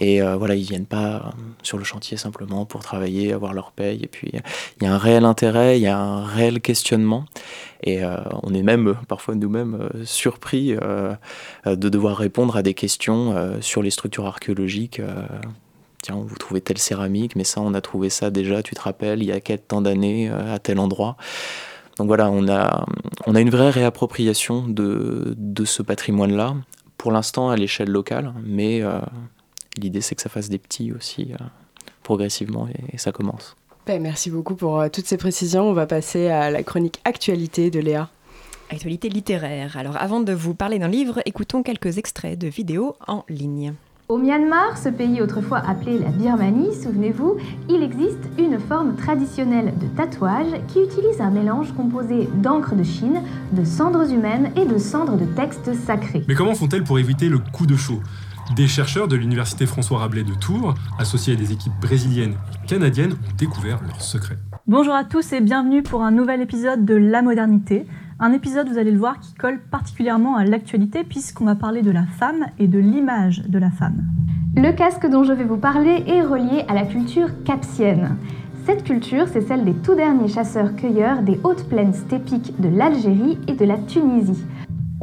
Et 0.00 0.22
euh, 0.22 0.36
voilà, 0.36 0.54
ils 0.54 0.64
viennent 0.64 0.86
pas 0.86 1.14
euh, 1.14 1.20
sur 1.62 1.78
le 1.78 1.84
chantier 1.84 2.16
simplement 2.16 2.66
pour 2.66 2.82
travailler, 2.82 3.32
avoir 3.32 3.54
leur 3.54 3.72
paye. 3.72 4.02
Et 4.02 4.08
puis, 4.08 4.30
il 4.32 4.84
y 4.84 4.86
a 4.86 4.92
un 4.92 4.98
réel 4.98 5.24
intérêt, 5.24 5.78
il 5.78 5.82
y 5.82 5.86
a 5.86 5.98
un 5.98 6.24
réel 6.24 6.60
questionnement. 6.60 7.24
Et 7.82 8.02
euh, 8.02 8.16
on 8.42 8.54
est 8.54 8.62
même, 8.62 8.96
parfois 9.08 9.34
nous-mêmes, 9.34 9.88
surpris 10.04 10.74
de 10.74 11.88
devoir 11.88 12.16
répondre 12.16 12.56
à 12.56 12.62
des 12.62 12.74
questions 12.74 13.58
sur 13.60 13.82
les 13.82 13.90
structures 13.90 14.26
archéologiques. 14.26 15.00
Tiens, 16.02 16.16
vous 16.16 16.36
trouvez 16.36 16.60
telle 16.60 16.78
céramique, 16.78 17.36
mais 17.36 17.44
ça, 17.44 17.60
on 17.60 17.74
a 17.74 17.80
trouvé 17.80 18.10
ça 18.10 18.30
déjà, 18.30 18.62
tu 18.62 18.74
te 18.74 18.80
rappelles, 18.80 19.22
il 19.22 19.26
y 19.26 19.32
a 19.32 19.40
quel 19.40 19.60
tant 19.60 19.82
d'années, 19.82 20.28
à 20.28 20.58
tel 20.58 20.78
endroit. 20.78 21.16
Donc 21.98 22.08
voilà, 22.08 22.30
on 22.30 22.48
a, 22.48 22.86
on 23.26 23.34
a 23.34 23.40
une 23.40 23.50
vraie 23.50 23.70
réappropriation 23.70 24.66
de, 24.66 25.34
de 25.36 25.64
ce 25.64 25.82
patrimoine-là, 25.82 26.54
pour 26.96 27.12
l'instant 27.12 27.50
à 27.50 27.56
l'échelle 27.56 27.90
locale, 27.90 28.32
mais 28.42 28.82
l'idée 29.76 30.00
c'est 30.00 30.14
que 30.14 30.22
ça 30.22 30.28
fasse 30.28 30.48
des 30.48 30.58
petits 30.58 30.92
aussi 30.92 31.32
euh, 31.32 31.44
progressivement 32.02 32.68
et, 32.68 32.94
et 32.94 32.98
ça 32.98 33.12
commence. 33.12 33.56
Ben, 33.86 34.00
merci 34.00 34.30
beaucoup 34.30 34.54
pour 34.54 34.80
euh, 34.80 34.88
toutes 34.88 35.06
ces 35.06 35.18
précisions. 35.18 35.68
On 35.68 35.74
va 35.74 35.86
passer 35.86 36.28
à 36.28 36.50
la 36.50 36.62
chronique 36.62 37.00
actualité 37.04 37.70
de 37.70 37.80
Léa. 37.80 38.08
Actualité 38.70 39.10
littéraire. 39.10 39.76
Alors 39.76 39.96
avant 39.98 40.20
de 40.20 40.32
vous 40.32 40.54
parler 40.54 40.78
d'un 40.78 40.88
livre, 40.88 41.20
écoutons 41.26 41.62
quelques 41.62 41.98
extraits 41.98 42.38
de 42.38 42.48
vidéos 42.48 42.96
en 43.06 43.24
ligne. 43.28 43.74
Au 44.06 44.18
Myanmar, 44.18 44.76
ce 44.76 44.90
pays 44.90 45.22
autrefois 45.22 45.58
appelé 45.58 45.98
la 45.98 46.10
Birmanie, 46.10 46.74
souvenez-vous, 46.74 47.36
il 47.70 47.82
existe 47.82 48.20
une 48.38 48.58
forme 48.58 48.96
traditionnelle 48.96 49.72
de 49.78 49.86
tatouage 49.96 50.52
qui 50.68 50.80
utilise 50.82 51.22
un 51.22 51.30
mélange 51.30 51.72
composé 51.72 52.28
d'encre 52.34 52.74
de 52.74 52.84
Chine, 52.84 53.22
de 53.52 53.64
cendres 53.64 54.10
humaines 54.10 54.50
et 54.56 54.66
de 54.66 54.76
cendres 54.76 55.16
de 55.16 55.24
textes 55.24 55.72
sacrés. 55.86 56.22
Mais 56.28 56.34
comment 56.34 56.54
font-elles 56.54 56.84
pour 56.84 56.98
éviter 56.98 57.30
le 57.30 57.38
coup 57.38 57.64
de 57.64 57.76
chaud? 57.76 58.00
Des 58.52 58.68
chercheurs 58.68 59.08
de 59.08 59.16
l'université 59.16 59.64
François 59.64 59.98
Rabelais 59.98 60.22
de 60.22 60.34
Tours, 60.34 60.74
associés 60.98 61.32
à 61.32 61.36
des 61.36 61.52
équipes 61.52 61.72
brésiliennes 61.80 62.34
et 62.62 62.66
canadiennes, 62.66 63.12
ont 63.12 63.36
découvert 63.36 63.80
leurs 63.82 64.02
secrets. 64.02 64.36
Bonjour 64.66 64.94
à 64.94 65.02
tous 65.02 65.32
et 65.32 65.40
bienvenue 65.40 65.82
pour 65.82 66.02
un 66.02 66.10
nouvel 66.10 66.42
épisode 66.42 66.84
de 66.84 66.94
La 66.94 67.22
modernité. 67.22 67.86
Un 68.20 68.32
épisode, 68.32 68.68
vous 68.68 68.78
allez 68.78 68.92
le 68.92 68.98
voir, 68.98 69.18
qui 69.18 69.34
colle 69.34 69.60
particulièrement 69.70 70.36
à 70.36 70.44
l'actualité 70.44 71.04
puisqu'on 71.04 71.46
va 71.46 71.54
parler 71.54 71.82
de 71.82 71.90
la 71.90 72.04
femme 72.04 72.44
et 72.58 72.68
de 72.68 72.78
l'image 72.78 73.42
de 73.48 73.58
la 73.58 73.70
femme. 73.70 74.04
Le 74.54 74.70
casque 74.72 75.08
dont 75.08 75.24
je 75.24 75.32
vais 75.32 75.44
vous 75.44 75.56
parler 75.56 76.04
est 76.06 76.22
relié 76.22 76.64
à 76.68 76.74
la 76.74 76.84
culture 76.84 77.30
capsienne. 77.44 78.16
Cette 78.66 78.84
culture, 78.84 79.26
c'est 79.26 79.42
celle 79.42 79.64
des 79.64 79.74
tout 79.74 79.94
derniers 79.94 80.28
chasseurs-cueilleurs 80.28 81.22
des 81.22 81.40
hautes 81.44 81.68
plaines 81.68 81.92
stépiques 81.92 82.58
de 82.60 82.68
l'Algérie 82.68 83.38
et 83.48 83.54
de 83.54 83.64
la 83.64 83.78
Tunisie. 83.78 84.44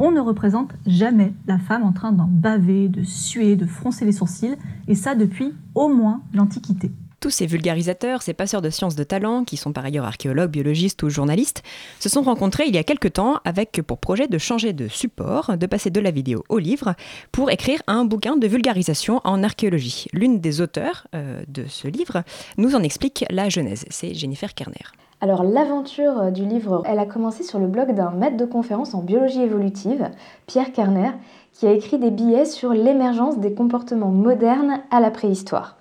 On 0.04 0.10
ne 0.10 0.18
représente 0.18 0.72
jamais 0.84 1.32
la 1.46 1.60
femme 1.60 1.84
en 1.84 1.92
train 1.92 2.10
d'en 2.10 2.26
baver, 2.28 2.88
de 2.88 3.04
suer, 3.04 3.54
de 3.54 3.66
froncer 3.66 4.04
les 4.04 4.10
sourcils, 4.10 4.56
et 4.88 4.96
ça 4.96 5.14
depuis 5.14 5.54
au 5.76 5.86
moins 5.86 6.22
l'Antiquité. 6.34 6.90
Tous 7.20 7.30
ces 7.30 7.46
vulgarisateurs, 7.46 8.20
ces 8.20 8.34
passeurs 8.34 8.62
de 8.62 8.68
sciences 8.68 8.96
de 8.96 9.04
talent, 9.04 9.44
qui 9.44 9.56
sont 9.56 9.72
par 9.72 9.84
ailleurs 9.84 10.04
archéologues, 10.04 10.50
biologistes 10.50 11.04
ou 11.04 11.08
journalistes, 11.08 11.62
se 12.00 12.08
sont 12.08 12.22
rencontrés 12.22 12.64
il 12.66 12.74
y 12.74 12.78
a 12.78 12.82
quelque 12.82 13.06
temps 13.06 13.38
avec 13.44 13.80
pour 13.86 13.98
projet 13.98 14.26
de 14.26 14.38
changer 14.38 14.72
de 14.72 14.88
support, 14.88 15.56
de 15.56 15.66
passer 15.66 15.90
de 15.90 16.00
la 16.00 16.10
vidéo 16.10 16.42
au 16.48 16.58
livre, 16.58 16.96
pour 17.30 17.52
écrire 17.52 17.80
un 17.86 18.04
bouquin 18.04 18.36
de 18.36 18.48
vulgarisation 18.48 19.20
en 19.22 19.44
archéologie. 19.44 20.06
L'une 20.12 20.40
des 20.40 20.60
auteurs 20.60 21.06
euh, 21.14 21.44
de 21.46 21.66
ce 21.68 21.86
livre 21.86 22.24
nous 22.58 22.74
en 22.74 22.82
explique 22.82 23.24
la 23.30 23.48
genèse, 23.48 23.84
c'est 23.88 24.14
Jennifer 24.14 24.52
Kerner. 24.52 24.82
Alors 25.22 25.44
l'aventure 25.44 26.32
du 26.32 26.44
livre, 26.44 26.82
elle 26.84 26.98
a 26.98 27.06
commencé 27.06 27.44
sur 27.44 27.60
le 27.60 27.68
blog 27.68 27.94
d'un 27.94 28.10
maître 28.10 28.36
de 28.36 28.44
conférence 28.44 28.92
en 28.92 29.02
biologie 29.02 29.40
évolutive, 29.40 30.10
Pierre 30.48 30.72
Kerner, 30.72 31.12
qui 31.52 31.68
a 31.68 31.70
écrit 31.70 31.96
des 32.00 32.10
billets 32.10 32.44
sur 32.44 32.72
l'émergence 32.72 33.38
des 33.38 33.54
comportements 33.54 34.10
modernes 34.10 34.80
à 34.90 34.98
la 34.98 35.12
préhistoire. 35.12 35.76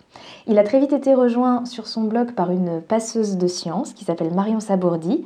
Il 0.46 0.60
a 0.60 0.64
très 0.64 0.80
vite 0.80 0.94
été 0.94 1.16
rejoint 1.16 1.66
sur 1.66 1.88
son 1.88 2.04
blog 2.04 2.34
par 2.34 2.52
une 2.52 2.82
passeuse 2.82 3.38
de 3.38 3.48
sciences 3.48 3.94
qui 3.94 4.06
s'appelle 4.06 4.32
Marion 4.32 4.60
Sabourdi. 4.60 5.26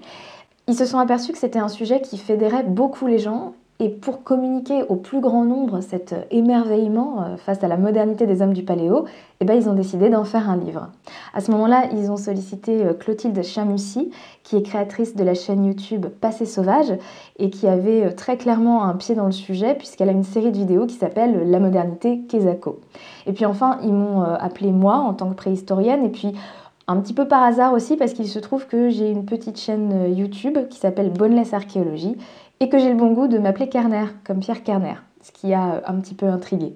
Ils 0.69 0.75
se 0.75 0.85
sont 0.85 0.99
aperçus 0.99 1.33
que 1.33 1.37
c'était 1.37 1.59
un 1.59 1.67
sujet 1.67 1.99
qui 1.99 2.17
fédérait 2.17 2.63
beaucoup 2.63 3.07
les 3.07 3.19
gens 3.19 3.51
Et 3.81 3.89
pour 3.89 4.23
communiquer 4.23 4.83
au 4.87 4.95
plus 4.95 5.19
grand 5.19 5.43
nombre 5.43 5.81
cet 5.81 6.15
émerveillement 6.31 7.23
euh, 7.23 7.35
face 7.35 7.61
à 7.61 7.67
la 7.67 7.75
modernité 7.75 8.25
des 8.25 8.41
hommes 8.41 8.53
du 8.53 8.63
paléo, 8.63 9.03
eh 9.41 9.45
ben, 9.45 9.53
ils 9.53 9.67
ont 9.67 9.73
décidé 9.73 10.09
d'en 10.09 10.23
faire 10.23 10.49
un 10.49 10.55
livre. 10.55 10.87
À 11.33 11.41
ce 11.41 11.51
moment-là, 11.51 11.89
ils 11.91 12.09
ont 12.09 12.15
sollicité 12.15 12.85
euh, 12.85 12.93
Clotilde 12.93 13.43
Chamussy, 13.43 14.11
qui 14.43 14.55
est 14.55 14.61
créatrice 14.61 15.13
de 15.17 15.25
la 15.25 15.33
chaîne 15.33 15.65
YouTube 15.65 16.05
Passé 16.21 16.45
Sauvage 16.45 16.93
et 17.37 17.49
qui 17.49 17.67
avait 17.67 18.05
euh, 18.05 18.11
très 18.15 18.37
clairement 18.37 18.85
un 18.85 18.93
pied 18.93 19.13
dans 19.13 19.25
le 19.25 19.33
sujet 19.33 19.75
puisqu'elle 19.75 20.07
a 20.07 20.13
une 20.13 20.23
série 20.23 20.53
de 20.53 20.57
vidéos 20.57 20.85
qui 20.85 20.95
s'appelle 20.95 21.51
La 21.51 21.59
modernité 21.59 22.21
Kezako. 22.29 22.79
Et 23.27 23.33
puis 23.33 23.45
enfin, 23.45 23.79
ils 23.83 23.93
m'ont 23.93 24.21
appelé 24.21 24.71
moi 24.71 24.95
en 24.95 25.13
tant 25.13 25.29
que 25.29 25.35
préhistorienne 25.35 26.05
et 26.05 26.09
puis 26.09 26.33
un 26.87 26.97
petit 26.97 27.13
peu 27.13 27.27
par 27.27 27.43
hasard 27.43 27.73
aussi 27.73 27.97
parce 27.97 28.13
qu'il 28.13 28.27
se 28.27 28.39
trouve 28.39 28.67
que 28.67 28.89
j'ai 28.89 29.09
une 29.09 29.25
petite 29.25 29.59
chaîne 29.59 30.15
YouTube 30.15 30.57
qui 30.69 30.79
s'appelle 30.79 31.09
Boneless 31.09 31.53
Archéologie 31.53 32.15
et 32.59 32.69
que 32.69 32.77
j'ai 32.77 32.89
le 32.89 32.95
bon 32.95 33.11
goût 33.13 33.27
de 33.27 33.37
m'appeler 33.37 33.69
Kerner, 33.69 34.05
comme 34.25 34.39
Pierre 34.39 34.63
Kerner, 34.63 34.95
ce 35.21 35.31
qui 35.31 35.53
a 35.53 35.81
un 35.87 35.95
petit 35.95 36.13
peu 36.13 36.27
intrigué. 36.27 36.75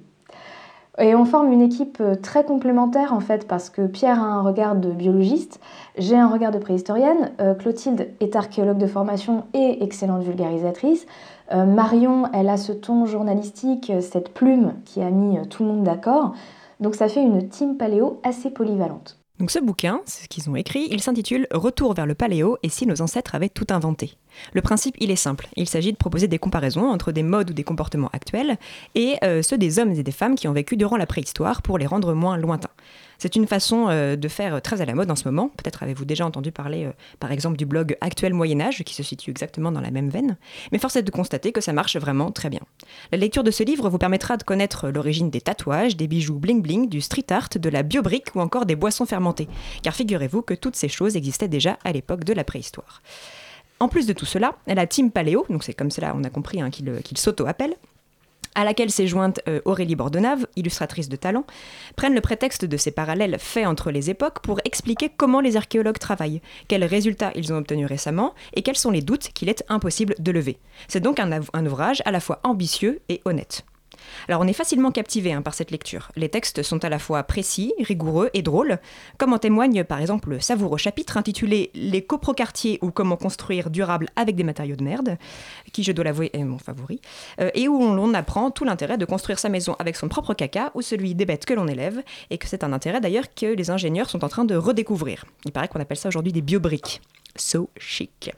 Et 0.99 1.16
on 1.16 1.24
forme 1.24 1.53
une 1.53 1.62
équipe 1.62 1.99
euh, 2.01 2.16
très 2.16 2.43
complémentaire 2.43 3.14
en 3.14 3.22
fait 3.22 3.47
parce 3.47 3.70
que 3.70 3.88
Pierre 3.88 4.22
a 4.22 4.26
un 4.26 4.41
regard 4.41 4.76
de 4.76 4.91
biologiste, 4.91 5.62
j'ai 5.97 6.18
un 6.18 6.28
regard 6.28 6.51
de 6.51 6.57
préhistorienne, 6.57 7.32
euh, 7.39 7.53
Clotilde 7.53 8.10
est 8.20 8.36
archéologue 8.36 8.78
de 8.78 8.88
formation 8.88 9.45
et 9.53 9.82
excellente 9.82 10.24
vulgarisatrice, 10.24 11.05
euh, 11.53 11.66
Marion 11.66 12.24
elle 12.34 12.49
a 12.49 12.57
ce 12.57 12.74
ton 12.74 13.05
journalistique, 13.05 13.93
cette 14.01 14.34
plume 14.34 14.74
qui 14.84 15.01
a 15.01 15.10
mis 15.10 15.39
tout 15.47 15.64
le 15.64 15.70
monde 15.70 15.84
d'accord, 15.84 16.34
donc 16.82 16.95
ça 16.95 17.07
fait 17.07 17.24
une 17.24 17.47
team 17.47 17.78
paléo 17.78 18.20
assez 18.24 18.49
polyvalente. 18.49 19.18
Donc 19.40 19.52
ce 19.52 19.60
bouquin, 19.60 20.02
c'est 20.06 20.24
ce 20.24 20.28
qu'ils 20.28 20.50
ont 20.50 20.56
écrit, 20.58 20.90
il 20.92 21.02
s'intitule 21.02 21.48
Retour 21.52 21.94
vers 21.94 22.06
le 22.06 22.14
paléo 22.14 22.58
et 22.62 22.68
si 22.68 22.86
nos 22.86 23.02
ancêtres 23.02 23.36
avaient 23.36 23.48
tout 23.48 23.68
inventé. 23.70 24.18
Le 24.52 24.62
principe, 24.62 24.96
il 25.00 25.12
est 25.12 25.16
simple. 25.16 25.48
Il 25.56 25.68
s'agit 25.68 25.94
de 25.94 25.98
proposer 25.98 26.28
des 26.28 26.40
comparaisons 26.40 26.90
entre 26.90 27.14
des 27.14 27.24
modes 27.24 27.52
ou 27.52 27.54
des 27.54 27.64
comportements 27.64 28.10
actuels 28.12 28.58
et 28.96 29.16
euh, 29.24 29.42
ceux 29.42 29.58
des 29.58 29.80
hommes 29.80 29.92
et 29.92 30.04
des 30.04 30.12
femmes 30.12 30.36
qui 30.36 30.50
ont 30.50 30.54
vécu 30.54 30.76
durant 30.76 30.98
la 30.98 31.06
préhistoire 31.06 31.62
pour 31.62 31.78
les 31.78 31.86
rendre 31.86 32.14
moins 32.14 32.38
lointains. 32.38 32.70
C'est 33.20 33.36
une 33.36 33.47
façon 33.47 33.88
euh, 33.89 34.15
de 34.15 34.28
faire 34.30 34.61
très 34.61 34.82
à 34.82 34.86
la 34.86 34.95
mode 34.95 35.11
en 35.11 35.15
ce 35.15 35.26
moment. 35.26 35.49
Peut-être 35.49 35.84
avez-vous 35.84 36.05
déjà 36.05 36.26
entendu 36.26 36.53
parler, 36.53 36.86
euh, 36.86 36.91
par 37.20 37.34
exemple, 37.34 37.57
du 37.57 37.65
blog 37.65 37.97
Actuel 37.99 38.34
Moyen 38.34 38.61
Âge, 38.61 38.84
qui 38.84 38.95
se 38.95 39.03
situe 39.03 39.30
exactement 39.30 39.74
dans 39.74 39.82
la 39.82 39.91
même 39.91 40.09
veine. 40.09 40.38
Mais 40.72 40.80
force 40.80 40.95
est 40.95 41.03
de 41.03 41.11
constater 41.11 41.51
que 41.51 41.59
ça 41.59 41.74
marche 41.74 41.97
vraiment 41.97 42.32
très 42.32 42.49
bien. 42.49 42.61
La 43.11 43.17
lecture 43.17 43.43
de 43.43 43.51
ce 43.51 43.63
livre 43.63 43.89
vous 43.89 43.97
permettra 43.97 44.38
de 44.38 44.43
connaître 44.43 44.89
l'origine 44.89 45.30
des 45.30 45.41
tatouages, 45.41 45.97
des 45.97 46.07
bijoux 46.07 46.39
bling-bling, 46.39 46.88
du 46.88 47.01
street 47.01 47.26
art, 47.30 47.49
de 47.53 47.70
la 47.70 47.84
biobrique 47.84 48.36
ou 48.36 48.39
encore 48.39 48.65
des 48.65 48.78
boissons 48.78 49.05
fermentées. 49.05 49.49
Car 49.84 49.93
figurez-vous 49.93 50.41
que 50.41 50.53
toutes 50.53 50.78
ces 50.78 50.89
choses 50.89 51.17
existaient 51.17 51.49
déjà 51.49 51.78
à 51.84 51.91
l'époque 51.91 52.24
de 52.24 52.32
la 52.34 52.45
préhistoire. 52.45 53.01
En 53.82 53.89
plus 53.89 54.07
de 54.07 54.13
tout 54.13 54.26
cela, 54.26 54.55
la 54.67 54.88
team 54.88 55.11
Paléo, 55.11 55.45
donc 55.49 55.63
c'est 55.63 55.74
comme 55.74 55.91
cela 55.91 56.13
on 56.15 56.24
a 56.24 56.30
compris 56.30 56.61
hein, 56.61 56.70
qu'il 56.70 57.17
s'auto-appelle, 57.17 57.76
à 58.60 58.66
laquelle 58.66 58.91
s'est 58.91 59.07
jointe 59.07 59.39
euh, 59.47 59.62
Aurélie 59.64 59.95
Bordenave, 59.95 60.45
illustratrice 60.57 61.07
de 61.07 61.16
talent, 61.16 61.45
prennent 61.95 62.14
le 62.14 62.20
prétexte 62.20 62.66
de 62.66 62.76
ces 62.76 62.91
parallèles 62.91 63.38
faits 63.39 63.66
entre 63.66 63.89
les 63.89 64.10
époques 64.10 64.41
pour 64.41 64.60
expliquer 64.66 65.07
comment 65.07 65.39
les 65.39 65.55
archéologues 65.55 65.97
travaillent, 65.97 66.41
quels 66.68 66.84
résultats 66.84 67.32
ils 67.36 67.53
ont 67.53 67.57
obtenus 67.57 67.88
récemment 67.88 68.36
et 68.53 68.62
quels 68.62 68.76
sont 68.76 68.91
les 68.91 69.01
doutes 69.01 69.30
qu'il 69.34 69.47
est 69.47 69.64
impossible 69.70 70.14
de 70.20 70.32
lever. 70.34 70.57
C'est 70.89 70.99
donc 70.99 71.22
un 71.22 71.66
ouvrage 71.66 72.01
à 72.03 72.12
la 72.12 72.20
fois 72.20 72.41
ambitieux 72.43 72.99
et 73.07 73.22
honnête. 73.24 73.64
Alors 74.30 74.42
on 74.42 74.48
est 74.48 74.54
facilement 74.54 74.92
captivé 74.92 75.34
hein, 75.34 75.42
par 75.42 75.56
cette 75.56 75.72
lecture. 75.72 76.12
Les 76.16 76.30
textes 76.30 76.62
sont 76.62 76.86
à 76.86 76.90
la 76.90 77.00
fois 77.00 77.24
précis, 77.24 77.74
rigoureux 77.80 78.30
et 78.36 78.44
drôles, 78.44 78.78
comme 79.18 79.34
en 79.34 79.40
témoigne 79.40 79.84
par 79.84 80.00
exemple 80.00 80.30
le 80.30 80.40
savoureux 80.40 80.78
chapitre 80.78 81.18
intitulé 81.18 81.72
Les 81.74 82.04
coprocartiers 82.04 82.78
ou 82.84 82.92
comment 82.92 83.18
construire 83.18 83.72
durable 83.72 84.08
avec 84.16 84.36
des 84.36 84.44
matériaux 84.44 84.76
de 84.76 84.84
merde, 84.84 85.18
qui 85.74 85.82
je 85.82 85.92
dois 85.92 86.06
l'avouer 86.06 86.30
est 86.34 86.44
mon 86.44 86.60
favori, 86.60 87.02
euh, 87.42 87.50
et 87.56 87.68
où 87.68 87.80
l'on 87.80 88.14
apprend 88.14 88.52
tout 88.52 88.66
l'intérêt 88.66 89.00
de 89.00 89.06
construire 89.06 89.40
sa 89.40 89.50
maison 89.50 89.76
avec 89.80 89.96
son 89.96 90.10
propre 90.10 90.36
caca 90.36 90.70
ou 90.76 90.84
celui 90.84 91.16
des 91.16 91.26
bêtes 91.26 91.46
que 91.46 91.56
l'on 91.56 91.68
élève, 91.68 92.04
et 92.30 92.38
que 92.38 92.48
c'est 92.48 92.64
un 92.64 92.72
intérêt 92.72 93.02
d'ailleurs 93.02 93.34
que 93.34 93.48
les 93.48 93.72
ingénieurs 93.72 94.12
sont 94.12 94.24
en 94.24 94.30
train 94.30 94.46
de 94.46 94.56
redécouvrir. 94.56 95.26
Il 95.46 95.52
paraît 95.52 95.70
qu'on 95.70 95.80
appelle 95.80 95.98
ça 95.98 96.08
aujourd'hui 96.08 96.34
des 96.34 96.44
biobriques. 96.44 97.02
So 97.36 97.72
chic. 97.80 98.32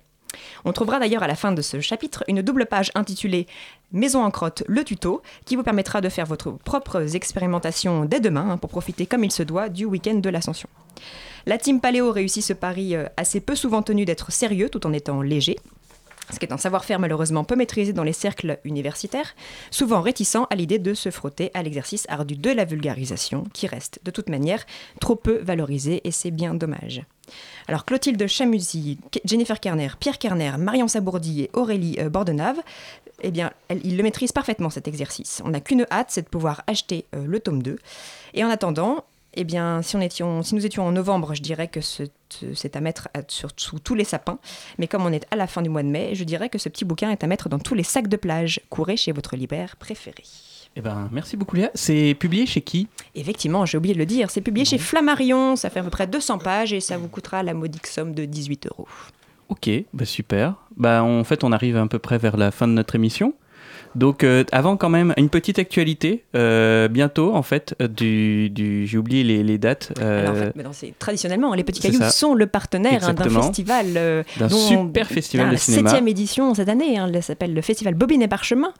On 0.65 0.73
trouvera 0.73 0.99
d'ailleurs 0.99 1.23
à 1.23 1.27
la 1.27 1.35
fin 1.35 1.51
de 1.51 1.61
ce 1.61 1.79
chapitre 1.79 2.23
une 2.27 2.41
double 2.41 2.65
page 2.65 2.91
intitulée 2.95 3.47
Maison 3.91 4.23
en 4.23 4.31
crotte, 4.31 4.63
le 4.67 4.83
tuto, 4.85 5.21
qui 5.45 5.57
vous 5.57 5.63
permettra 5.63 5.99
de 5.99 6.07
faire 6.07 6.25
votre 6.25 6.51
propres 6.51 7.15
expérimentations 7.15 8.05
dès 8.05 8.21
demain 8.21 8.51
hein, 8.51 8.57
pour 8.57 8.69
profiter 8.69 9.05
comme 9.05 9.25
il 9.25 9.31
se 9.31 9.43
doit 9.43 9.67
du 9.67 9.83
week-end 9.85 10.15
de 10.15 10.29
l'ascension. 10.29 10.69
La 11.45 11.57
team 11.57 11.81
Paléo 11.81 12.11
réussit 12.11 12.43
ce 12.43 12.53
pari 12.53 12.95
euh, 12.95 13.07
assez 13.17 13.41
peu 13.41 13.55
souvent 13.55 13.81
tenu 13.81 14.05
d'être 14.05 14.31
sérieux 14.31 14.69
tout 14.69 14.87
en 14.87 14.93
étant 14.93 15.21
léger 15.21 15.57
ce 16.31 16.39
qui 16.39 16.45
est 16.45 16.53
un 16.53 16.57
savoir-faire 16.57 16.99
malheureusement 16.99 17.43
peu 17.43 17.55
maîtrisé 17.55 17.93
dans 17.93 18.03
les 18.03 18.13
cercles 18.13 18.59
universitaires, 18.63 19.35
souvent 19.69 20.01
réticent 20.01 20.47
à 20.49 20.55
l'idée 20.55 20.79
de 20.79 20.93
se 20.93 21.11
frotter 21.11 21.51
à 21.53 21.63
l'exercice 21.63 22.05
ardu 22.09 22.35
de 22.35 22.51
la 22.51 22.65
vulgarisation, 22.65 23.43
qui 23.53 23.67
reste 23.67 23.99
de 24.03 24.11
toute 24.11 24.29
manière 24.29 24.65
trop 24.99 25.15
peu 25.15 25.39
valorisé 25.41 26.01
et 26.05 26.11
c'est 26.11 26.31
bien 26.31 26.53
dommage. 26.53 27.03
Alors 27.67 27.85
Clotilde 27.85 28.25
Chamusy, 28.27 28.97
Jennifer 29.25 29.59
Kerner, 29.59 29.89
Pierre 29.99 30.17
Kerner, 30.17 30.53
Marion 30.57 30.87
Sabourdi 30.87 31.43
et 31.43 31.49
Aurélie 31.53 31.97
euh, 31.99 32.09
Bordenave, 32.09 32.59
eh 33.23 33.31
bien, 33.31 33.51
ils 33.83 33.97
le 33.97 34.03
maîtrisent 34.03 34.31
parfaitement 34.31 34.69
cet 34.69 34.87
exercice. 34.87 35.41
On 35.45 35.49
n'a 35.49 35.59
qu'une 35.59 35.85
hâte, 35.91 36.07
c'est 36.09 36.23
de 36.23 36.29
pouvoir 36.29 36.63
acheter 36.67 37.05
euh, 37.15 37.25
le 37.25 37.39
tome 37.39 37.61
2. 37.61 37.77
Et 38.33 38.43
en 38.43 38.49
attendant, 38.49 39.05
eh 39.33 39.43
bien, 39.43 39.81
si, 39.81 39.95
nous 39.97 40.65
étions 40.65 40.85
en 40.85 40.91
novembre, 40.91 41.33
je 41.35 41.41
dirais 41.41 41.67
que 41.67 41.79
c'est 41.81 42.75
à 42.75 42.81
mettre 42.81 43.07
sur, 43.27 43.49
sous 43.55 43.79
tous 43.79 43.95
les 43.95 44.03
sapins. 44.03 44.39
Mais 44.77 44.87
comme 44.87 45.05
on 45.05 45.11
est 45.11 45.25
à 45.31 45.35
la 45.35 45.47
fin 45.47 45.61
du 45.61 45.69
mois 45.69 45.83
de 45.83 45.87
mai, 45.87 46.15
je 46.15 46.23
dirais 46.23 46.49
que 46.49 46.57
ce 46.57 46.67
petit 46.67 46.83
bouquin 46.83 47.11
est 47.11 47.23
à 47.23 47.27
mettre 47.27 47.47
dans 47.47 47.59
tous 47.59 47.75
les 47.75 47.83
sacs 47.83 48.09
de 48.09 48.17
plage. 48.17 48.59
Courez 48.69 48.97
chez 48.97 49.11
votre 49.11 49.35
libraire 49.35 49.77
préféré. 49.77 50.23
Eh 50.75 50.81
ben, 50.81 51.09
merci 51.11 51.35
beaucoup 51.35 51.57
Léa. 51.57 51.69
C'est 51.73 52.15
publié 52.17 52.45
chez 52.45 52.61
qui? 52.61 52.87
Effectivement, 53.13 53.65
j'ai 53.65 53.77
oublié 53.77 53.93
de 53.93 53.99
le 53.99 54.05
dire. 54.05 54.29
C'est 54.31 54.41
publié 54.41 54.65
chez 54.65 54.77
Flammarion. 54.77 55.55
Ça 55.55 55.69
fait 55.69 55.79
à 55.79 55.83
peu 55.83 55.89
près 55.89 56.07
200 56.07 56.37
pages 56.37 56.71
et 56.71 56.79
ça 56.79 56.97
vous 56.97 57.07
coûtera 57.07 57.43
la 57.43 57.53
modique 57.53 57.87
somme 57.87 58.13
de 58.13 58.25
18 58.25 58.67
euros. 58.67 58.87
Ok, 59.49 59.69
bah 59.93 60.05
super. 60.05 60.55
Bah, 60.77 61.03
en 61.03 61.25
fait, 61.25 61.43
on 61.43 61.51
arrive 61.51 61.75
à 61.75 61.85
peu 61.87 61.99
près 61.99 62.17
vers 62.17 62.37
la 62.37 62.51
fin 62.51 62.69
de 62.69 62.73
notre 62.73 62.95
émission. 62.95 63.33
Donc 63.95 64.23
euh, 64.23 64.43
avant 64.51 64.77
quand 64.77 64.89
même 64.89 65.13
une 65.17 65.29
petite 65.29 65.59
actualité 65.59 66.23
euh, 66.35 66.87
bientôt 66.87 67.35
en 67.35 67.43
fait 67.43 67.75
euh, 67.81 67.87
du, 67.87 68.49
du 68.49 68.87
j'ai 68.87 68.97
oublié 68.97 69.23
les, 69.23 69.43
les 69.43 69.57
dates. 69.57 69.93
Alors, 69.99 70.33
en 70.33 70.73
fait, 70.73 70.93
traditionnellement 70.97 71.53
les 71.53 71.63
petits 71.63 71.81
cailloux 71.81 72.09
sont 72.09 72.33
le 72.33 72.47
partenaire 72.47 73.07
hein, 73.07 73.13
d'un 73.13 73.29
festival 73.29 74.25
d'un 74.37 74.49
super 74.49 75.07
festival 75.07 75.47
de 75.47 75.51
la 75.53 75.57
cinéma. 75.57 75.89
septième 75.89 76.07
édition 76.07 76.53
cette 76.53 76.69
année. 76.69 76.97
Hein, 76.97 77.11
elle 77.13 77.23
s'appelle 77.23 77.53
le 77.53 77.61
festival 77.61 77.93
Bobine 77.95 78.21
et 78.21 78.27
Parchemin 78.27 78.73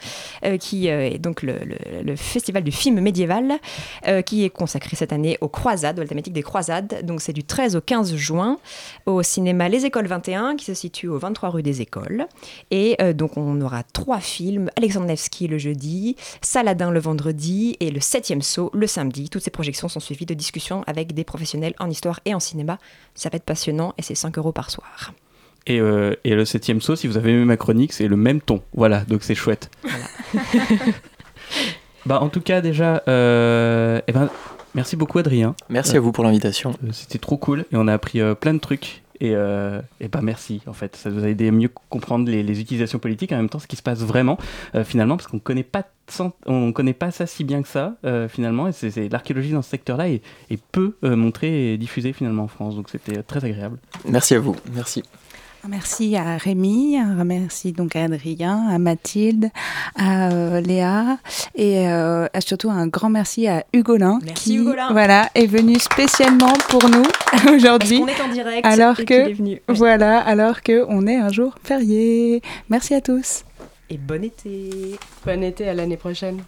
qui 0.60 0.88
est 0.88 1.18
donc 1.18 1.44
le, 1.44 1.56
le, 2.04 2.16
festival 2.16 2.64
du 2.64 2.72
film 2.72 3.00
médiéval 3.00 3.54
qui 4.26 4.46
est 4.46 4.50
consacré 4.50 4.96
cette 4.96 5.14
année 5.14 5.38
aux 5.42 5.48
croisades, 5.48 6.00
à 6.00 6.02
la 6.02 6.08
thématique 6.08 6.34
des 6.34 6.44
croisades. 6.44 7.06
Donc 7.06 7.22
c'est 7.22 7.34
du 7.34 7.44
13 7.44 7.76
au 7.76 7.82
15 7.82 8.16
juin 8.16 8.58
au 9.06 9.24
cinéma 9.24 9.70
Les 9.70 9.86
Écoles 9.86 10.08
21 10.08 10.56
qui 10.56 10.66
se 10.66 10.74
situe 10.74 11.08
au 11.08 11.18
23 11.18 11.50
rue 11.50 11.64
des 11.64 11.82
Écoles 11.82 12.28
et 12.70 12.98
donc 13.14 13.38
on 13.38 13.60
aura 13.62 13.84
trois 13.84 14.20
films 14.20 14.70
Alexandre 14.78 15.01
Nevsky 15.06 15.48
le 15.48 15.58
jeudi, 15.58 16.16
Saladin 16.42 16.92
le 16.92 17.00
vendredi 17.00 17.78
et 17.80 17.92
le 17.92 18.00
septième 18.00 18.42
saut 18.42 18.72
le 18.74 18.88
samedi. 18.88 19.30
Toutes 19.30 19.44
ces 19.44 19.52
projections 19.52 19.88
sont 19.88 20.00
suivies 20.00 20.26
de 20.26 20.34
discussions 20.34 20.84
avec 20.88 21.14
des 21.14 21.24
professionnels 21.24 21.74
en 21.80 21.90
histoire 21.90 22.20
et 22.26 22.34
en 22.34 22.40
cinéma. 22.40 22.78
Ça 23.16 23.30
va 23.30 23.38
être 23.38 23.44
passionnant 23.44 23.94
et 23.98 24.02
c'est 24.02 24.16
5 24.16 24.38
euros 24.38 24.52
par 24.52 24.70
soir. 24.70 25.14
Et, 25.68 25.80
euh, 25.80 26.16
et, 26.24 26.34
le 26.34 26.46
septième 26.46 26.82
saut, 26.82 26.96
si 26.96 27.08
vous 27.08 27.18
avez 27.18 27.32
aimé 27.32 27.46
ma 27.46 27.58
chronique, 27.58 27.94
c'est 27.94 28.08
le 28.08 28.16
même 28.16 28.42
ton. 28.42 28.62
Voilà, 28.74 29.02
donc 29.02 29.24
c'est 29.24 29.36
chouette. 29.36 29.70
bah, 32.06 32.20
en 32.22 32.30
tout 32.30 32.42
cas, 32.42 32.62
déjà, 32.62 33.04
euh, 33.08 34.02
eh 34.08 34.12
ben, 34.12 34.30
merci 34.74 34.96
beaucoup 34.96 35.20
Adrien. 35.20 35.56
Merci 35.70 35.98
à 35.98 36.00
vous 36.00 36.12
pour 36.12 36.24
l'invitation. 36.24 36.72
Euh, 36.84 36.90
c'était 36.94 37.20
trop 37.20 37.38
cool 37.38 37.66
et 37.72 37.76
on 37.76 37.88
a 37.88 37.94
appris 37.94 38.22
plein 38.40 38.56
de 38.56 38.60
trucs. 38.60 39.04
Et, 39.22 39.36
euh, 39.36 39.82
et 40.00 40.08
bah 40.08 40.20
merci, 40.24 40.62
en 40.66 40.74
fait. 40.74 40.96
Ça 40.96 41.12
vous 41.12 41.24
a 41.24 41.30
aidé 41.30 41.48
à 41.48 41.52
mieux 41.52 41.70
comprendre 41.90 42.30
les, 42.30 42.60
utilisations 42.60 42.98
politiques, 42.98 43.32
en 43.32 43.38
même 43.38 43.50
temps 43.50 43.60
ce 43.60 43.68
qui 43.68 43.76
se 43.76 43.84
passe 43.84 44.00
vraiment, 44.00 44.38
euh, 44.74 44.84
finalement, 44.84 45.16
parce 45.16 45.28
qu'on 45.28 45.40
connaît 45.40 45.64
pas 45.64 45.86
on 46.46 46.74
connaît 46.74 46.94
pas 46.94 47.10
ça 47.10 47.26
si 47.26 47.46
bien 47.46 47.62
que 47.62 47.70
ça 47.70 47.96
euh, 48.04 48.28
finalement 48.28 48.68
et 48.68 48.74
c'est 48.74 49.08
l'archéologie 49.08 49.54
dans 49.54 49.62
ce 49.62 49.70
secteur-là 49.70 50.10
est, 50.10 50.22
est, 50.50 50.62
peu 50.74 50.98
montrée 51.04 51.72
et 51.72 51.78
diffusée 51.78 52.12
finalement 52.12 52.44
en 52.44 52.48
France 52.50 52.76
donc 52.76 52.90
c'était 52.90 53.24
très 53.24 53.46
agréable. 53.46 53.78
Merci 54.04 54.36
à 54.36 54.40
vous, 54.40 54.58
merci. 54.74 55.04
Merci 55.68 56.16
à 56.16 56.38
Rémi, 56.38 56.98
merci 57.26 57.72
donc 57.72 57.96
à 57.96 58.04
Adrien, 58.04 58.68
à 58.70 58.80
Mathilde, 58.80 59.50
à 59.96 60.32
euh, 60.32 60.60
Léa 60.60 61.18
et 61.56 61.88
euh, 61.88 62.28
surtout 62.40 62.70
un 62.70 62.88
grand 62.88 63.10
merci 63.10 63.48
à 63.48 63.64
Hugolin 63.74 64.20
merci 64.24 64.44
qui 64.44 64.58
Hugolin. 64.58 64.92
voilà 64.92 65.30
est 65.36 65.46
venu 65.46 65.78
spécialement 65.80 66.54
pour 66.70 66.90
nous 66.90 67.04
aujourd'hui. 67.54 68.02
On 68.04 68.08
est 68.08 68.22
en 68.22 68.28
direct 68.30 68.66
alors 68.66 69.00
et 69.00 69.06
que 69.06 69.14
est 69.14 69.34
venu. 69.34 69.62
voilà 69.68 70.20
alors 70.20 70.62
que 70.62 70.86
on 70.90 71.06
est 71.06 71.18
un 71.18 71.32
jour 71.32 71.56
férié. 71.64 72.42
Merci 72.70 72.96
à 72.96 73.02
tous 73.02 73.44
et 73.92 73.98
bon 73.98 74.24
été. 74.24 74.98
Bon 75.26 75.44
été 75.44 75.68
à 75.68 75.74
l'année 75.74 75.98
prochaine. 75.98 76.42